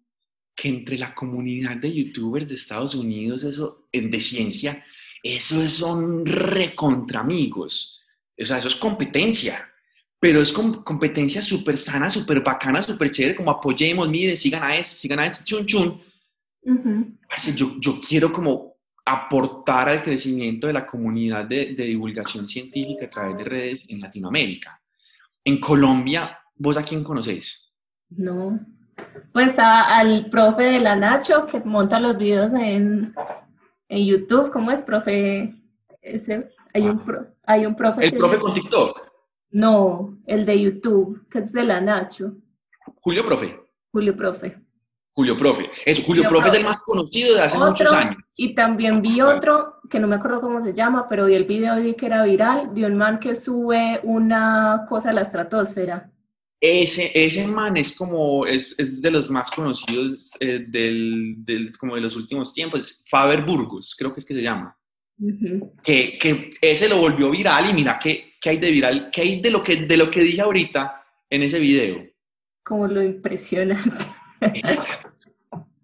que 0.55 0.69
entre 0.69 0.97
la 0.97 1.13
comunidad 1.13 1.77
de 1.77 1.93
youtubers 1.93 2.49
de 2.49 2.55
Estados 2.55 2.95
Unidos, 2.95 3.43
eso, 3.43 3.87
de 3.93 4.19
ciencia, 4.19 4.83
eso 5.21 5.69
son 5.69 6.25
recontra 6.25 7.19
amigos. 7.19 8.03
O 8.37 8.43
sea, 8.43 8.57
eso 8.57 8.67
es 8.67 8.75
competencia. 8.75 9.71
Pero 10.19 10.41
es 10.41 10.51
competencia 10.51 11.43
súper 11.43 11.77
sana, 11.77 12.09
súper 12.09 12.41
bacana, 12.41 12.81
súper 12.81 13.11
chévere, 13.11 13.35
como 13.35 13.51
apoyemos, 13.51 14.09
miren, 14.09 14.35
sigan 14.35 14.63
a 14.63 14.75
ese, 14.75 14.95
sigan 14.95 15.19
a 15.19 15.27
ese, 15.27 15.43
chun 15.43 15.65
chun. 15.67 16.01
Yo, 17.55 17.75
yo 17.79 17.93
quiero 18.07 18.31
como 18.31 18.77
aportar 19.05 19.89
al 19.89 20.03
crecimiento 20.03 20.67
de 20.67 20.73
la 20.73 20.85
comunidad 20.85 21.45
de, 21.45 21.73
de, 21.75 21.85
divulgación 21.85 22.47
científica 22.47 23.05
a 23.05 23.09
través 23.09 23.37
de 23.37 23.43
redes 23.45 23.85
en 23.89 24.01
Latinoamérica. 24.01 24.81
En 25.45 25.61
Colombia, 25.61 26.37
¿vos 26.55 26.75
a 26.77 26.83
quién 26.83 27.03
conocés? 27.03 27.77
No, 28.09 28.59
pues 29.33 29.59
al 29.59 30.29
profe 30.29 30.63
de 30.63 30.79
la 30.79 30.95
Nacho 30.95 31.45
que 31.45 31.59
monta 31.59 31.99
los 31.99 32.17
videos 32.17 32.53
en, 32.53 33.13
en 33.89 34.05
YouTube, 34.05 34.51
¿cómo 34.51 34.71
es, 34.71 34.81
profe? 34.81 35.53
Ese, 36.01 36.49
hay, 36.73 36.83
un 36.83 36.99
pro, 36.99 37.27
hay 37.43 37.65
un 37.65 37.75
profe. 37.75 38.05
¿El 38.05 38.17
profe 38.17 38.39
con 38.39 38.53
TikTok? 38.53 39.07
No, 39.51 40.17
el 40.25 40.45
de 40.45 40.61
YouTube, 40.61 41.27
que 41.29 41.39
es 41.39 41.53
de 41.53 41.63
la 41.63 41.79
Nacho. 41.81 42.33
Julio 43.01 43.25
Profe. 43.25 43.59
Julio 43.91 44.15
Profe. 44.15 44.57
Julio 45.17 45.35
Profe. 45.35 45.71
Eso, 45.83 46.03
Julio, 46.03 46.29
Profe, 46.29 46.49
es 46.49 46.53
el 46.53 46.63
más 46.63 46.79
conocido 46.81 47.33
de 47.33 47.41
hace 47.41 47.57
muchos 47.57 47.91
años. 47.91 48.17
Y 48.35 48.53
también 48.53 49.01
vi 49.01 49.19
otro, 49.19 49.77
que 49.89 49.99
no 49.99 50.07
me 50.07 50.17
acuerdo 50.17 50.41
cómo 50.41 50.63
se 50.63 50.75
llama, 50.75 51.07
pero 51.09 51.25
vi 51.25 51.33
el 51.33 51.45
video 51.45 51.79
y 51.79 51.85
vi 51.85 51.93
que 51.95 52.05
era 52.05 52.23
viral, 52.23 52.71
de 52.75 52.85
un 52.85 52.95
man 52.95 53.19
que 53.19 53.33
sube 53.33 53.99
una 54.03 54.85
cosa 54.87 55.09
a 55.09 55.13
la 55.13 55.21
estratosfera. 55.21 56.11
Ese, 56.61 57.09
ese 57.15 57.47
man 57.47 57.77
es 57.77 57.97
como, 57.97 58.45
es, 58.45 58.77
es 58.77 59.01
de 59.01 59.09
los 59.09 59.31
más 59.31 59.49
conocidos 59.49 60.37
eh, 60.39 60.65
del, 60.67 61.37
del, 61.39 61.75
como 61.79 61.95
de 61.95 62.01
los 62.01 62.15
últimos 62.15 62.53
tiempos, 62.53 63.03
Faber 63.09 63.43
Burgos, 63.43 63.95
creo 63.97 64.13
que 64.13 64.19
es 64.19 64.25
que 64.25 64.35
se 64.35 64.43
llama. 64.43 64.77
que, 65.83 66.19
que, 66.19 66.51
ese 66.61 66.87
lo 66.87 66.97
volvió 66.97 67.31
viral 67.31 67.71
y 67.71 67.73
mira 67.73 67.97
qué, 67.99 68.35
qué 68.39 68.51
hay 68.51 68.57
de 68.59 68.69
viral, 68.69 69.09
qué 69.11 69.21
hay 69.21 69.41
de 69.41 69.49
lo, 69.49 69.63
que, 69.63 69.77
de 69.77 69.97
lo 69.97 70.11
que 70.11 70.21
dije 70.21 70.41
ahorita 70.41 71.03
en 71.27 71.41
ese 71.41 71.57
video. 71.57 72.05
Como 72.63 72.85
lo 72.85 73.01
impresionante. 73.01 74.05
Exacto. 74.41 75.09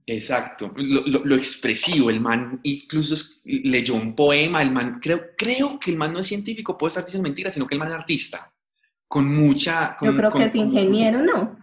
Exacto, 0.05 0.73
lo, 0.75 1.23
lo, 1.23 1.35
expresivo, 1.35 2.09
el 2.09 2.19
man 2.19 2.59
incluso 2.63 3.15
leyó 3.45 3.95
un 3.95 4.13
poema, 4.13 4.61
el 4.61 4.69
man, 4.69 4.99
creo, 5.01 5.29
creo 5.37 5.79
que 5.79 5.91
el 5.91 5.97
man 5.97 6.11
no 6.11 6.19
es 6.19 6.27
científico, 6.27 6.77
puede 6.77 6.89
estar 6.89 7.05
diciendo 7.05 7.23
mentiras, 7.23 7.53
sino 7.53 7.65
que 7.65 7.75
el 7.75 7.79
man 7.79 7.87
es 7.87 7.93
artista 7.93 8.53
con 9.07 9.33
mucha... 9.33 9.95
Yo 10.01 10.13
creo 10.15 10.31
que 10.31 10.43
es 10.43 10.55
ingeniero, 10.55 11.21
¿no? 11.21 11.55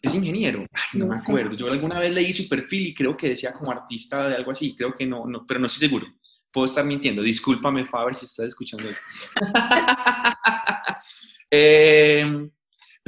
Es 0.00 0.14
ingeniero, 0.14 0.66
no, 0.92 1.06
me 1.06 1.16
acuerdo. 1.16 1.56
Yo 1.56 1.66
alguna 1.66 1.98
vez 1.98 2.12
leí 2.12 2.32
su 2.32 2.48
perfil 2.48 2.88
y 2.88 2.94
creo 2.94 3.16
que 3.16 3.30
decía 3.30 3.52
como 3.52 3.72
artista 3.72 4.28
de 4.28 4.36
algo 4.36 4.52
así, 4.52 4.76
creo 4.76 4.94
que 4.94 5.04
no, 5.04 5.26
no 5.26 5.44
pero 5.44 5.58
no 5.58 5.66
estoy 5.66 5.88
seguro. 5.88 6.06
Puedo 6.52 6.66
estar 6.66 6.84
mintiendo. 6.84 7.22
Discúlpame, 7.22 7.84
Faber, 7.84 8.14
si 8.14 8.26
estás 8.26 8.48
escuchando 8.48 8.88
esto. 8.88 9.02
Em, 11.50 12.50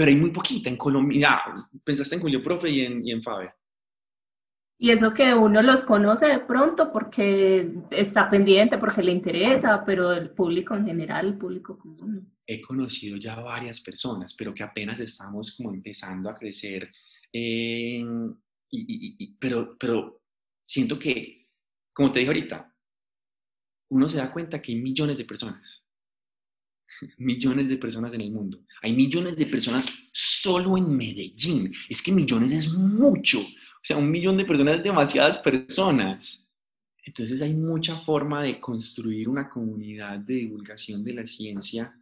pero 0.00 0.12
hay 0.12 0.16
muy 0.16 0.30
poquita 0.30 0.70
en 0.70 0.78
Colombia. 0.78 1.42
Pensaste 1.84 2.14
en 2.14 2.22
Julio 2.22 2.42
Profe 2.42 2.70
y 2.70 2.80
en, 2.80 3.06
y 3.06 3.12
en 3.12 3.22
Faber. 3.22 3.52
Y 4.78 4.92
eso 4.92 5.12
que 5.12 5.34
uno 5.34 5.60
los 5.60 5.84
conoce 5.84 6.24
de 6.24 6.38
pronto 6.38 6.90
porque 6.90 7.70
está 7.90 8.30
pendiente, 8.30 8.78
porque 8.78 9.02
le 9.02 9.12
interesa, 9.12 9.84
pero 9.84 10.10
el 10.14 10.30
público 10.30 10.74
en 10.74 10.86
general, 10.86 11.26
el 11.26 11.36
público 11.36 11.76
común. 11.76 12.34
He 12.46 12.62
conocido 12.62 13.18
ya 13.18 13.38
varias 13.40 13.82
personas, 13.82 14.32
pero 14.32 14.54
que 14.54 14.62
apenas 14.62 14.98
estamos 15.00 15.54
como 15.54 15.74
empezando 15.74 16.30
a 16.30 16.34
crecer. 16.34 16.90
y, 17.30 18.02
y, 18.70 19.36
pero, 19.38 19.76
pero 19.78 20.22
siento 20.64 20.98
que, 20.98 21.46
como 21.92 22.10
te 22.10 22.20
dije 22.20 22.30
ahorita, 22.30 22.74
uno 23.90 24.08
se 24.08 24.16
da 24.16 24.32
cuenta 24.32 24.62
que 24.62 24.72
hay 24.72 24.80
millones 24.80 25.18
de 25.18 25.26
personas. 25.26 25.84
millones 27.18 27.68
de 27.68 27.76
personas 27.76 28.14
en 28.14 28.20
el 28.22 28.30
mundo. 28.30 28.60
Hay 28.82 28.92
millones 28.92 29.36
de 29.36 29.46
personas 29.46 29.86
solo 30.12 30.76
en 30.76 30.96
Medellín. 30.96 31.72
Es 31.88 32.02
que 32.02 32.12
millones 32.12 32.52
es 32.52 32.72
mucho. 32.72 33.40
O 33.40 33.84
sea, 33.84 33.96
un 33.96 34.10
millón 34.10 34.36
de 34.36 34.44
personas 34.44 34.76
es 34.76 34.84
demasiadas 34.84 35.38
personas. 35.38 36.52
Entonces 37.04 37.40
hay 37.42 37.54
mucha 37.54 37.96
forma 38.00 38.42
de 38.42 38.60
construir 38.60 39.28
una 39.28 39.48
comunidad 39.48 40.18
de 40.18 40.34
divulgación 40.34 41.02
de 41.02 41.14
la 41.14 41.26
ciencia 41.26 41.96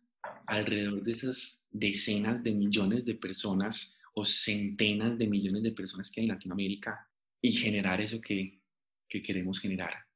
alrededor 0.46 1.03
de 1.03 1.12
esas 1.12 1.68
decenas 1.70 2.42
de 2.42 2.53
millones 2.53 3.05
de 3.05 3.14
personas 3.14 3.96
o 4.14 4.24
centenas 4.24 5.16
de 5.16 5.26
millones 5.26 5.62
de 5.62 5.72
personas 5.72 6.11
que 6.11 6.20
hay 6.20 6.26
en 6.26 6.32
Latinoamérica 6.32 7.09
y 7.40 7.53
generar 7.53 8.01
eso 8.01 8.20
que, 8.20 8.61
que 9.09 9.22
queremos 9.22 9.61
generar. 9.61 10.07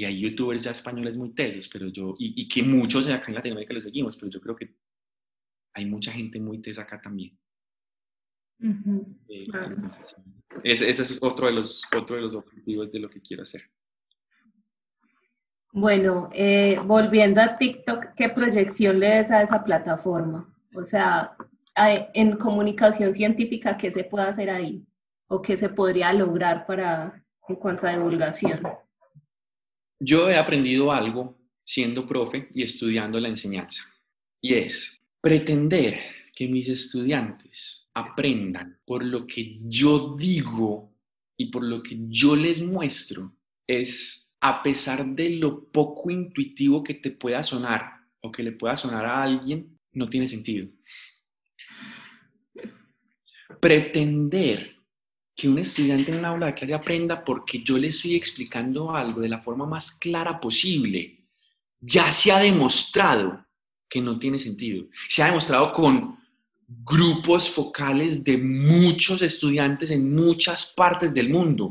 Y 0.00 0.04
hay 0.06 0.18
youtubers 0.18 0.64
ya 0.64 0.70
españoles 0.70 1.14
muy 1.18 1.34
telos, 1.34 1.68
pero 1.68 1.88
yo, 1.88 2.14
y, 2.18 2.32
y 2.40 2.48
que 2.48 2.62
muchos 2.62 3.04
de 3.04 3.12
acá 3.12 3.26
en 3.28 3.34
Latinoamérica 3.34 3.74
los 3.74 3.82
seguimos, 3.82 4.16
pero 4.16 4.30
yo 4.30 4.40
creo 4.40 4.56
que 4.56 4.74
hay 5.74 5.84
mucha 5.84 6.10
gente 6.10 6.40
muy 6.40 6.62
tesa 6.62 6.82
acá 6.82 7.02
también. 7.02 7.38
Eh, 9.28 9.46
ese, 10.64 10.88
es 10.88 11.18
otro 11.20 11.48
de, 11.48 11.52
los, 11.52 11.82
otro 11.94 12.16
de 12.16 12.22
los 12.22 12.34
objetivos 12.34 12.90
de 12.90 12.98
lo 12.98 13.10
que 13.10 13.20
quiero 13.20 13.42
hacer. 13.42 13.60
Bueno, 15.70 16.30
eh, 16.32 16.78
volviendo 16.86 17.42
a 17.42 17.58
TikTok, 17.58 18.14
¿qué 18.16 18.30
proyección 18.30 19.00
le 19.00 19.06
des 19.06 19.30
a 19.30 19.42
esa 19.42 19.62
plataforma? 19.62 20.50
O 20.74 20.82
sea, 20.82 21.36
en 21.76 22.38
comunicación 22.38 23.12
científica, 23.12 23.76
¿qué 23.76 23.90
se 23.90 24.04
puede 24.04 24.28
hacer 24.28 24.48
ahí? 24.48 24.82
¿O 25.28 25.42
qué 25.42 25.58
se 25.58 25.68
podría 25.68 26.10
lograr 26.14 26.64
para, 26.64 27.22
en 27.48 27.56
cuanto 27.56 27.86
a 27.86 27.92
divulgación? 27.92 28.62
Yo 30.02 30.30
he 30.30 30.36
aprendido 30.36 30.90
algo 30.90 31.38
siendo 31.62 32.06
profe 32.06 32.48
y 32.54 32.62
estudiando 32.62 33.20
la 33.20 33.28
enseñanza. 33.28 33.84
Y 34.40 34.54
es 34.54 34.98
pretender 35.20 36.00
que 36.34 36.48
mis 36.48 36.68
estudiantes 36.68 37.86
aprendan 37.92 38.80
por 38.86 39.04
lo 39.04 39.26
que 39.26 39.58
yo 39.62 40.16
digo 40.16 40.94
y 41.36 41.50
por 41.50 41.62
lo 41.62 41.82
que 41.82 41.98
yo 42.08 42.34
les 42.34 42.62
muestro 42.62 43.36
es, 43.66 44.34
a 44.40 44.62
pesar 44.62 45.04
de 45.04 45.30
lo 45.30 45.64
poco 45.70 46.10
intuitivo 46.10 46.82
que 46.82 46.94
te 46.94 47.10
pueda 47.10 47.42
sonar 47.42 48.00
o 48.22 48.32
que 48.32 48.42
le 48.42 48.52
pueda 48.52 48.76
sonar 48.76 49.04
a 49.04 49.22
alguien, 49.22 49.78
no 49.92 50.06
tiene 50.06 50.26
sentido. 50.26 50.68
Pretender 53.60 54.79
que 55.40 55.48
un 55.48 55.58
estudiante 55.58 56.10
en 56.10 56.18
un 56.18 56.24
aula 56.26 56.46
de 56.46 56.54
clase 56.54 56.74
aprenda 56.74 57.24
porque 57.24 57.62
yo 57.62 57.78
le 57.78 57.88
estoy 57.88 58.14
explicando 58.14 58.94
algo 58.94 59.22
de 59.22 59.28
la 59.28 59.40
forma 59.40 59.64
más 59.64 59.92
clara 59.92 60.38
posible, 60.38 61.24
ya 61.80 62.12
se 62.12 62.30
ha 62.30 62.40
demostrado 62.40 63.46
que 63.88 64.02
no 64.02 64.18
tiene 64.18 64.38
sentido. 64.38 64.86
Se 65.08 65.22
ha 65.22 65.26
demostrado 65.26 65.72
con 65.72 66.18
grupos 66.68 67.48
focales 67.48 68.22
de 68.22 68.36
muchos 68.36 69.22
estudiantes 69.22 69.90
en 69.90 70.14
muchas 70.14 70.74
partes 70.76 71.14
del 71.14 71.30
mundo. 71.30 71.70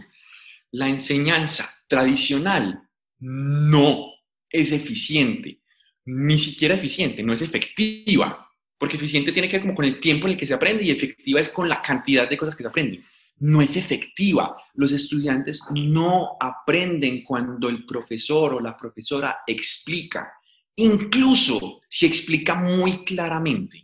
La 0.72 0.90
enseñanza 0.90 1.70
tradicional 1.88 2.82
no 3.20 4.14
es 4.50 4.72
eficiente, 4.72 5.60
ni 6.06 6.40
siquiera 6.40 6.74
eficiente, 6.74 7.22
no 7.22 7.34
es 7.34 7.44
efectiva, 7.44 8.50
porque 8.80 8.98
eficiente 8.98 9.32
tiene 9.32 9.48
que 9.48 9.58
ver 9.58 9.62
como 9.62 9.76
con 9.76 9.86
el 9.86 10.00
tiempo 10.00 10.26
en 10.26 10.34
el 10.34 10.40
que 10.40 10.48
se 10.48 10.56
aprende 10.56 10.84
y 10.84 10.90
efectiva 10.90 11.40
es 11.40 11.50
con 11.50 11.70
la 11.70 11.84
cantidad 11.84 12.28
de 12.28 12.38
cosas 12.38 12.56
que 12.56 12.64
se 12.64 12.70
aprenden. 12.70 13.04
No 13.40 13.62
es 13.62 13.78
efectiva. 13.78 14.58
Los 14.74 14.92
estudiantes 14.92 15.62
no 15.74 16.38
aprenden 16.40 17.24
cuando 17.24 17.70
el 17.70 17.86
profesor 17.86 18.54
o 18.54 18.60
la 18.60 18.76
profesora 18.76 19.40
explica, 19.48 20.34
incluso 20.76 21.82
si 21.88 22.06
explica 22.06 22.56
muy 22.56 23.04
claramente. 23.04 23.84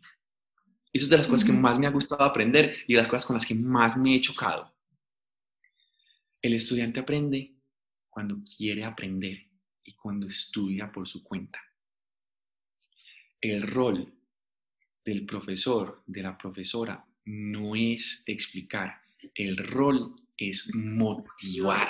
Eso 0.91 1.05
es 1.05 1.09
de 1.09 1.17
las 1.17 1.27
cosas 1.27 1.45
que 1.45 1.51
más 1.51 1.77
me 1.77 1.87
ha 1.87 1.91
gustado 1.91 2.23
aprender 2.23 2.77
y 2.87 2.93
de 2.93 2.99
las 2.99 3.07
cosas 3.07 3.25
con 3.25 3.33
las 3.33 3.45
que 3.45 3.55
más 3.55 3.97
me 3.97 4.15
he 4.15 4.21
chocado. 4.21 4.73
El 6.41 6.53
estudiante 6.53 6.99
aprende 6.99 7.55
cuando 8.09 8.37
quiere 8.43 8.85
aprender 8.85 9.45
y 9.83 9.93
cuando 9.93 10.27
estudia 10.27 10.91
por 10.91 11.07
su 11.07 11.23
cuenta. 11.23 11.59
El 13.41 13.61
rol 13.61 14.13
del 15.03 15.25
profesor, 15.25 16.03
de 16.07 16.23
la 16.23 16.37
profesora, 16.37 17.05
no 17.25 17.75
es 17.75 18.23
explicar. 18.25 19.04
El 19.33 19.57
rol 19.57 20.15
es 20.37 20.69
motivar 20.73 21.87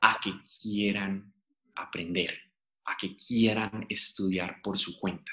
a 0.00 0.20
que 0.22 0.32
quieran 0.60 1.32
aprender, 1.74 2.34
a 2.84 2.96
que 2.96 3.16
quieran 3.16 3.86
estudiar 3.88 4.60
por 4.62 4.78
su 4.78 4.98
cuenta. 4.98 5.32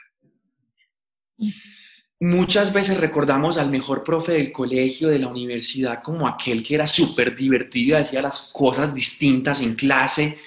Muchas 2.20 2.72
veces 2.72 3.00
recordamos 3.00 3.58
al 3.58 3.70
mejor 3.70 4.04
profe 4.04 4.34
del 4.34 4.52
colegio, 4.52 5.10
de 5.10 5.20
la 5.20 5.28
universidad, 5.28 6.02
como 6.02 6.28
aquel 6.28 6.64
que 6.64 6.76
era 6.76 6.88
súper 6.88 7.36
divertido 7.36 7.98
hacía 7.98 8.22
las 8.22 8.52
cosas 8.54 8.96
distintas 8.96 9.62
en 9.62 9.76
clase. 9.76 10.40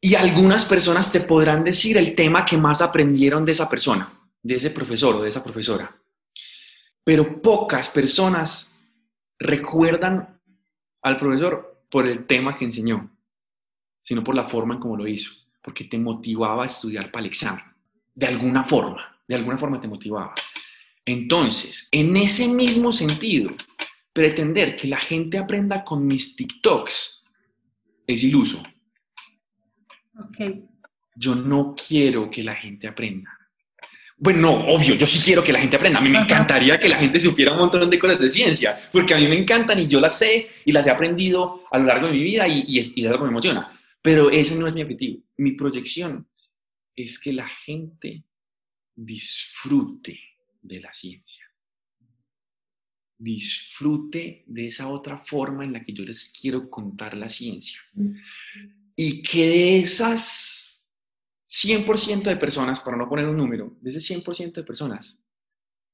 Y 0.00 0.14
algunas 0.14 0.64
personas 0.64 1.10
te 1.10 1.20
podrán 1.20 1.64
decir 1.64 1.98
el 1.98 2.14
tema 2.14 2.44
que 2.44 2.56
más 2.56 2.80
aprendieron 2.80 3.44
de 3.44 3.52
esa 3.52 3.68
persona, 3.68 4.10
de 4.42 4.54
ese 4.54 4.70
profesor 4.70 5.16
o 5.16 5.22
de 5.22 5.28
esa 5.28 5.42
profesora. 5.42 5.94
Pero 7.02 7.42
pocas 7.42 7.90
personas 7.90 8.79
recuerdan 9.40 10.38
al 11.02 11.16
profesor 11.16 11.84
por 11.90 12.06
el 12.06 12.26
tema 12.26 12.56
que 12.56 12.66
enseñó, 12.66 13.10
sino 14.02 14.22
por 14.22 14.36
la 14.36 14.46
forma 14.46 14.74
en 14.74 14.80
cómo 14.80 14.96
lo 14.96 15.08
hizo, 15.08 15.32
porque 15.62 15.84
te 15.84 15.98
motivaba 15.98 16.62
a 16.62 16.66
estudiar 16.66 17.10
para 17.10 17.22
el 17.22 17.30
examen, 17.30 17.64
de 18.14 18.26
alguna 18.26 18.64
forma, 18.64 19.18
de 19.26 19.34
alguna 19.34 19.58
forma 19.58 19.80
te 19.80 19.88
motivaba. 19.88 20.34
Entonces, 21.04 21.88
en 21.90 22.16
ese 22.16 22.48
mismo 22.48 22.92
sentido, 22.92 23.50
pretender 24.12 24.76
que 24.76 24.86
la 24.86 24.98
gente 24.98 25.38
aprenda 25.38 25.82
con 25.82 26.06
mis 26.06 26.36
TikToks 26.36 27.26
es 28.06 28.22
iluso. 28.22 28.62
Yo 31.16 31.34
no 31.34 31.74
quiero 31.74 32.30
que 32.30 32.44
la 32.44 32.54
gente 32.54 32.86
aprenda. 32.86 33.39
Bueno, 34.22 34.40
no, 34.40 34.66
obvio, 34.66 34.96
yo 34.96 35.06
sí 35.06 35.18
quiero 35.24 35.42
que 35.42 35.50
la 35.50 35.60
gente 35.60 35.76
aprenda. 35.76 35.98
A 35.98 36.02
mí 36.02 36.10
me 36.10 36.18
encantaría 36.18 36.78
que 36.78 36.90
la 36.90 36.98
gente 36.98 37.18
supiera 37.18 37.52
un 37.52 37.58
montón 37.58 37.88
de 37.88 37.98
cosas 37.98 38.18
de 38.18 38.28
ciencia, 38.28 38.78
porque 38.92 39.14
a 39.14 39.16
mí 39.16 39.26
me 39.26 39.38
encantan 39.38 39.78
y 39.78 39.86
yo 39.86 39.98
las 39.98 40.18
sé 40.18 40.50
y 40.66 40.72
las 40.72 40.86
he 40.86 40.90
aprendido 40.90 41.64
a 41.70 41.78
lo 41.78 41.86
largo 41.86 42.06
de 42.06 42.12
mi 42.12 42.22
vida 42.22 42.46
y, 42.46 42.64
y, 42.68 42.92
y 42.96 43.06
es 43.06 43.10
algo 43.10 43.20
que 43.20 43.24
me 43.24 43.30
emociona. 43.30 43.72
Pero 44.02 44.30
ese 44.30 44.56
no 44.56 44.66
es 44.66 44.74
mi 44.74 44.82
objetivo. 44.82 45.22
Mi 45.38 45.52
proyección 45.52 46.28
es 46.94 47.18
que 47.18 47.32
la 47.32 47.48
gente 47.48 48.24
disfrute 48.94 50.20
de 50.60 50.80
la 50.80 50.92
ciencia. 50.92 51.46
Disfrute 53.16 54.44
de 54.46 54.68
esa 54.68 54.88
otra 54.88 55.16
forma 55.16 55.64
en 55.64 55.72
la 55.72 55.82
que 55.82 55.94
yo 55.94 56.04
les 56.04 56.28
quiero 56.28 56.68
contar 56.68 57.16
la 57.16 57.30
ciencia. 57.30 57.80
Mm. 57.94 58.16
Y 58.96 59.22
que 59.22 59.48
de 59.48 59.78
esas 59.78 60.69
100% 61.50 62.22
de 62.22 62.36
personas, 62.36 62.80
para 62.80 62.96
no 62.96 63.08
poner 63.08 63.26
un 63.26 63.36
número, 63.36 63.76
de 63.80 63.90
ese 63.90 64.14
100% 64.14 64.52
de 64.52 64.62
personas 64.62 65.24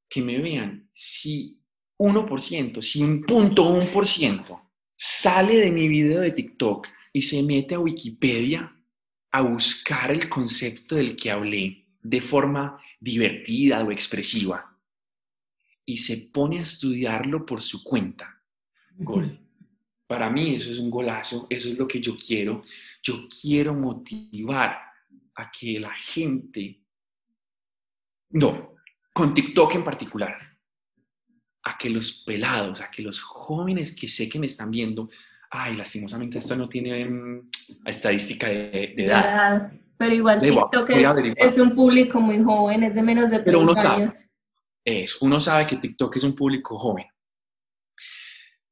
que 0.08 0.20
me 0.20 0.38
vean, 0.38 0.90
si 0.92 1.58
1%, 1.98 2.82
si 2.82 3.02
un 3.02 3.22
punto 3.22 3.74
1% 3.74 4.60
sale 4.94 5.56
de 5.56 5.70
mi 5.70 5.88
video 5.88 6.20
de 6.20 6.32
TikTok 6.32 6.86
y 7.12 7.22
se 7.22 7.42
mete 7.42 7.74
a 7.74 7.80
Wikipedia 7.80 8.72
a 9.32 9.40
buscar 9.40 10.10
el 10.10 10.28
concepto 10.28 10.96
del 10.96 11.16
que 11.16 11.30
hablé 11.30 11.86
de 12.02 12.20
forma 12.20 12.80
divertida 13.00 13.82
o 13.82 13.90
expresiva 13.90 14.78
y 15.84 15.96
se 15.98 16.28
pone 16.32 16.58
a 16.58 16.62
estudiarlo 16.62 17.46
por 17.46 17.62
su 17.62 17.82
cuenta. 17.82 18.42
Gol. 18.98 19.40
Para 20.06 20.30
mí 20.30 20.54
eso 20.54 20.70
es 20.70 20.78
un 20.78 20.90
golazo, 20.90 21.46
eso 21.50 21.68
es 21.68 21.78
lo 21.78 21.88
que 21.88 22.00
yo 22.00 22.16
quiero. 22.16 22.62
Yo 23.02 23.28
quiero 23.28 23.74
motivar 23.74 24.85
a 25.36 25.50
que 25.50 25.78
la 25.78 25.92
gente, 25.92 26.80
no, 28.30 28.74
con 29.12 29.34
TikTok 29.34 29.74
en 29.74 29.84
particular, 29.84 30.36
a 31.62 31.76
que 31.78 31.90
los 31.90 32.22
pelados, 32.24 32.80
a 32.80 32.90
que 32.90 33.02
los 33.02 33.20
jóvenes 33.20 33.94
que 33.94 34.08
sé 34.08 34.28
que 34.28 34.38
me 34.38 34.46
están 34.46 34.70
viendo, 34.70 35.10
ay, 35.50 35.76
lastimosamente 35.76 36.38
esto 36.38 36.56
no 36.56 36.68
tiene 36.68 37.04
mm, 37.04 37.50
estadística 37.84 38.48
de, 38.48 38.94
edad. 38.96 39.72
Pero 39.98 40.14
igual 40.14 40.40
TikTok 40.40 40.90
es, 41.36 41.58
un 41.58 41.74
público 41.74 42.20
muy 42.20 42.42
joven, 42.42 42.84
es 42.84 42.94
de 42.94 43.02
menos 43.02 43.30
de 43.30 43.38
30 43.38 43.44
Pero 43.44 43.60
uno 43.60 43.72
años. 43.72 43.82
sabe. 43.82 44.10
es, 44.84 45.20
uno 45.22 45.40
sabe 45.40 45.66
que 45.66 45.76
TikTok 45.76 46.16
es 46.16 46.24
un 46.24 46.34
público 46.34 46.78
joven. 46.78 47.06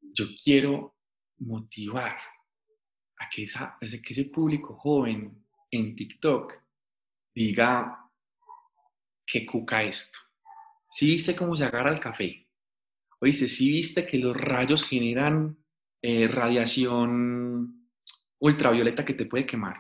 Yo 0.01 0.27
quiero 0.43 0.95
motivar 1.39 2.17
a 3.19 3.31
que, 3.31 3.45
esa, 3.45 3.77
que 3.81 4.13
ese 4.13 4.27
público 4.27 4.75
joven 4.75 5.44
en 5.75 5.97
TikTok 5.97 6.55
diga 7.35 8.09
que 9.27 9.45
cuca 9.45 9.83
esto. 9.83 10.19
Si 10.91 11.09
viste 11.09 11.35
cómo 11.35 11.57
se 11.57 11.65
agarra 11.65 11.93
el 11.93 12.01
café, 12.01 12.47
oíste, 13.21 13.49
si 13.49 13.71
viste 13.71 14.07
que 14.07 14.19
los 14.19 14.37
rayos 14.37 14.85
generan 14.85 15.57
eh, 16.01 16.29
radiación 16.29 17.91
ultravioleta 18.39 19.05
que 19.05 19.15
te 19.15 19.27
puede 19.27 19.47
quemar, 19.47 19.77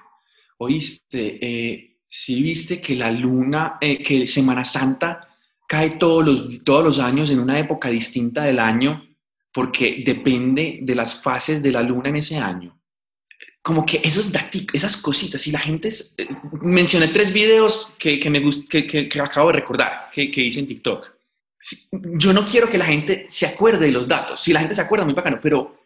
oíste, 0.58 1.38
eh, 1.40 1.98
si 2.08 2.42
viste 2.42 2.80
que 2.80 2.96
la 2.96 3.10
luna, 3.10 3.78
eh, 3.80 4.02
que 4.02 4.26
Semana 4.26 4.64
Santa 4.64 5.28
cae 5.68 5.90
todos 5.96 6.24
los, 6.24 6.64
todos 6.64 6.84
los 6.84 6.98
años 6.98 7.30
en 7.30 7.38
una 7.38 7.58
época 7.58 7.88
distinta 7.90 8.44
del 8.44 8.58
año, 8.58 9.04
porque 9.52 10.02
depende 10.04 10.80
de 10.82 10.94
las 10.94 11.22
fases 11.22 11.62
de 11.62 11.70
la 11.70 11.82
luna 11.82 12.08
en 12.08 12.16
ese 12.16 12.38
año. 12.38 12.80
Como 13.64 13.86
que 13.86 14.00
esos 14.04 14.30
datos, 14.30 14.66
esas 14.72 14.96
cositas, 14.98 15.40
si 15.40 15.50
la 15.50 15.58
gente... 15.58 15.88
Eh, 16.18 16.28
mencioné 16.60 17.08
tres 17.08 17.32
videos 17.32 17.94
que, 17.98 18.20
que 18.20 18.28
me 18.28 18.42
que, 18.68 18.86
que, 18.86 19.20
acabo 19.20 19.48
de 19.48 19.54
recordar, 19.54 20.02
que, 20.12 20.30
que 20.30 20.42
hice 20.42 20.60
en 20.60 20.68
TikTok. 20.68 21.10
yo 22.18 22.32
no 22.34 22.46
quiero 22.46 22.68
que 22.68 22.76
la 22.76 22.84
gente 22.84 23.26
se 23.28 23.46
acuerde 23.46 23.86
de 23.86 23.92
los 23.92 24.06
datos. 24.06 24.40
Si 24.40 24.52
la 24.52 24.60
gente 24.60 24.74
se 24.74 24.82
acuerda, 24.82 25.06
muy 25.06 25.14
bacano, 25.14 25.38
pero 25.42 25.76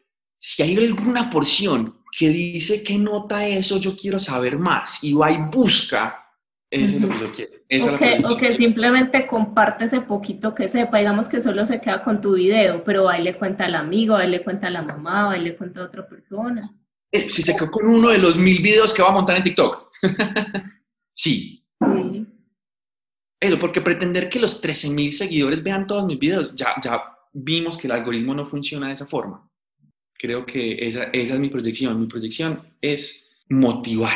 si 0.41 0.63
hay 0.63 0.77
alguna 0.77 1.31
porción 1.31 2.03
que 2.11 2.31
dice 2.31 2.83
que 2.83 2.99
nota 2.99 3.47
eso, 3.47 3.79
yo 3.79 3.97
quiero 3.97 4.19
saber 4.19 4.59
más 4.59 5.05
y 5.05 5.15
va 5.15 5.31
y 5.31 5.39
busca 5.39 6.25
eso 6.71 6.97
es 6.97 7.03
lo 7.03 7.09
que 7.09 7.19
yo 7.19 7.33
quiero. 7.33 8.29
o, 8.29 8.37
que, 8.37 8.57
simplemente 8.57 9.27
comparte 9.27 9.87
ese 9.87 10.03
poquito 10.03 10.55
que 10.55 10.69
sepa, 10.69 10.99
digamos 10.99 11.29
que 11.29 11.41
solo 11.41 11.65
se 11.65 11.81
queda 11.81 12.05
con 12.05 12.21
tu 12.21 12.35
video, 12.35 12.85
pero 12.85 13.09
ahí 13.09 13.23
le 13.23 13.35
cuenta 13.35 13.65
al 13.65 13.75
amigo, 13.75 14.15
ahí 14.15 14.29
le 14.29 14.43
cuenta 14.43 14.67
a 14.67 14.71
la 14.71 14.83
mamá, 14.83 15.33
ahí 15.33 15.43
le 15.43 15.57
cuenta 15.57 15.81
a 15.81 15.85
otra 15.85 16.07
persona. 16.07 16.71
Eh, 17.11 17.31
si 17.31 17.43
se 17.43 17.55
quedó 17.55 17.71
con 17.71 17.87
uno 17.87 18.09
de 18.09 18.19
los 18.19 18.37
mil 18.37 18.61
videos 18.63 18.93
que 18.93 19.03
va 19.03 19.09
a 19.09 19.13
montar 19.13 19.37
en 19.37 19.43
TikTok. 19.43 19.91
sí. 21.15 21.65
Eso, 23.41 23.59
porque 23.59 23.81
pretender 23.81 24.29
que 24.29 24.41
los 24.41 24.61
13 24.61 24.91
mil 24.91 25.13
seguidores 25.13 25.63
vean 25.63 25.87
todos 25.87 26.05
mis 26.05 26.19
videos, 26.19 26.55
ya, 26.57 26.75
ya 26.83 27.03
vimos 27.33 27.77
que 27.77 27.87
el 27.87 27.93
algoritmo 27.93 28.35
no 28.35 28.47
funciona 28.47 28.89
de 28.89 28.95
esa 28.95 29.07
forma. 29.07 29.49
Creo 30.15 30.45
que 30.45 30.89
esa, 30.89 31.05
esa 31.05 31.35
es 31.35 31.41
mi 31.41 31.49
proyección. 31.49 32.01
Mi 32.01 32.07
proyección 32.09 32.75
es 32.81 33.31
motivar 33.49 34.13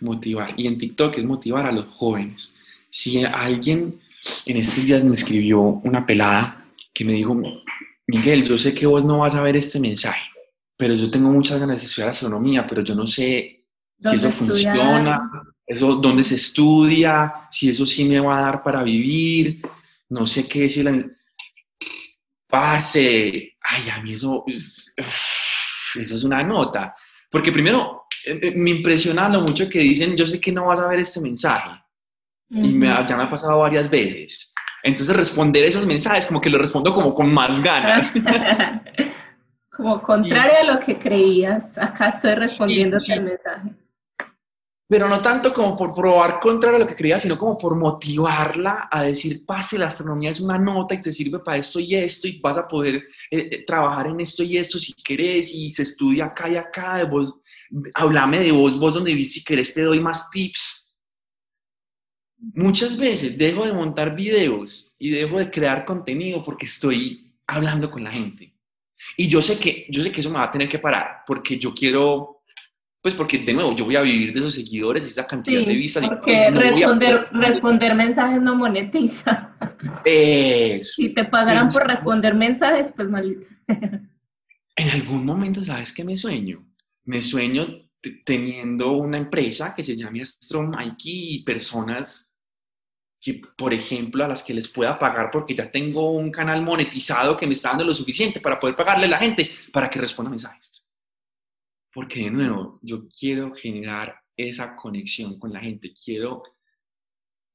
motivar. 0.00 0.54
Y 0.56 0.66
en 0.66 0.78
TikTok 0.78 1.18
es 1.18 1.24
motivar 1.24 1.66
a 1.66 1.72
los 1.72 1.86
jóvenes. 1.86 2.62
Si 2.90 3.24
alguien 3.24 4.00
en 4.46 4.56
estos 4.56 4.84
días 4.84 5.04
me 5.04 5.14
escribió 5.14 5.60
una 5.60 6.06
pelada 6.06 6.66
que 6.92 7.04
me 7.04 7.12
dijo, 7.12 7.40
Miguel, 8.06 8.44
yo 8.44 8.58
sé 8.58 8.74
que 8.74 8.86
vos 8.86 9.04
no 9.04 9.18
vas 9.18 9.34
a 9.34 9.42
ver 9.42 9.56
este 9.56 9.78
mensaje, 9.78 10.22
pero 10.78 10.94
yo 10.94 11.10
tengo 11.10 11.28
muchas 11.28 11.58
ganas 11.58 11.80
de 11.80 11.86
estudiar 11.86 12.10
astronomía, 12.10 12.64
pero 12.64 12.82
yo 12.82 12.94
no 12.94 13.04
sé 13.04 13.66
si 13.98 14.16
eso 14.16 14.30
funciona, 14.30 15.28
eso, 15.66 15.96
dónde 15.96 16.22
se 16.22 16.36
estudia, 16.36 17.48
si 17.50 17.70
eso 17.70 17.84
sí 17.84 18.04
me 18.04 18.20
va 18.20 18.38
a 18.38 18.42
dar 18.42 18.62
para 18.62 18.84
vivir, 18.84 19.60
no 20.10 20.24
sé 20.24 20.48
qué 20.48 20.62
decir. 20.62 21.16
Pase, 22.46 23.56
ay, 23.60 23.90
a 23.90 24.00
mí 24.02 24.12
eso, 24.12 24.44
eso 24.46 24.94
es 25.94 26.24
una 26.24 26.44
nota. 26.44 26.94
Porque 27.28 27.50
primero, 27.50 28.04
eh, 28.24 28.38
eh, 28.40 28.52
me 28.54 28.70
impresiona 28.70 29.28
lo 29.28 29.42
mucho 29.42 29.68
que 29.68 29.80
dicen, 29.80 30.16
yo 30.16 30.28
sé 30.28 30.40
que 30.40 30.52
no 30.52 30.66
vas 30.66 30.78
a 30.78 30.86
ver 30.86 31.00
este 31.00 31.20
mensaje. 31.20 31.72
Y 32.50 32.68
me, 32.68 32.86
ya 32.86 33.16
me 33.16 33.24
ha 33.24 33.30
pasado 33.30 33.58
varias 33.58 33.90
veces. 33.90 34.54
Entonces 34.82 35.14
responder 35.16 35.64
esos 35.64 35.84
mensajes, 35.86 36.26
como 36.26 36.40
que 36.40 36.48
lo 36.48 36.56
respondo 36.56 36.94
como 36.94 37.12
con 37.12 37.34
más 37.34 37.60
ganas. 37.60 38.14
como 39.78 40.02
contrario 40.02 40.58
a 40.60 40.74
lo 40.74 40.80
que 40.80 40.98
creías, 40.98 41.78
acá 41.78 42.08
estoy 42.08 42.34
respondiendo 42.34 42.96
el 42.96 43.22
mensaje. 43.22 43.70
Pero 44.88 45.08
no 45.08 45.22
tanto 45.22 45.52
como 45.52 45.76
por 45.76 45.94
probar 45.94 46.40
contrario 46.40 46.78
a 46.78 46.80
lo 46.80 46.86
que 46.88 46.96
creías, 46.96 47.22
sino 47.22 47.38
como 47.38 47.56
por 47.56 47.76
motivarla 47.76 48.88
a 48.90 49.04
decir, 49.04 49.46
pase, 49.46 49.78
la 49.78 49.86
astronomía 49.86 50.30
es 50.30 50.40
una 50.40 50.58
nota 50.58 50.96
y 50.96 51.00
te 51.00 51.12
sirve 51.12 51.38
para 51.38 51.58
esto 51.58 51.78
y 51.78 51.94
esto 51.94 52.26
y 52.26 52.40
vas 52.40 52.58
a 52.58 52.66
poder 52.66 53.04
eh, 53.30 53.64
trabajar 53.64 54.08
en 54.08 54.18
esto 54.18 54.42
y 54.42 54.56
esto 54.56 54.80
si 54.80 54.94
querés 54.94 55.54
y 55.54 55.70
se 55.70 55.84
estudia 55.84 56.24
acá 56.24 56.48
y 56.48 56.56
acá, 56.56 56.96
de 56.96 57.04
vos 57.04 57.38
háblame 57.94 58.40
de 58.40 58.50
vos, 58.50 58.76
vos 58.80 58.94
donde 58.94 59.12
vivís, 59.12 59.32
si 59.32 59.44
querés 59.44 59.72
te 59.72 59.82
doy 59.82 60.00
más 60.00 60.28
tips. 60.30 60.98
Muchas 62.54 62.96
veces 62.98 63.38
dejo 63.38 63.64
de 63.64 63.72
montar 63.72 64.16
videos 64.16 64.96
y 64.98 65.10
dejo 65.10 65.38
de 65.38 65.52
crear 65.52 65.84
contenido 65.84 66.42
porque 66.42 66.66
estoy 66.66 67.32
hablando 67.46 67.92
con 67.92 68.02
la 68.02 68.10
gente. 68.10 68.57
Y 69.16 69.28
yo 69.28 69.42
sé 69.42 69.58
que, 69.58 69.86
yo 69.88 70.02
sé 70.02 70.12
que 70.12 70.20
eso 70.20 70.30
me 70.30 70.38
va 70.38 70.44
a 70.44 70.50
tener 70.50 70.68
que 70.68 70.78
parar 70.78 71.22
porque 71.26 71.58
yo 71.58 71.74
quiero, 71.74 72.42
pues 73.00 73.14
porque 73.14 73.38
de 73.38 73.52
nuevo 73.52 73.74
yo 73.76 73.84
voy 73.84 73.96
a 73.96 74.02
vivir 74.02 74.32
de 74.32 74.40
esos 74.40 74.54
seguidores 74.54 75.04
y 75.04 75.08
esa 75.08 75.26
cantidad 75.26 75.64
de 75.64 75.74
vistas. 75.74 76.06
Porque 76.08 76.50
responder, 76.50 77.28
responder 77.32 77.94
mensajes 77.94 78.40
no 78.40 78.54
monetiza. 78.54 79.54
Eso. 80.04 80.92
Si 80.96 81.10
te 81.10 81.24
pagaran 81.24 81.70
por 81.70 81.86
responder 81.86 82.34
mensajes, 82.34 82.92
pues 82.94 83.08
malito. 83.08 83.46
En 84.76 84.90
algún 84.90 85.24
momento, 85.24 85.64
¿sabes 85.64 85.92
qué 85.92 86.04
me 86.04 86.16
sueño? 86.16 86.68
me 87.08 87.22
sueño 87.22 87.66
teniendo 88.24 88.92
una 88.92 89.16
empresa 89.16 89.74
que 89.74 89.82
se 89.82 89.96
llame 89.96 90.20
Astro 90.20 90.62
Mikey 90.62 91.36
y 91.36 91.42
personas 91.42 92.27
que, 93.20 93.42
por 93.56 93.74
ejemplo, 93.74 94.24
a 94.24 94.28
las 94.28 94.42
que 94.42 94.54
les 94.54 94.68
pueda 94.68 94.98
pagar 94.98 95.30
porque 95.30 95.54
ya 95.54 95.70
tengo 95.70 96.12
un 96.12 96.30
canal 96.30 96.62
monetizado 96.62 97.36
que 97.36 97.46
me 97.46 97.54
está 97.54 97.70
dando 97.70 97.84
lo 97.84 97.94
suficiente 97.94 98.40
para 98.40 98.60
poder 98.60 98.76
pagarle 98.76 99.06
a 99.06 99.10
la 99.10 99.18
gente 99.18 99.50
para 99.72 99.90
que 99.90 100.00
responda 100.00 100.30
mensajes. 100.30 100.94
Porque 101.92 102.24
de 102.24 102.30
nuevo, 102.30 102.78
yo 102.82 103.08
quiero 103.08 103.54
generar 103.54 104.20
esa 104.36 104.76
conexión 104.76 105.38
con 105.38 105.52
la 105.52 105.60
gente, 105.60 105.92
quiero 105.92 106.44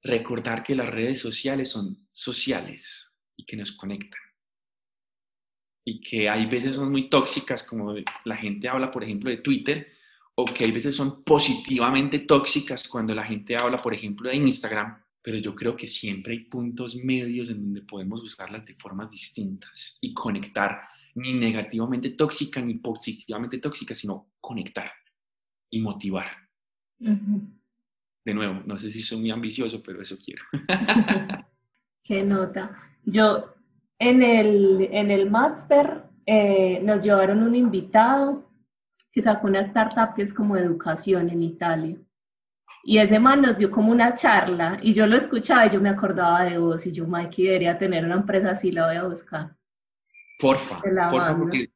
recordar 0.03 0.63
que 0.63 0.75
las 0.75 0.89
redes 0.89 1.21
sociales 1.21 1.69
son 1.69 2.07
sociales 2.11 3.13
y 3.37 3.45
que 3.45 3.55
nos 3.55 3.71
conectan. 3.71 4.19
Y 5.85 6.01
que 6.01 6.29
hay 6.29 6.45
veces 6.45 6.75
son 6.75 6.91
muy 6.91 7.09
tóxicas, 7.09 7.63
como 7.63 7.95
la 8.25 8.35
gente 8.35 8.67
habla, 8.67 8.91
por 8.91 9.03
ejemplo, 9.03 9.29
de 9.29 9.37
Twitter, 9.37 9.93
o 10.35 10.45
que 10.45 10.65
hay 10.65 10.71
veces 10.71 10.95
son 10.95 11.23
positivamente 11.23 12.19
tóxicas 12.19 12.87
cuando 12.87 13.13
la 13.13 13.23
gente 13.23 13.55
habla, 13.55 13.81
por 13.81 13.93
ejemplo, 13.93 14.29
de 14.29 14.35
Instagram, 14.35 15.02
pero 15.23 15.37
yo 15.37 15.55
creo 15.55 15.75
que 15.75 15.87
siempre 15.87 16.33
hay 16.33 16.39
puntos 16.41 16.95
medios 16.97 17.49
en 17.49 17.63
donde 17.63 17.81
podemos 17.81 18.21
usarlas 18.21 18.65
de 18.65 18.75
formas 18.75 19.09
distintas 19.09 19.97
y 20.01 20.13
conectar, 20.13 20.81
ni 21.15 21.33
negativamente 21.33 22.09
tóxica 22.11 22.61
ni 22.61 22.75
positivamente 22.75 23.57
tóxica, 23.59 23.95
sino 23.95 24.33
conectar 24.41 24.91
y 25.69 25.79
motivar. 25.79 26.27
De 26.99 28.33
nuevo, 28.33 28.61
no 28.65 28.77
sé 28.77 28.91
si 28.91 29.01
soy 29.01 29.19
muy 29.19 29.31
ambicioso, 29.31 29.81
pero 29.83 30.01
eso 30.01 30.15
quiero. 30.23 30.43
Qué 32.03 32.23
nota. 32.23 32.77
Yo 33.05 33.55
en 33.99 34.23
el, 34.23 34.89
en 34.91 35.09
el 35.09 35.29
máster 35.29 36.03
eh, 36.25 36.81
nos 36.83 37.01
llevaron 37.01 37.43
un 37.43 37.55
invitado 37.55 38.49
que 39.11 39.21
sacó 39.21 39.47
una 39.47 39.61
startup 39.61 40.15
que 40.15 40.23
es 40.23 40.33
como 40.33 40.57
educación 40.57 41.29
en 41.29 41.43
Italia. 41.43 41.97
Y 42.83 42.97
ese 42.97 43.17
man 43.17 43.41
nos 43.41 43.57
dio 43.57 43.71
como 43.71 43.91
una 43.91 44.13
charla 44.13 44.77
y 44.81 44.93
yo 44.93 45.07
lo 45.07 45.15
escuchaba 45.15 45.65
y 45.65 45.69
yo 45.69 45.79
me 45.79 45.89
acordaba 45.89 46.43
de 46.43 46.57
vos 46.57 46.85
y 46.85 46.91
yo, 46.91 47.07
Mikey, 47.07 47.45
debería 47.45 47.77
tener 47.77 48.03
una 48.03 48.15
empresa 48.15 48.51
así, 48.51 48.71
la 48.71 48.87
voy 48.87 48.97
a 48.97 49.03
buscar. 49.03 49.55
Porfa, 50.37 50.81
porfa 50.81 51.37
porque 51.37 51.69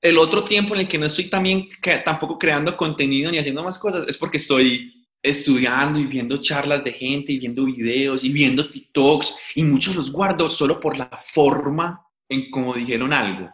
el 0.00 0.18
otro 0.18 0.42
tiempo 0.42 0.74
en 0.74 0.80
el 0.80 0.88
que 0.88 0.98
no 0.98 1.06
estoy 1.06 1.30
también 1.30 1.68
tampoco 2.04 2.38
creando 2.38 2.76
contenido 2.76 3.30
ni 3.30 3.38
haciendo 3.38 3.62
más 3.62 3.78
cosas 3.78 4.08
es 4.08 4.16
porque 4.16 4.38
estoy 4.38 5.06
estudiando 5.22 5.98
y 5.98 6.06
viendo 6.06 6.40
charlas 6.40 6.82
de 6.82 6.92
gente 6.92 7.32
y 7.32 7.38
viendo 7.38 7.64
videos 7.64 8.24
y 8.24 8.32
viendo 8.32 8.68
TikToks 8.68 9.56
y 9.56 9.64
muchos 9.64 9.96
los 9.96 10.12
guardo 10.12 10.50
solo 10.50 10.78
por 10.80 10.96
la 10.96 11.10
forma 11.22 12.04
en 12.28 12.50
cómo 12.50 12.74
dijeron 12.74 13.12
algo. 13.12 13.50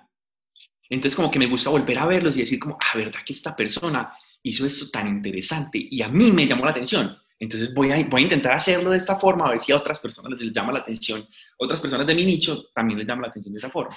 Entonces 0.88 1.16
como 1.16 1.30
que 1.30 1.38
me 1.38 1.46
gusta 1.46 1.70
volver 1.70 1.98
a 1.98 2.06
verlos 2.06 2.36
y 2.36 2.40
decir 2.40 2.58
como, 2.58 2.78
ah, 2.80 2.96
verdad 2.96 3.20
que 3.24 3.32
esta 3.32 3.56
persona 3.56 4.12
hizo 4.44 4.66
esto 4.66 4.90
tan 4.90 5.08
interesante 5.08 5.78
y 5.90 6.02
a 6.02 6.08
mí 6.08 6.30
me 6.30 6.46
llamó 6.46 6.64
la 6.64 6.70
atención. 6.70 7.16
Entonces 7.38 7.74
voy 7.74 7.90
a, 7.90 8.04
voy 8.04 8.22
a 8.22 8.24
intentar 8.24 8.52
hacerlo 8.52 8.90
de 8.90 8.98
esta 8.98 9.16
forma, 9.16 9.46
a 9.46 9.50
ver 9.50 9.58
si 9.58 9.72
a 9.72 9.76
otras 9.76 9.98
personas 9.98 10.38
les 10.38 10.52
llama 10.52 10.72
la 10.72 10.80
atención. 10.80 11.26
Otras 11.58 11.80
personas 11.80 12.06
de 12.06 12.14
mi 12.14 12.24
nicho 12.24 12.68
también 12.74 12.98
les 12.98 13.08
llama 13.08 13.22
la 13.22 13.28
atención 13.28 13.52
de 13.52 13.58
esa 13.58 13.70
forma. 13.70 13.96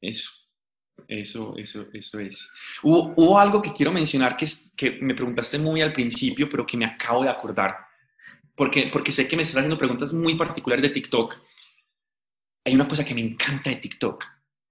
Eso. 0.00 0.30
Eso, 1.08 1.56
eso, 1.56 1.86
eso 1.92 2.18
es. 2.20 2.48
Hubo, 2.82 3.38
algo 3.38 3.60
que 3.60 3.72
quiero 3.72 3.92
mencionar 3.92 4.36
que, 4.36 4.44
es, 4.44 4.72
que 4.76 4.92
me 5.00 5.14
preguntaste 5.14 5.58
muy 5.58 5.80
al 5.80 5.92
principio, 5.92 6.48
pero 6.50 6.66
que 6.66 6.76
me 6.76 6.84
acabo 6.84 7.22
de 7.22 7.30
acordar, 7.30 7.76
porque, 8.54 8.90
porque 8.92 9.10
sé 9.10 9.26
que 9.26 9.36
me 9.36 9.42
estás 9.42 9.58
haciendo 9.58 9.78
preguntas 9.78 10.12
muy 10.12 10.34
particulares 10.34 10.82
de 10.82 10.90
TikTok. 10.90 11.36
Hay 12.64 12.74
una 12.74 12.86
cosa 12.86 13.04
que 13.04 13.14
me 13.14 13.22
encanta 13.22 13.70
de 13.70 13.76
TikTok 13.76 14.24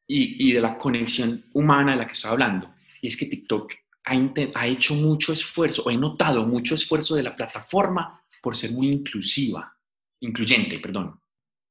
y, 0.08 0.50
y 0.50 0.54
de 0.54 0.62
la 0.62 0.78
conexión 0.78 1.44
humana 1.54 1.92
de 1.92 1.98
la 1.98 2.06
que 2.06 2.14
estoy 2.14 2.32
hablando, 2.32 2.74
y 3.02 3.08
es 3.08 3.18
que 3.18 3.26
TikTok 3.26 3.74
ha, 4.06 4.14
ha 4.56 4.68
hecho 4.68 4.94
mucho 4.94 5.34
esfuerzo, 5.34 5.84
o 5.84 5.92
he 5.92 5.98
notado 5.98 6.46
mucho 6.46 6.76
esfuerzo 6.76 7.16
de 7.16 7.24
la 7.24 7.36
plataforma 7.36 8.24
por 8.42 8.56
ser 8.56 8.72
muy 8.72 8.90
inclusiva, 8.90 9.76
incluyente, 10.22 10.80
perdón. 10.80 11.20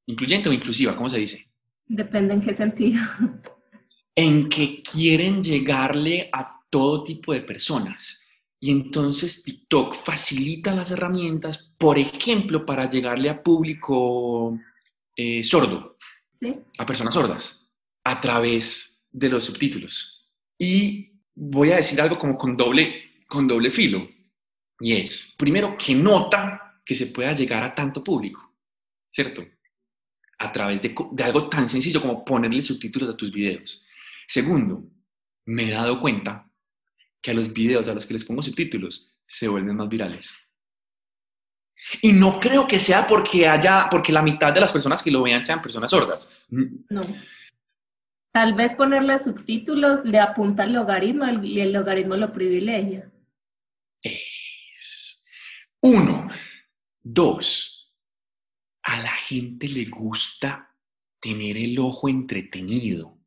incluyente 0.06 0.48
o 0.48 0.52
inclusiva, 0.52 0.96
¿cómo 0.96 1.08
se 1.08 1.18
dice? 1.18 1.46
Depende 1.86 2.34
en 2.34 2.40
qué 2.42 2.54
sentido. 2.54 3.02
En 4.14 4.48
que 4.48 4.82
quieren 4.82 5.42
llegarle 5.42 6.28
a 6.32 6.60
todo 6.68 7.04
tipo 7.04 7.32
de 7.32 7.40
personas. 7.40 8.20
Y 8.60 8.70
entonces 8.70 9.42
TikTok 9.42 10.04
facilita 10.04 10.74
las 10.74 10.90
herramientas, 10.90 11.74
por 11.78 11.98
ejemplo, 11.98 12.66
para 12.66 12.90
llegarle 12.90 13.30
a 13.30 13.42
público 13.42 14.58
eh, 15.16 15.42
sordo, 15.42 15.96
¿Sí? 16.38 16.54
a 16.76 16.84
personas 16.84 17.14
sordas, 17.14 17.70
a 18.04 18.20
través 18.20 19.08
de 19.10 19.28
los 19.30 19.44
subtítulos. 19.44 20.28
Y 20.58 21.09
voy 21.34 21.72
a 21.72 21.76
decir 21.76 22.00
algo 22.00 22.18
como 22.18 22.36
con 22.36 22.56
doble, 22.56 23.22
con 23.26 23.46
doble 23.46 23.70
filo. 23.70 24.08
Y 24.80 24.94
es, 24.94 25.34
primero, 25.36 25.76
que 25.76 25.94
nota 25.94 26.80
que 26.84 26.94
se 26.94 27.06
pueda 27.06 27.32
llegar 27.32 27.62
a 27.62 27.74
tanto 27.74 28.02
público, 28.02 28.54
¿cierto? 29.12 29.44
A 30.38 30.50
través 30.50 30.80
de, 30.82 30.94
algo 31.22 31.48
tan 31.48 31.68
sencillo 31.68 32.00
como 32.00 32.24
ponerle 32.24 32.62
subtítulos 32.62 33.14
a 33.14 33.16
tus 33.16 33.30
videos. 33.30 33.86
Segundo, 34.26 34.84
me 35.46 35.68
he 35.68 35.70
dado 35.70 36.00
cuenta 36.00 36.50
que 37.20 37.30
a 37.30 37.34
los 37.34 37.52
videos 37.52 37.88
a 37.88 37.94
los 37.94 38.06
que 38.06 38.14
les 38.14 38.24
pongo 38.24 38.42
subtítulos 38.42 39.18
se 39.26 39.48
vuelven 39.48 39.76
más 39.76 39.88
virales. 39.88 40.48
Y 42.02 42.12
no 42.12 42.40
creo 42.40 42.66
que 42.66 42.78
sea 42.78 43.06
porque 43.06 43.46
haya, 43.48 43.88
porque 43.90 44.12
la 44.12 44.22
mitad 44.22 44.52
de 44.52 44.60
las 44.60 44.72
personas 44.72 45.02
que 45.02 45.10
lo 45.10 45.22
vean 45.22 45.44
sean 45.44 45.62
personas 45.62 45.90
sordas. 45.90 46.36
No. 46.48 47.06
Tal 48.32 48.54
vez 48.54 48.74
ponerle 48.74 49.18
subtítulos 49.18 50.04
le 50.04 50.20
apunta 50.20 50.62
al 50.62 50.72
logaritmo 50.72 51.26
y 51.42 51.60
el 51.60 51.72
logaritmo 51.72 52.16
lo 52.16 52.32
privilegia. 52.32 53.10
Es. 54.02 55.24
Uno. 55.80 56.28
Dos. 57.02 57.92
A 58.82 59.02
la 59.02 59.10
gente 59.10 59.66
le 59.68 59.84
gusta 59.86 60.74
tener 61.20 61.56
el 61.56 61.78
ojo 61.78 62.08
entretenido. 62.08 63.18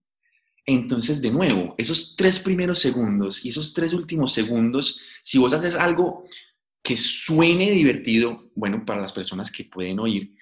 Entonces, 0.66 1.22
de 1.22 1.32
nuevo, 1.32 1.76
esos 1.78 2.16
tres 2.16 2.40
primeros 2.40 2.80
segundos 2.80 3.46
y 3.46 3.50
esos 3.50 3.74
tres 3.74 3.94
últimos 3.94 4.32
segundos, 4.34 5.04
si 5.22 5.38
vos 5.38 5.54
haces 5.54 5.76
algo 5.76 6.26
que 6.82 6.98
suene 6.98 7.72
divertido, 7.72 8.50
bueno, 8.56 8.86
para 8.86 9.02
las 9.02 9.12
personas 9.12 9.52
que 9.52 9.66
pueden 9.66 10.00
oír, 10.00 10.36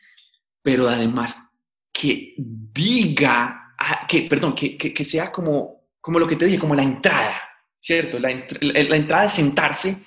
pero 0.62 0.88
además 0.88 1.59
que 1.91 2.36
diga, 2.38 3.61
ah, 3.82 4.08
que, 4.08 4.24
perdón, 4.24 4.56
que, 4.56 4.78
que, 4.78 4.94
que 4.94 5.06
sea 5.06 5.32
como, 5.32 5.88
como 6.00 6.20
lo 6.20 6.28
que 6.28 6.36
te 6.36 6.46
dije, 6.46 6.60
como 6.60 6.76
la 6.76 6.84
entrada, 6.84 7.42
¿cierto? 7.80 8.20
La, 8.20 8.30
la, 8.62 8.84
la 8.84 8.96
entrada 8.96 9.26
es 9.26 9.34
sentarse 9.34 10.04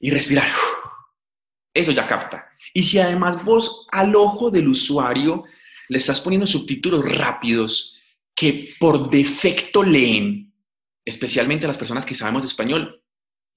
y 0.00 0.10
respirar. 0.10 0.48
Eso 1.74 1.92
ya 1.92 2.06
capta. 2.06 2.48
Y 2.74 2.82
si 2.82 2.98
además 2.98 3.44
vos 3.44 3.86
al 3.92 4.14
ojo 4.16 4.50
del 4.50 4.68
usuario 4.68 5.44
le 5.88 5.98
estás 5.98 6.20
poniendo 6.20 6.46
subtítulos 6.46 7.04
rápidos, 7.16 8.00
que 8.34 8.74
por 8.78 9.10
defecto 9.10 9.82
leen, 9.82 10.52
especialmente 11.04 11.66
las 11.66 11.78
personas 11.78 12.04
que 12.04 12.14
sabemos 12.14 12.44
español, 12.44 13.02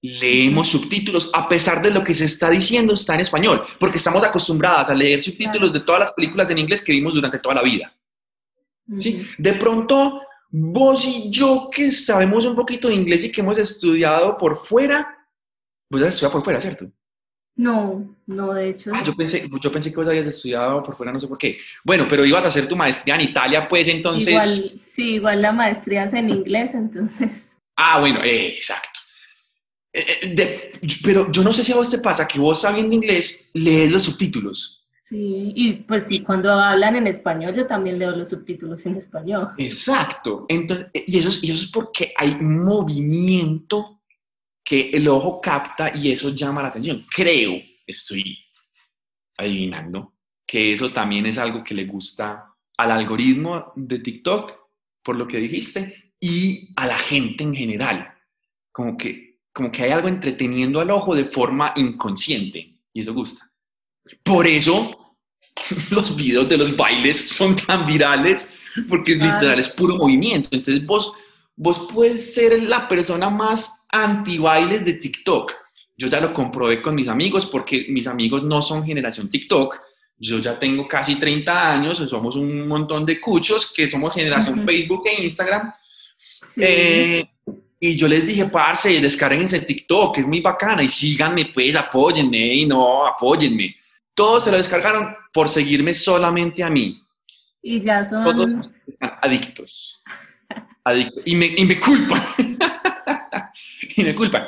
leemos 0.02 0.68
subtítulos 0.68 1.30
a 1.32 1.48
pesar 1.48 1.82
de 1.82 1.90
lo 1.90 2.04
que 2.04 2.14
se 2.14 2.26
está 2.26 2.50
diciendo 2.50 2.94
está 2.94 3.14
en 3.14 3.20
español, 3.20 3.64
porque 3.78 3.96
estamos 3.96 4.22
acostumbradas 4.22 4.90
a 4.90 4.94
leer 4.94 5.22
subtítulos 5.22 5.72
de 5.72 5.80
todas 5.80 6.00
las 6.00 6.12
películas 6.12 6.50
en 6.50 6.58
inglés 6.58 6.84
que 6.84 6.92
vimos 6.92 7.14
durante 7.14 7.38
toda 7.38 7.56
la 7.56 7.62
vida. 7.62 7.92
¿Sí? 8.98 9.26
De 9.38 9.52
pronto, 9.54 10.22
vos 10.50 11.04
y 11.04 11.30
yo 11.30 11.68
que 11.72 11.90
sabemos 11.90 12.44
un 12.46 12.54
poquito 12.54 12.88
de 12.88 12.94
inglés 12.94 13.24
y 13.24 13.32
que 13.32 13.40
hemos 13.40 13.58
estudiado 13.58 14.36
por 14.38 14.64
fuera, 14.64 15.26
vos 15.90 16.02
has 16.02 16.08
estudiado 16.08 16.32
por 16.32 16.44
fuera, 16.44 16.60
¿cierto? 16.60 16.90
No, 17.56 18.16
no, 18.26 18.52
de 18.52 18.68
hecho. 18.68 18.90
Ah, 18.94 19.02
yo 19.02 19.14
pensé, 19.16 19.48
yo 19.60 19.72
pensé 19.72 19.90
que 19.90 19.96
vos 19.96 20.06
habías 20.06 20.26
estudiado 20.26 20.82
por 20.82 20.94
fuera, 20.94 21.10
no 21.10 21.18
sé 21.18 21.26
por 21.26 21.38
qué. 21.38 21.58
Bueno, 21.84 22.06
pero 22.08 22.24
ibas 22.24 22.44
a 22.44 22.48
hacer 22.48 22.68
tu 22.68 22.76
maestría 22.76 23.14
en 23.14 23.22
Italia, 23.22 23.66
pues 23.66 23.88
entonces. 23.88 24.28
Igual, 24.28 24.82
sí, 24.92 25.14
igual 25.14 25.42
la 25.42 25.52
maestría 25.52 26.04
es 26.04 26.12
en 26.12 26.30
inglés, 26.30 26.74
entonces. 26.74 27.56
Ah, 27.74 27.98
bueno, 28.00 28.22
eh, 28.22 28.48
exacto. 28.48 29.00
Eh, 29.92 30.34
de, 30.34 30.72
pero 31.02 31.32
yo 31.32 31.42
no 31.42 31.52
sé 31.52 31.64
si 31.64 31.72
a 31.72 31.76
vos 31.76 31.90
te 31.90 31.98
pasa 31.98 32.28
que 32.28 32.38
vos 32.38 32.60
sabiendo 32.60 32.94
inglés 32.94 33.50
lees 33.54 33.90
los 33.90 34.02
subtítulos. 34.04 34.85
Sí, 35.08 35.52
y 35.54 35.72
pues 35.74 36.06
sí, 36.08 36.18
cuando 36.18 36.50
hablan 36.50 36.96
en 36.96 37.06
español 37.06 37.54
yo 37.54 37.64
también 37.64 37.96
leo 37.96 38.10
los 38.10 38.28
subtítulos 38.28 38.84
en 38.86 38.96
español. 38.96 39.52
Exacto. 39.56 40.46
Entonces, 40.48 40.88
y, 40.92 41.18
eso 41.18 41.28
es, 41.28 41.44
y 41.44 41.52
eso 41.52 41.62
es 41.62 41.70
porque 41.70 42.12
hay 42.16 42.34
movimiento 42.40 44.02
que 44.64 44.90
el 44.90 45.06
ojo 45.06 45.40
capta 45.40 45.96
y 45.96 46.10
eso 46.10 46.30
llama 46.30 46.60
la 46.60 46.68
atención. 46.68 47.06
Creo, 47.08 47.52
estoy 47.86 48.36
adivinando, 49.38 50.14
que 50.44 50.72
eso 50.72 50.92
también 50.92 51.26
es 51.26 51.38
algo 51.38 51.62
que 51.62 51.74
le 51.76 51.84
gusta 51.84 52.52
al 52.76 52.90
algoritmo 52.90 53.72
de 53.76 54.00
TikTok, 54.00 54.54
por 55.04 55.14
lo 55.14 55.28
que 55.28 55.38
dijiste, 55.38 56.14
y 56.18 56.74
a 56.74 56.88
la 56.88 56.98
gente 56.98 57.44
en 57.44 57.54
general. 57.54 58.12
Como 58.72 58.96
que, 58.96 59.38
como 59.52 59.70
que 59.70 59.84
hay 59.84 59.92
algo 59.92 60.08
entreteniendo 60.08 60.80
al 60.80 60.90
ojo 60.90 61.14
de 61.14 61.26
forma 61.26 61.72
inconsciente, 61.76 62.80
y 62.92 63.00
eso 63.02 63.14
gusta. 63.14 63.52
Por 64.22 64.46
eso 64.46 65.14
los 65.90 66.14
videos 66.16 66.48
de 66.48 66.56
los 66.56 66.76
bailes 66.76 67.28
son 67.28 67.56
tan 67.56 67.86
virales, 67.86 68.50
porque 68.88 69.12
es 69.12 69.18
literal, 69.18 69.58
es 69.58 69.68
puro 69.68 69.96
movimiento. 69.96 70.48
Entonces 70.52 70.84
vos 70.84 71.14
vos 71.56 71.88
puedes 71.92 72.34
ser 72.34 72.62
la 72.62 72.86
persona 72.86 73.30
más 73.30 73.86
anti-bailes 73.90 74.84
de 74.84 74.94
TikTok. 74.94 75.52
Yo 75.96 76.08
ya 76.08 76.20
lo 76.20 76.32
comprobé 76.34 76.82
con 76.82 76.94
mis 76.94 77.08
amigos 77.08 77.46
porque 77.46 77.86
mis 77.88 78.06
amigos 78.06 78.42
no 78.42 78.60
son 78.60 78.84
generación 78.84 79.30
TikTok. 79.30 79.80
Yo 80.18 80.38
ya 80.38 80.58
tengo 80.58 80.86
casi 80.86 81.16
30 81.16 81.72
años, 81.72 81.98
somos 81.98 82.36
un 82.36 82.68
montón 82.68 83.04
de 83.04 83.18
cuchos 83.18 83.72
que 83.74 83.88
somos 83.88 84.14
generación 84.14 84.58
uh 84.58 84.62
-huh. 84.62 84.66
Facebook 84.66 85.02
e 85.06 85.24
Instagram. 85.24 85.72
Sí. 86.54 86.60
Eh, 86.62 87.28
y 87.80 87.96
yo 87.96 88.08
les 88.08 88.26
dije, 88.26 88.46
parce, 88.46 89.00
descarguense 89.00 89.60
TikTok, 89.60 90.18
es 90.18 90.26
muy 90.26 90.40
bacana, 90.40 90.82
y 90.82 90.88
síganme, 90.88 91.46
pues, 91.46 91.76
apóyenme, 91.76 92.54
y 92.54 92.66
no, 92.66 93.06
apóyenme. 93.06 93.76
Todos 94.16 94.42
se 94.42 94.50
lo 94.50 94.56
descargaron 94.56 95.14
por 95.32 95.48
seguirme 95.48 95.94
solamente 95.94 96.64
a 96.64 96.70
mí. 96.70 97.00
Y 97.62 97.80
ya 97.80 98.04
son... 98.04 98.24
Todos 98.24 98.70
están 98.88 99.12
adictos 99.22 100.02
adicto. 100.86 101.20
Y 101.24 101.34
me, 101.34 101.46
y 101.46 101.64
me 101.64 101.80
culpan. 101.80 102.22
y 103.96 104.02
me 104.04 104.14
culpan. 104.14 104.46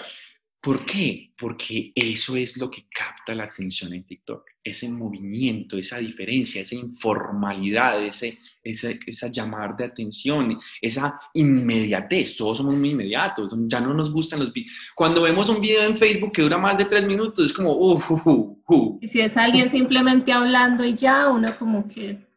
¿Por 0.61 0.85
qué? 0.85 1.33
Porque 1.39 1.93
eso 1.95 2.35
es 2.37 2.57
lo 2.57 2.69
que 2.69 2.87
capta 2.89 3.35
la 3.35 3.45
atención 3.45 3.93
en 3.93 4.05
TikTok. 4.05 4.45
Ese 4.63 4.89
movimiento, 4.89 5.79
esa 5.79 5.99
diferencia, 5.99 6.63
esa 6.63 6.75
informalidad, 6.75 8.05
ese, 8.05 8.39
esa, 8.63 8.91
esa 9.07 9.29
llamar 9.29 9.77
de 9.77 9.85
atención, 9.85 10.59
esa 10.83 11.21
inmediatez. 11.35 12.37
Todos 12.37 12.59
somos 12.59 12.75
muy 12.75 12.91
inmediatos. 12.91 13.55
Ya 13.69 13.81
no 13.81 13.95
nos 13.95 14.13
gustan 14.13 14.41
los 14.41 14.53
videos. 14.53 14.73
Cuando 14.97 15.23
vemos 15.23 15.49
un 15.49 15.61
video 15.61 15.85
en 15.85 15.97
Facebook 15.97 16.33
que 16.33 16.43
dura 16.43 16.59
más 16.59 16.77
de 16.77 16.87
tres 16.87 17.07
minutos, 17.07 17.47
es 17.47 17.53
como, 17.53 17.73
uh, 17.73 18.03
uh, 18.09 18.63
uh. 18.69 18.99
Y 19.01 19.07
si 19.07 19.21
es 19.21 19.37
alguien 19.37 19.69
simplemente 19.71 20.33
hablando 20.33 20.85
y 20.85 20.95
ya, 20.95 21.29
uno 21.29 21.57
como 21.57 21.87
que 21.87 22.29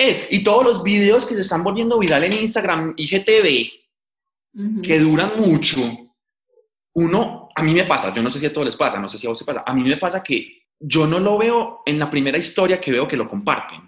eh, 0.00 0.28
y 0.30 0.44
todos 0.44 0.64
los 0.64 0.82
videos 0.84 1.26
que 1.26 1.34
se 1.34 1.40
están 1.40 1.64
volviendo 1.64 1.98
viral 1.98 2.22
en 2.22 2.32
Instagram, 2.32 2.94
IGTV, 2.96 3.68
uh 4.54 4.60
-huh. 4.60 4.80
que 4.80 5.00
duran 5.00 5.32
mucho, 5.40 5.80
uno, 6.94 7.37
a 7.58 7.62
mí 7.62 7.74
me 7.74 7.84
pasa, 7.84 8.14
yo 8.14 8.22
no 8.22 8.30
sé 8.30 8.38
si 8.38 8.46
a 8.46 8.52
todos 8.52 8.66
les 8.66 8.76
pasa, 8.76 8.98
no 8.98 9.10
sé 9.10 9.18
si 9.18 9.26
a 9.26 9.30
vos 9.30 9.38
te 9.38 9.44
pasa, 9.44 9.64
a 9.66 9.74
mí 9.74 9.82
me 9.82 9.96
pasa 9.96 10.22
que 10.22 10.62
yo 10.78 11.06
no 11.06 11.18
lo 11.18 11.38
veo 11.38 11.82
en 11.84 11.98
la 11.98 12.08
primera 12.08 12.38
historia 12.38 12.80
que 12.80 12.92
veo 12.92 13.08
que 13.08 13.16
lo 13.16 13.28
comparten. 13.28 13.80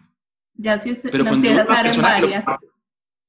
Ya 0.54 0.78
sí, 0.78 0.94
se, 0.94 1.08
pero 1.08 1.24
cuando 1.24 1.48
yo 1.48 1.54
veo 1.54 1.64
una 1.64 1.82
persona 1.82 2.16
que 2.16 2.26
lo 2.26 2.58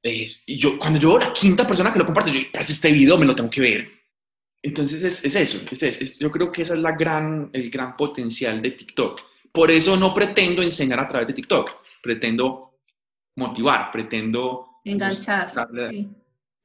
es, 0.04 0.44
yo, 0.48 0.80
cuando 0.80 1.00
yo 1.00 1.10
veo 1.10 1.20
la 1.20 1.34
quinta 1.34 1.68
persona 1.68 1.94
que 1.94 2.00
lo 2.00 2.06
comparte, 2.06 2.32
yo, 2.32 2.40
pues 2.52 2.70
este 2.70 2.92
video 2.92 3.18
me 3.18 3.26
lo 3.26 3.36
tengo 3.36 3.50
que 3.50 3.62
ver. 3.62 3.92
Entonces 4.64 5.04
es, 5.04 5.26
es 5.26 5.36
eso, 5.36 5.66
es, 5.70 5.84
es, 5.84 6.20
yo 6.20 6.32
creo 6.32 6.52
que 6.52 6.64
ese 6.64 6.74
es 6.74 6.80
la 6.80 6.92
gran, 6.94 7.50
el 7.54 7.70
gran 7.70 7.96
potencial 7.96 8.62
de 8.62 8.72
TikTok. 8.72 9.22
Por 9.52 9.70
eso 9.70 9.98
no 9.98 10.14
pretendo 10.14 10.62
enseñar 10.64 11.00
a 11.00 11.08
través 11.08 11.28
de 11.28 11.34
TikTok, 11.34 11.72
pretendo 12.02 12.80
motivar, 13.36 13.92
pretendo 13.92 14.82
enganchar. 14.84 15.54
Sí. 15.90 16.10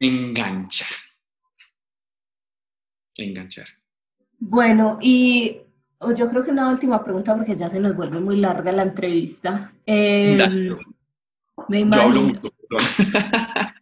Enganchar. 0.00 1.05
Enganchar. 3.16 3.66
Bueno, 4.38 4.98
y 5.00 5.58
yo 6.16 6.28
creo 6.28 6.44
que 6.44 6.50
una 6.50 6.70
última 6.70 7.02
pregunta 7.02 7.34
porque 7.34 7.56
ya 7.56 7.70
se 7.70 7.80
nos 7.80 7.96
vuelve 7.96 8.20
muy 8.20 8.36
larga 8.36 8.70
la 8.72 8.82
entrevista. 8.82 9.72
Eh, 9.86 10.68
me 11.68 11.80
imagino, 11.80 12.38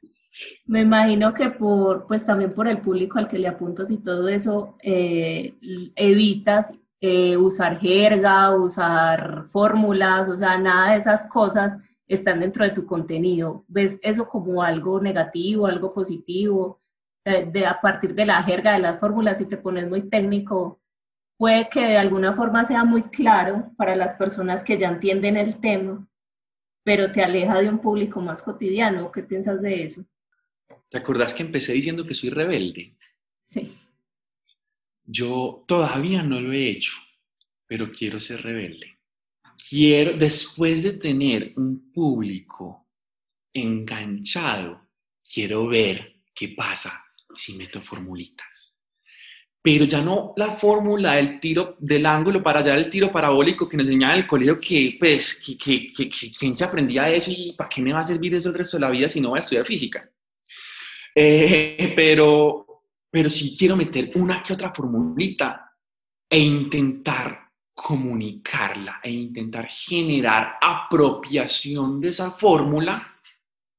me 0.66 0.82
imagino 0.82 1.34
que 1.34 1.50
por, 1.50 2.06
pues 2.06 2.24
también 2.24 2.54
por 2.54 2.68
el 2.68 2.78
público 2.78 3.18
al 3.18 3.28
que 3.28 3.38
le 3.38 3.48
apuntas 3.48 3.90
y 3.90 3.98
todo 3.98 4.28
eso, 4.28 4.76
eh, 4.82 5.54
evitas 5.96 6.72
eh, 7.00 7.36
usar 7.36 7.78
jerga, 7.80 8.54
usar 8.56 9.46
fórmulas, 9.50 10.28
o 10.28 10.36
sea, 10.36 10.56
nada 10.56 10.92
de 10.92 10.98
esas 10.98 11.26
cosas 11.26 11.76
están 12.06 12.40
dentro 12.40 12.64
de 12.64 12.70
tu 12.70 12.86
contenido. 12.86 13.64
¿Ves 13.68 13.98
eso 14.02 14.28
como 14.28 14.62
algo 14.62 15.00
negativo, 15.00 15.66
algo 15.66 15.92
positivo? 15.92 16.80
De, 17.24 17.46
de, 17.46 17.66
a 17.66 17.80
partir 17.80 18.14
de 18.14 18.26
la 18.26 18.42
jerga, 18.42 18.74
de 18.74 18.80
las 18.80 19.00
fórmulas, 19.00 19.38
si 19.38 19.46
te 19.46 19.56
pones 19.56 19.88
muy 19.88 20.10
técnico, 20.10 20.82
puede 21.36 21.68
que 21.68 21.80
de 21.80 21.96
alguna 21.96 22.34
forma 22.34 22.64
sea 22.64 22.84
muy 22.84 23.02
claro 23.02 23.72
para 23.76 23.96
las 23.96 24.14
personas 24.14 24.62
que 24.62 24.78
ya 24.78 24.88
entienden 24.88 25.36
el 25.36 25.60
tema, 25.60 26.06
pero 26.82 27.10
te 27.12 27.22
aleja 27.22 27.60
de 27.60 27.68
un 27.68 27.78
público 27.78 28.20
más 28.20 28.42
cotidiano. 28.42 29.10
¿Qué 29.10 29.22
piensas 29.22 29.60
de 29.62 29.84
eso? 29.84 30.04
¿Te 30.88 30.98
acordás 30.98 31.34
que 31.34 31.42
empecé 31.42 31.72
diciendo 31.72 32.04
que 32.04 32.14
soy 32.14 32.30
rebelde? 32.30 32.96
Sí. 33.48 33.76
Yo 35.04 35.64
todavía 35.66 36.22
no 36.22 36.40
lo 36.40 36.52
he 36.52 36.70
hecho, 36.70 36.92
pero 37.66 37.90
quiero 37.90 38.20
ser 38.20 38.42
rebelde. 38.42 38.98
Quiero, 39.68 40.16
después 40.16 40.82
de 40.82 40.92
tener 40.92 41.52
un 41.56 41.92
público 41.92 42.86
enganchado, 43.52 44.88
quiero 45.22 45.66
ver 45.66 46.22
qué 46.34 46.48
pasa 46.48 47.03
si 47.34 47.54
meto 47.56 47.80
formulitas 47.80 48.74
pero 49.64 49.86
ya 49.86 50.02
no 50.02 50.34
la 50.36 50.50
fórmula 50.50 51.14
del 51.14 51.40
tiro 51.40 51.76
del 51.78 52.04
ángulo 52.04 52.42
para 52.42 52.60
allá 52.60 52.74
del 52.74 52.90
tiro 52.90 53.10
parabólico 53.10 53.66
que 53.66 53.78
nos 53.78 53.86
enseñaba 53.86 54.12
en 54.12 54.20
el 54.20 54.26
colegio, 54.26 54.60
que 54.60 54.96
pues, 55.00 55.42
que, 55.42 55.56
que, 55.56 55.90
que, 55.90 56.10
quién 56.38 56.54
se 56.54 56.64
aprendía 56.64 57.08
eso 57.08 57.30
y 57.30 57.54
para 57.56 57.70
qué 57.70 57.80
me 57.80 57.94
va 57.94 58.00
a 58.00 58.04
servir 58.04 58.34
eso 58.34 58.50
el 58.50 58.56
resto 58.56 58.76
de 58.76 58.82
la 58.82 58.90
vida 58.90 59.08
si 59.08 59.22
no 59.22 59.30
voy 59.30 59.38
a 59.38 59.40
estudiar 59.40 59.64
física. 59.64 60.06
Eh, 61.14 61.94
pero, 61.96 62.84
pero 63.10 63.30
sí 63.30 63.56
quiero 63.58 63.74
meter 63.74 64.10
una 64.16 64.42
que 64.42 64.52
otra 64.52 64.70
formulita 64.70 65.72
e 66.28 66.38
intentar 66.38 67.48
comunicarla 67.72 69.00
e 69.02 69.10
intentar 69.10 69.66
generar 69.70 70.58
apropiación 70.60 72.02
de 72.02 72.10
esa 72.10 72.30
fórmula 72.32 73.18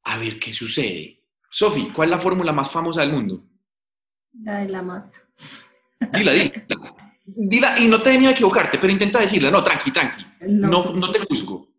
a 0.05 0.17
ver 0.17 0.39
qué 0.39 0.51
sucede. 0.51 1.24
Sofi, 1.55 1.87
¿cuál 1.87 2.09
es 2.09 2.17
la 2.17 2.21
fórmula 2.21 2.51
más 2.51 2.69
famosa 2.69 2.99
del 2.99 3.13
mundo? 3.13 3.41
La 4.43 4.57
de 4.57 4.67
la 4.67 4.81
masa. 4.81 5.21
Dila, 6.11 6.33
dila. 6.33 6.51
Dila 7.25 7.79
y 7.79 7.87
no 7.87 8.01
te 8.01 8.17
miedo 8.17 8.27
a 8.27 8.33
equivocarte, 8.33 8.77
pero 8.77 8.91
intenta 8.91 9.21
decirla. 9.21 9.49
No, 9.49 9.63
tranqui, 9.63 9.89
tranqui. 9.91 10.21
No, 10.49 10.93
no, 10.93 11.11
te 11.11 11.19
juzgo. 11.19 11.69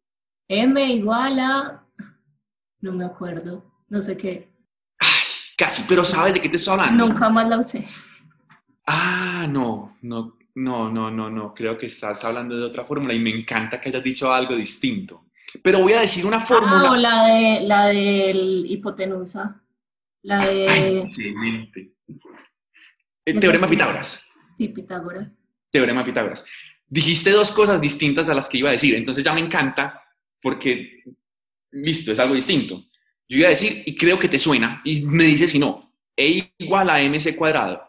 M 0.48 0.82
igual 0.82 1.38
a... 1.40 1.84
No 2.80 2.92
me 2.92 3.04
acuerdo. 3.04 3.70
No 3.90 4.00
sé 4.00 4.16
qué. 4.16 4.48
Ay, 4.98 5.10
casi, 5.58 5.84
pero 5.86 6.06
¿sabes 6.06 6.32
de 6.32 6.40
qué 6.40 6.48
te 6.48 6.56
estoy 6.56 6.72
hablando? 6.72 7.06
Nunca 7.06 7.28
más 7.28 7.46
la 7.46 7.58
usé. 7.58 7.84
Ah, 8.86 9.46
no, 9.46 9.98
no, 10.00 10.38
no, 10.54 10.90
no, 10.90 11.10
no, 11.10 11.28
no. 11.28 11.52
Creo 11.52 11.76
que 11.76 11.84
estás 11.84 12.24
hablando 12.24 12.56
de 12.56 12.64
otra 12.64 12.86
fórmula 12.86 13.12
y 13.12 13.18
me 13.18 13.40
encanta 13.40 13.78
que 13.78 13.90
hayas 13.90 14.02
dicho 14.02 14.32
algo 14.32 14.56
distinto. 14.56 15.26
Pero 15.62 15.80
voy 15.80 15.92
a 15.92 16.00
decir 16.00 16.24
una 16.24 16.40
fórmula. 16.40 16.92
Ah, 16.92 16.96
la 16.96 17.26
de 17.26 17.60
la 17.60 17.86
del 17.88 18.64
hipotenusa. 18.70 19.60
La 20.22 20.46
de. 20.46 20.98
excelente. 21.00 21.92
El 23.24 23.40
teorema 23.40 23.68
Pitágoras. 23.68 24.28
Sí, 24.56 24.68
Pitágoras. 24.68 25.30
Teorema 25.70 26.04
Pitágoras. 26.04 26.44
Dijiste 26.88 27.30
dos 27.30 27.50
cosas 27.52 27.80
distintas 27.80 28.28
a 28.28 28.34
las 28.34 28.48
que 28.48 28.58
iba 28.58 28.68
a 28.68 28.72
decir, 28.72 28.94
entonces 28.94 29.24
ya 29.24 29.34
me 29.34 29.40
encanta 29.40 30.02
porque, 30.40 31.02
listo, 31.72 32.12
es 32.12 32.18
algo 32.18 32.34
distinto. 32.34 32.84
Yo 33.28 33.38
iba 33.38 33.48
a 33.48 33.50
decir, 33.50 33.82
y 33.84 33.96
creo 33.96 34.18
que 34.18 34.28
te 34.28 34.38
suena, 34.38 34.80
y 34.84 35.04
me 35.04 35.24
dices 35.24 35.50
si 35.50 35.58
no, 35.58 35.92
E 36.16 36.52
igual 36.58 36.88
a 36.88 37.00
mc 37.02 37.36
cuadrado. 37.36 37.82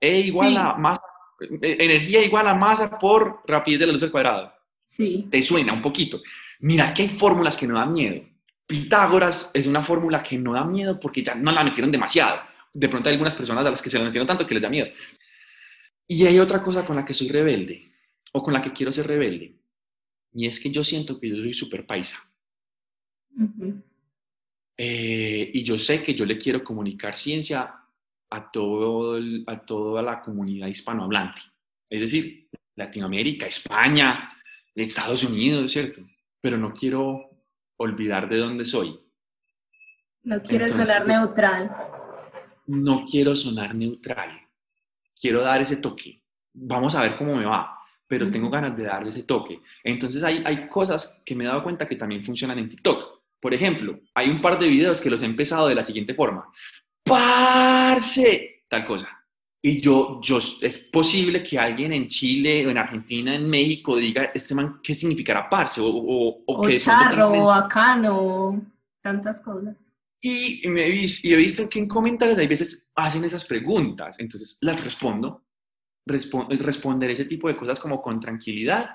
E 0.00 0.20
igual 0.20 0.56
a 0.56 0.74
masa, 0.74 1.06
e, 1.62 1.76
energía 1.80 2.22
igual 2.22 2.46
a 2.46 2.54
masa 2.54 2.98
por 2.98 3.42
rapidez 3.46 3.80
de 3.80 3.86
la 3.86 3.92
luz 3.94 4.02
al 4.02 4.10
cuadrado. 4.10 4.52
Sí. 4.88 5.26
Te 5.30 5.40
suena 5.40 5.72
un 5.72 5.82
poquito. 5.82 6.20
Mira 6.60 6.92
que 6.92 7.02
hay 7.02 7.08
fórmulas 7.08 7.56
que 7.56 7.66
no 7.66 7.74
dan 7.74 7.92
miedo. 7.92 8.22
Pitágoras 8.70 9.50
es 9.52 9.66
una 9.66 9.82
fórmula 9.82 10.22
que 10.22 10.38
no 10.38 10.52
da 10.52 10.64
miedo 10.64 10.98
porque 10.98 11.22
ya 11.22 11.34
no 11.34 11.50
la 11.50 11.64
metieron 11.64 11.90
demasiado 11.90 12.40
de 12.72 12.88
pronto 12.88 13.08
hay 13.08 13.14
algunas 13.14 13.34
personas 13.34 13.66
a 13.66 13.70
las 13.70 13.82
que 13.82 13.90
se 13.90 13.98
lo 13.98 14.06
entiendo 14.06 14.26
tanto 14.26 14.46
que 14.46 14.54
les 14.54 14.62
da 14.62 14.70
miedo. 14.70 14.88
Y 16.06 16.26
hay 16.26 16.38
otra 16.38 16.62
cosa 16.62 16.84
con 16.84 16.96
la 16.96 17.04
que 17.04 17.14
soy 17.14 17.28
rebelde, 17.28 17.92
o 18.32 18.42
con 18.42 18.52
la 18.52 18.62
que 18.62 18.72
quiero 18.72 18.92
ser 18.92 19.06
rebelde, 19.06 19.56
y 20.32 20.46
es 20.46 20.60
que 20.60 20.70
yo 20.70 20.84
siento 20.84 21.18
que 21.18 21.28
yo 21.28 21.36
soy 21.36 21.54
súper 21.54 21.86
paisa. 21.86 22.18
Eh, 24.76 25.50
y 25.52 25.62
yo 25.62 25.78
sé 25.78 26.02
que 26.02 26.14
yo 26.14 26.24
le 26.24 26.38
quiero 26.38 26.64
comunicar 26.64 27.14
ciencia 27.14 27.74
a, 28.30 28.50
todo 28.50 29.20
a 29.46 29.60
toda 29.60 30.02
la 30.02 30.20
comunidad 30.20 30.68
hispanohablante, 30.68 31.40
es 31.88 32.00
decir, 32.00 32.48
Latinoamérica, 32.76 33.46
España, 33.46 34.28
Estados 34.74 35.24
Unidos, 35.24 35.72
¿cierto? 35.72 36.02
Pero 36.40 36.56
no 36.56 36.72
quiero 36.72 37.29
olvidar 37.80 38.28
de 38.28 38.38
dónde 38.38 38.64
soy. 38.64 38.98
No 40.22 40.42
quiero 40.42 40.68
sonar 40.68 41.06
neutral 41.06 41.70
no 42.70 43.04
quiero 43.04 43.34
sonar 43.34 43.74
neutral, 43.74 44.30
quiero 45.20 45.42
dar 45.42 45.60
ese 45.60 45.76
toque. 45.76 46.22
Vamos 46.52 46.94
a 46.94 47.02
ver 47.02 47.16
cómo 47.16 47.34
me 47.34 47.44
va, 47.44 47.78
pero 48.06 48.30
tengo 48.30 48.48
ganas 48.48 48.76
de 48.76 48.84
darle 48.84 49.10
ese 49.10 49.24
toque. 49.24 49.60
Entonces 49.82 50.22
hay, 50.22 50.42
hay 50.46 50.68
cosas 50.68 51.22
que 51.26 51.34
me 51.34 51.44
he 51.44 51.48
dado 51.48 51.62
cuenta 51.62 51.86
que 51.86 51.96
también 51.96 52.24
funcionan 52.24 52.58
en 52.58 52.68
TikTok. 52.68 53.20
Por 53.40 53.54
ejemplo, 53.54 53.98
hay 54.14 54.30
un 54.30 54.40
par 54.40 54.58
de 54.58 54.68
videos 54.68 55.00
que 55.00 55.10
los 55.10 55.22
he 55.22 55.26
empezado 55.26 55.66
de 55.66 55.74
la 55.74 55.82
siguiente 55.82 56.14
forma. 56.14 56.48
¡Parce! 57.02 58.64
Tal 58.68 58.86
cosa. 58.86 59.19
Y 59.62 59.80
yo, 59.80 60.20
yo, 60.22 60.38
es 60.38 60.78
posible 60.90 61.42
que 61.42 61.58
alguien 61.58 61.92
en 61.92 62.06
Chile, 62.06 62.66
o 62.66 62.70
en 62.70 62.78
Argentina, 62.78 63.34
en 63.34 63.48
México 63.48 63.96
diga, 63.96 64.30
este 64.34 64.54
man, 64.54 64.80
¿qué 64.82 64.94
significará 64.94 65.50
parce? 65.50 65.82
O, 65.82 65.86
o, 65.86 66.42
o, 66.46 66.62
o 66.62 66.78
charro, 66.78 67.42
o 67.42 67.46
bacano, 67.46 68.62
tantas 69.02 69.40
cosas. 69.42 69.76
Y, 70.22 70.62
me 70.68 70.86
he 70.86 70.90
visto, 70.90 71.28
y 71.28 71.32
he 71.34 71.36
visto 71.36 71.68
que 71.68 71.78
en 71.78 71.88
comentarios 71.88 72.38
hay 72.38 72.46
veces 72.46 72.90
hacen 72.94 73.24
esas 73.24 73.44
preguntas, 73.44 74.16
entonces 74.18 74.58
las 74.60 74.82
respondo, 74.84 75.44
responder 76.06 77.10
ese 77.10 77.24
tipo 77.24 77.48
de 77.48 77.56
cosas 77.56 77.80
como 77.80 78.02
con 78.02 78.20
tranquilidad, 78.20 78.90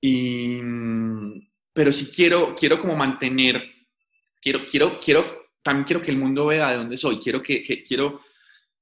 y, 0.00 0.60
pero 1.72 1.92
sí 1.92 2.10
quiero, 2.14 2.54
quiero 2.54 2.78
como 2.78 2.96
mantener, 2.96 3.62
quiero, 4.40 4.60
quiero, 4.66 4.98
quiero, 5.00 5.50
también 5.62 5.84
quiero 5.84 6.02
que 6.02 6.10
el 6.10 6.18
mundo 6.18 6.46
vea 6.46 6.70
de 6.70 6.76
dónde 6.76 6.96
soy, 6.96 7.18
quiero 7.18 7.42
que, 7.42 7.62
que 7.62 7.82
quiero, 7.82 8.20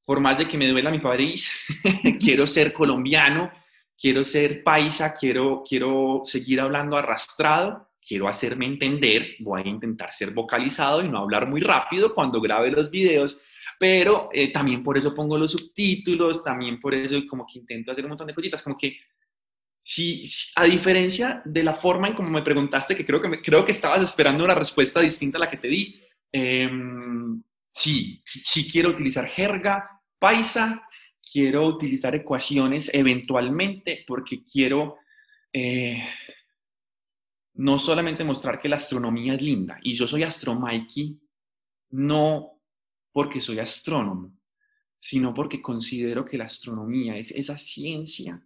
por 0.08 0.20
más 0.20 0.38
de 0.38 0.48
que 0.48 0.56
me 0.56 0.66
duela 0.66 0.90
mi 0.90 1.00
país, 1.00 1.66
quiero 2.18 2.46
ser 2.46 2.72
colombiano, 2.72 3.52
quiero 3.94 4.24
ser 4.24 4.62
paisa, 4.64 5.14
quiero, 5.14 5.62
quiero 5.62 6.22
seguir 6.24 6.62
hablando 6.62 6.96
arrastrado, 6.96 7.90
quiero 8.00 8.26
hacerme 8.26 8.64
entender, 8.64 9.36
voy 9.40 9.60
a 9.60 9.68
intentar 9.68 10.14
ser 10.14 10.30
vocalizado 10.30 11.04
y 11.04 11.10
no 11.10 11.18
hablar 11.18 11.46
muy 11.46 11.60
rápido 11.60 12.14
cuando 12.14 12.40
grabe 12.40 12.70
los 12.70 12.90
videos, 12.90 13.42
pero 13.78 14.30
eh, 14.32 14.50
también 14.50 14.82
por 14.82 14.96
eso 14.96 15.14
pongo 15.14 15.36
los 15.36 15.52
subtítulos, 15.52 16.42
también 16.42 16.80
por 16.80 16.94
eso 16.94 17.14
como 17.28 17.46
que 17.46 17.58
intento 17.58 17.92
hacer 17.92 18.04
un 18.04 18.08
montón 18.08 18.28
de 18.28 18.34
cositas, 18.34 18.62
como 18.62 18.78
que 18.78 18.96
si, 19.78 20.24
a 20.56 20.64
diferencia 20.64 21.42
de 21.44 21.64
la 21.64 21.74
forma 21.74 22.08
en 22.08 22.14
como 22.14 22.30
me 22.30 22.40
preguntaste, 22.40 22.96
que 22.96 23.04
creo 23.04 23.20
que, 23.20 23.42
creo 23.42 23.62
que 23.62 23.72
estabas 23.72 24.02
esperando 24.02 24.42
una 24.42 24.54
respuesta 24.54 25.00
distinta 25.00 25.36
a 25.36 25.40
la 25.40 25.50
que 25.50 25.58
te 25.58 25.68
di, 25.68 26.00
em, 26.32 27.42
sí, 27.70 28.22
sí 28.24 28.72
quiero 28.72 28.88
utilizar 28.88 29.26
jerga 29.26 29.96
paisa, 30.18 30.88
quiero 31.20 31.66
utilizar 31.66 32.14
ecuaciones 32.14 32.92
eventualmente 32.94 34.04
porque 34.06 34.42
quiero... 34.42 34.98
Eh, 35.52 36.02
no 37.54 37.76
solamente 37.76 38.22
mostrar 38.22 38.60
que 38.60 38.68
la 38.68 38.76
astronomía 38.76 39.34
es 39.34 39.42
linda, 39.42 39.80
y 39.82 39.92
yo 39.92 40.06
soy 40.06 40.22
astromaiki 40.22 41.20
no 41.90 42.60
porque 43.12 43.40
soy 43.40 43.58
astrónomo, 43.58 44.38
sino 44.98 45.34
porque 45.34 45.62
considero 45.62 46.24
que 46.24 46.38
la 46.38 46.44
astronomía 46.44 47.16
es 47.16 47.30
esa 47.30 47.58
ciencia 47.58 48.40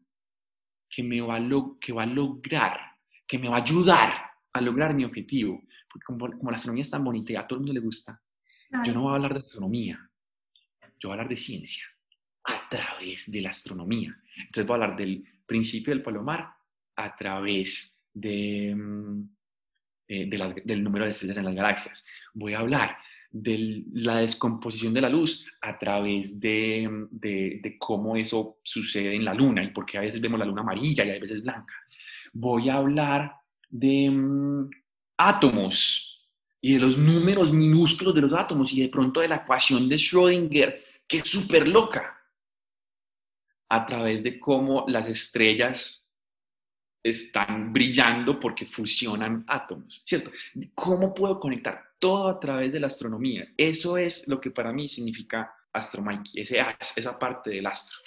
que 0.88 1.02
me 1.02 1.20
va 1.20 1.36
a, 1.36 1.48
que 1.80 1.92
va 1.92 2.02
a 2.04 2.06
lograr, 2.06 2.78
que 3.26 3.38
me 3.38 3.48
va 3.48 3.56
a 3.56 3.62
ayudar 3.62 4.12
a 4.52 4.60
lograr 4.60 4.94
mi 4.94 5.04
objetivo. 5.04 5.62
Porque 5.90 6.04
como, 6.04 6.28
la 6.28 6.56
astronomía 6.56 6.82
es 6.82 6.90
tan 6.90 7.04
bonita 7.04 7.32
y 7.32 7.36
a 7.36 7.46
todo 7.46 7.58
el 7.58 7.64
mundo 7.64 7.74
le 7.74 7.84
gusta, 7.84 8.22
yo 8.84 8.94
no 8.94 9.02
voy 9.02 9.12
a 9.12 9.16
hablar 9.16 9.34
de 9.34 9.40
astronomía, 9.40 10.10
yo 11.02 11.08
voy 11.08 11.16
a 11.16 11.20
hablar 11.20 11.28
de 11.28 11.36
ciencia 11.36 11.84
a 12.44 12.68
través 12.68 13.30
de 13.30 13.40
la 13.40 13.50
astronomía. 13.50 14.16
Entonces 14.36 14.66
voy 14.66 14.74
a 14.74 14.84
hablar 14.84 14.96
del 14.96 15.24
principio 15.44 15.92
del 15.92 16.02
palomar 16.02 16.48
a 16.94 17.16
través 17.16 18.04
de, 18.14 18.72
mm, 18.74 19.22
eh, 20.08 20.30
del 20.64 20.84
número 20.84 21.04
de 21.04 21.10
estrellas 21.10 21.38
en 21.38 21.44
las 21.44 21.54
galaxias. 21.54 22.06
Voy 22.34 22.54
a 22.54 22.60
hablar 22.60 22.96
de 23.32 23.84
la 23.94 24.18
descomposición 24.18 24.94
de 24.94 25.00
la 25.00 25.08
luz 25.08 25.50
a 25.60 25.76
través 25.76 26.38
de, 26.38 26.88
mm, 26.88 27.08
de, 27.10 27.76
cómo 27.78 28.16
eso 28.16 28.58
sucede 28.62 29.16
en 29.16 29.24
la 29.24 29.34
luna 29.34 29.64
y 29.64 29.68
por 29.68 29.86
qué 29.86 29.98
a 29.98 30.02
veces 30.02 30.20
vemos 30.20 30.38
la 30.38 30.46
luna 30.46 30.60
amarilla 30.60 31.04
y 31.04 31.10
a 31.10 31.18
veces 31.18 31.42
blanca. 31.42 31.74
Voy 32.32 32.68
a 32.68 32.76
hablar 32.76 33.34
de 33.68 34.08
mm, 34.08 34.70
átomos 35.16 36.12
y 36.60 36.74
de 36.74 36.78
los 36.78 36.96
números 36.96 37.52
minúsculos 37.52 38.14
de 38.14 38.20
los 38.20 38.32
átomos 38.32 38.72
y 38.72 38.82
de 38.82 38.88
pronto 38.88 39.20
de 39.20 39.28
la 39.28 39.36
ecuación 39.36 39.88
de 39.88 39.96
Schrödinger, 39.96 40.80
que 41.12 41.18
es 41.18 41.28
súper 41.28 41.68
loca, 41.68 42.18
a 43.68 43.84
través 43.84 44.22
de 44.22 44.40
cómo 44.40 44.86
las 44.88 45.08
estrellas 45.08 46.18
están 47.02 47.70
brillando 47.70 48.40
porque 48.40 48.64
fusionan 48.64 49.44
átomos, 49.46 50.02
¿cierto? 50.06 50.30
¿Cómo 50.74 51.12
puedo 51.12 51.38
conectar 51.38 51.96
todo 51.98 52.28
a 52.28 52.40
través 52.40 52.72
de 52.72 52.80
la 52.80 52.86
astronomía? 52.86 53.46
Eso 53.58 53.98
es 53.98 54.26
lo 54.26 54.40
que 54.40 54.52
para 54.52 54.72
mí 54.72 54.88
significa 54.88 55.54
astromaiki, 55.70 56.40
ese, 56.40 56.64
esa 56.96 57.18
parte 57.18 57.50
del 57.50 57.66
astro. 57.66 57.98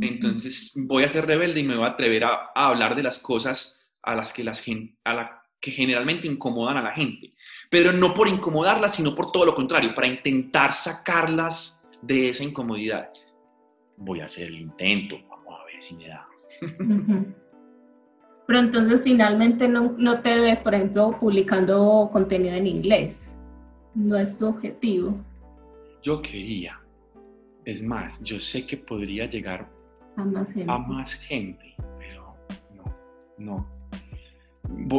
Entonces 0.00 0.72
voy 0.86 1.02
a 1.02 1.08
ser 1.08 1.26
rebelde 1.26 1.58
y 1.58 1.64
me 1.64 1.74
voy 1.74 1.86
a 1.86 1.90
atrever 1.90 2.22
a, 2.22 2.52
hablar 2.54 2.94
de 2.94 3.02
las 3.02 3.18
cosas 3.18 3.90
a 4.02 4.14
las 4.14 4.32
que, 4.32 4.44
las 4.44 4.62
a 5.04 5.42
que 5.60 5.72
generalmente 5.72 6.28
incomodan 6.28 6.76
a 6.76 6.82
la 6.82 6.92
gente, 6.92 7.30
pero 7.68 7.90
no 7.90 8.14
por 8.14 8.28
incomodarlas, 8.28 8.94
sino 8.94 9.16
por 9.16 9.32
todo 9.32 9.46
lo 9.46 9.54
contrario, 9.54 9.92
para 9.96 10.06
intentar 10.06 10.72
sacarlas 10.74 11.79
de 12.02 12.30
esa 12.30 12.44
incomodidad. 12.44 13.10
Voy 13.96 14.20
a 14.20 14.24
hacer 14.24 14.48
el 14.48 14.60
intento, 14.60 15.16
vamos 15.28 15.60
a 15.60 15.64
ver 15.66 15.82
si 15.82 15.96
me 15.96 16.08
da. 16.08 16.26
Pero 18.46 18.58
entonces 18.58 19.02
finalmente 19.02 19.68
no, 19.68 19.94
no 19.96 20.20
te 20.20 20.40
ves, 20.40 20.60
por 20.60 20.74
ejemplo, 20.74 21.16
publicando 21.20 22.08
contenido 22.12 22.54
en 22.54 22.66
inglés. 22.66 23.34
No 23.94 24.16
es 24.16 24.38
tu 24.38 24.48
objetivo. 24.48 25.14
Yo 26.02 26.22
quería. 26.22 26.80
Es 27.64 27.82
más, 27.82 28.20
yo 28.22 28.40
sé 28.40 28.66
que 28.66 28.76
podría 28.76 29.26
llegar 29.26 29.70
a 30.16 30.24
más 30.24 30.52
gente, 30.52 30.72
a 30.72 30.78
más 30.78 31.14
gente 31.14 31.76
pero 31.98 32.34
no, 32.74 32.96
no 33.38 33.80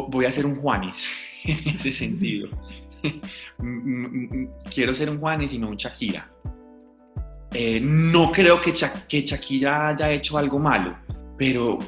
voy 0.08 0.24
a 0.24 0.30
ser 0.30 0.46
un 0.46 0.56
Juanes 0.56 1.10
en 1.44 1.76
ese 1.76 1.92
sentido. 1.92 2.48
Quiero 4.74 4.94
ser 4.94 5.10
un 5.10 5.18
Juanes 5.18 5.52
y 5.52 5.58
no 5.58 5.68
un 5.68 5.76
Shakira. 5.76 6.30
Eh, 7.54 7.80
no 7.82 8.32
creo 8.32 8.60
que, 8.60 8.72
que 9.08 9.22
Shakira 9.22 9.88
haya 9.88 10.10
hecho 10.10 10.38
algo 10.38 10.58
malo, 10.58 10.96
pero 11.36 11.78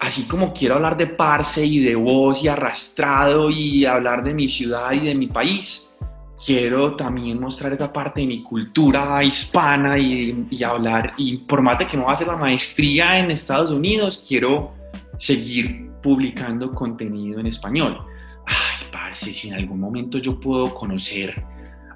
así 0.00 0.26
como 0.26 0.52
quiero 0.52 0.76
hablar 0.76 0.96
de 0.96 1.06
parce 1.06 1.64
y 1.64 1.80
de 1.80 1.94
voz 1.94 2.44
y 2.44 2.48
arrastrado 2.48 3.50
y 3.50 3.84
hablar 3.84 4.22
de 4.22 4.34
mi 4.34 4.48
ciudad 4.48 4.92
y 4.92 5.00
de 5.00 5.14
mi 5.14 5.26
país, 5.26 5.98
quiero 6.44 6.94
también 6.94 7.40
mostrar 7.40 7.72
esa 7.72 7.92
parte 7.92 8.20
de 8.20 8.26
mi 8.26 8.42
cultura 8.42 9.22
hispana 9.22 9.98
y, 9.98 10.62
hablar, 10.62 11.12
y 11.16 11.38
por 11.38 11.62
más 11.62 11.78
de 11.78 11.86
que 11.86 11.96
no 11.96 12.04
va 12.04 12.10
a 12.10 12.14
hacer 12.14 12.26
la 12.26 12.36
maestría 12.36 13.18
en 13.18 13.30
Estados 13.30 13.70
Unidos, 13.70 14.24
quiero 14.28 14.72
seguir 15.16 15.90
publicando 16.02 16.72
contenido 16.72 17.40
en 17.40 17.46
español. 17.46 18.04
Ay, 18.46 18.86
parce, 18.92 19.32
si 19.32 19.48
en 19.48 19.54
algún 19.54 19.80
momento 19.80 20.18
yo 20.18 20.38
puedo 20.38 20.74
conocer 20.74 21.42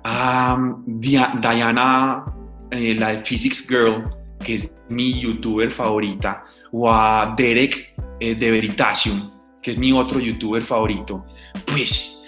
a 0.04 0.56
Diana, 0.86 2.24
eh, 2.70 2.94
la 2.98 3.08
de 3.08 3.24
Physics 3.24 3.68
Girl, 3.68 4.08
que 4.44 4.56
es 4.56 4.70
mi 4.88 5.20
youtuber 5.20 5.70
favorita, 5.70 6.44
o 6.72 6.90
a 6.90 7.34
Derek 7.36 7.94
eh, 8.20 8.34
de 8.34 8.50
Veritasium, 8.50 9.30
que 9.62 9.72
es 9.72 9.78
mi 9.78 9.92
otro 9.92 10.20
youtuber 10.20 10.62
favorito, 10.64 11.24
pues 11.66 12.18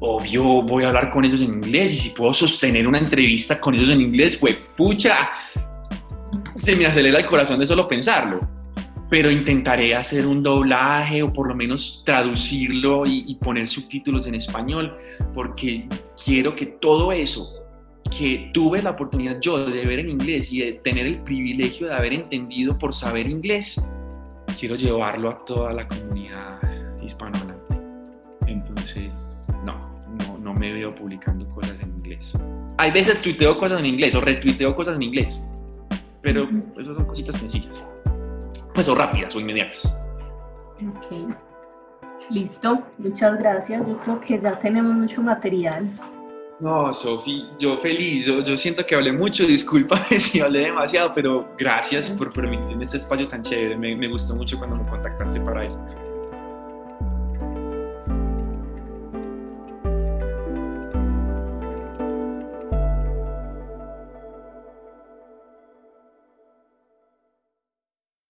obvio 0.00 0.62
voy 0.62 0.84
a 0.84 0.88
hablar 0.88 1.10
con 1.10 1.24
ellos 1.24 1.40
en 1.40 1.54
inglés 1.54 1.92
y 1.92 1.96
si 1.96 2.10
puedo 2.10 2.32
sostener 2.32 2.86
una 2.86 2.98
entrevista 2.98 3.60
con 3.60 3.74
ellos 3.74 3.90
en 3.90 4.00
inglés, 4.00 4.36
pues 4.36 4.56
pucha, 4.76 5.30
se 6.54 6.76
me 6.76 6.86
acelera 6.86 7.18
el 7.18 7.26
corazón 7.26 7.58
de 7.58 7.66
solo 7.66 7.88
pensarlo. 7.88 8.48
Pero 9.08 9.28
intentaré 9.28 9.94
hacer 9.96 10.24
un 10.24 10.40
doblaje 10.40 11.22
o 11.22 11.32
por 11.32 11.48
lo 11.48 11.54
menos 11.54 12.04
traducirlo 12.06 13.02
y, 13.06 13.34
poner 13.42 13.66
subtítulos 13.66 14.28
en 14.28 14.36
español, 14.36 14.96
porque 15.34 15.88
quiero 16.22 16.54
que 16.54 16.66
todo 16.66 17.10
eso 17.10 17.59
que 18.16 18.50
tuve 18.52 18.82
la 18.82 18.90
oportunidad 18.90 19.40
yo 19.40 19.64
de 19.64 19.86
ver 19.86 20.00
en 20.00 20.10
inglés 20.10 20.52
y 20.52 20.60
de 20.60 20.72
tener 20.84 21.06
el 21.06 21.18
privilegio 21.20 21.86
de 21.88 21.94
haber 21.94 22.12
entendido 22.12 22.76
por 22.78 22.92
saber 22.92 23.28
inglés, 23.28 23.96
quiero 24.58 24.74
llevarlo 24.74 25.30
a 25.30 25.44
toda 25.44 25.72
la 25.72 25.86
comunidad 25.86 26.60
hispanohablante. 27.02 27.78
Entonces, 28.46 29.46
no, 29.64 29.74
no, 30.26 30.38
no 30.38 30.54
me 30.54 30.72
veo 30.72 30.94
publicando 30.94 31.48
cosas 31.48 31.80
en 31.80 31.90
inglés. 31.90 32.38
Hay 32.78 32.90
veces 32.90 33.22
tuiteo 33.22 33.56
cosas 33.58 33.78
en 33.78 33.86
inglés 33.86 34.14
o 34.14 34.20
retuiteo 34.20 34.74
cosas 34.74 34.96
en 34.96 35.02
inglés, 35.02 35.46
pero 36.20 36.48
esas 36.78 36.96
son 36.96 37.04
cositas 37.04 37.36
sencillas 37.36 37.84
pues 38.74 38.88
o 38.88 38.94
rápidas 38.94 39.34
o 39.36 39.40
inmediatas. 39.40 39.98
Ok. 40.80 41.34
Listo, 42.30 42.82
muchas 42.98 43.38
gracias. 43.38 43.86
Yo 43.86 43.98
creo 43.98 44.20
que 44.20 44.40
ya 44.40 44.58
tenemos 44.58 44.94
mucho 44.94 45.22
material. 45.22 45.88
No, 46.60 46.92
Sofi, 46.92 47.48
yo 47.58 47.78
feliz, 47.78 48.26
yo, 48.26 48.56
siento 48.56 48.84
que 48.84 48.94
hablé 48.94 49.12
mucho, 49.12 49.44
disculpa 49.46 49.98
si 50.18 50.40
hablé 50.40 50.60
demasiado, 50.60 51.12
pero 51.14 51.48
gracias 51.56 52.10
por 52.10 52.32
permitirme 52.32 52.84
este 52.84 52.98
espacio 52.98 53.26
tan 53.28 53.42
chévere, 53.42 53.76
me, 53.76 53.96
me 53.96 54.08
gustó 54.08 54.34
mucho 54.34 54.58
cuando 54.58 54.76
me 54.76 54.88
contactaste 54.88 55.40
para 55.40 55.64
esto. 55.64 56.09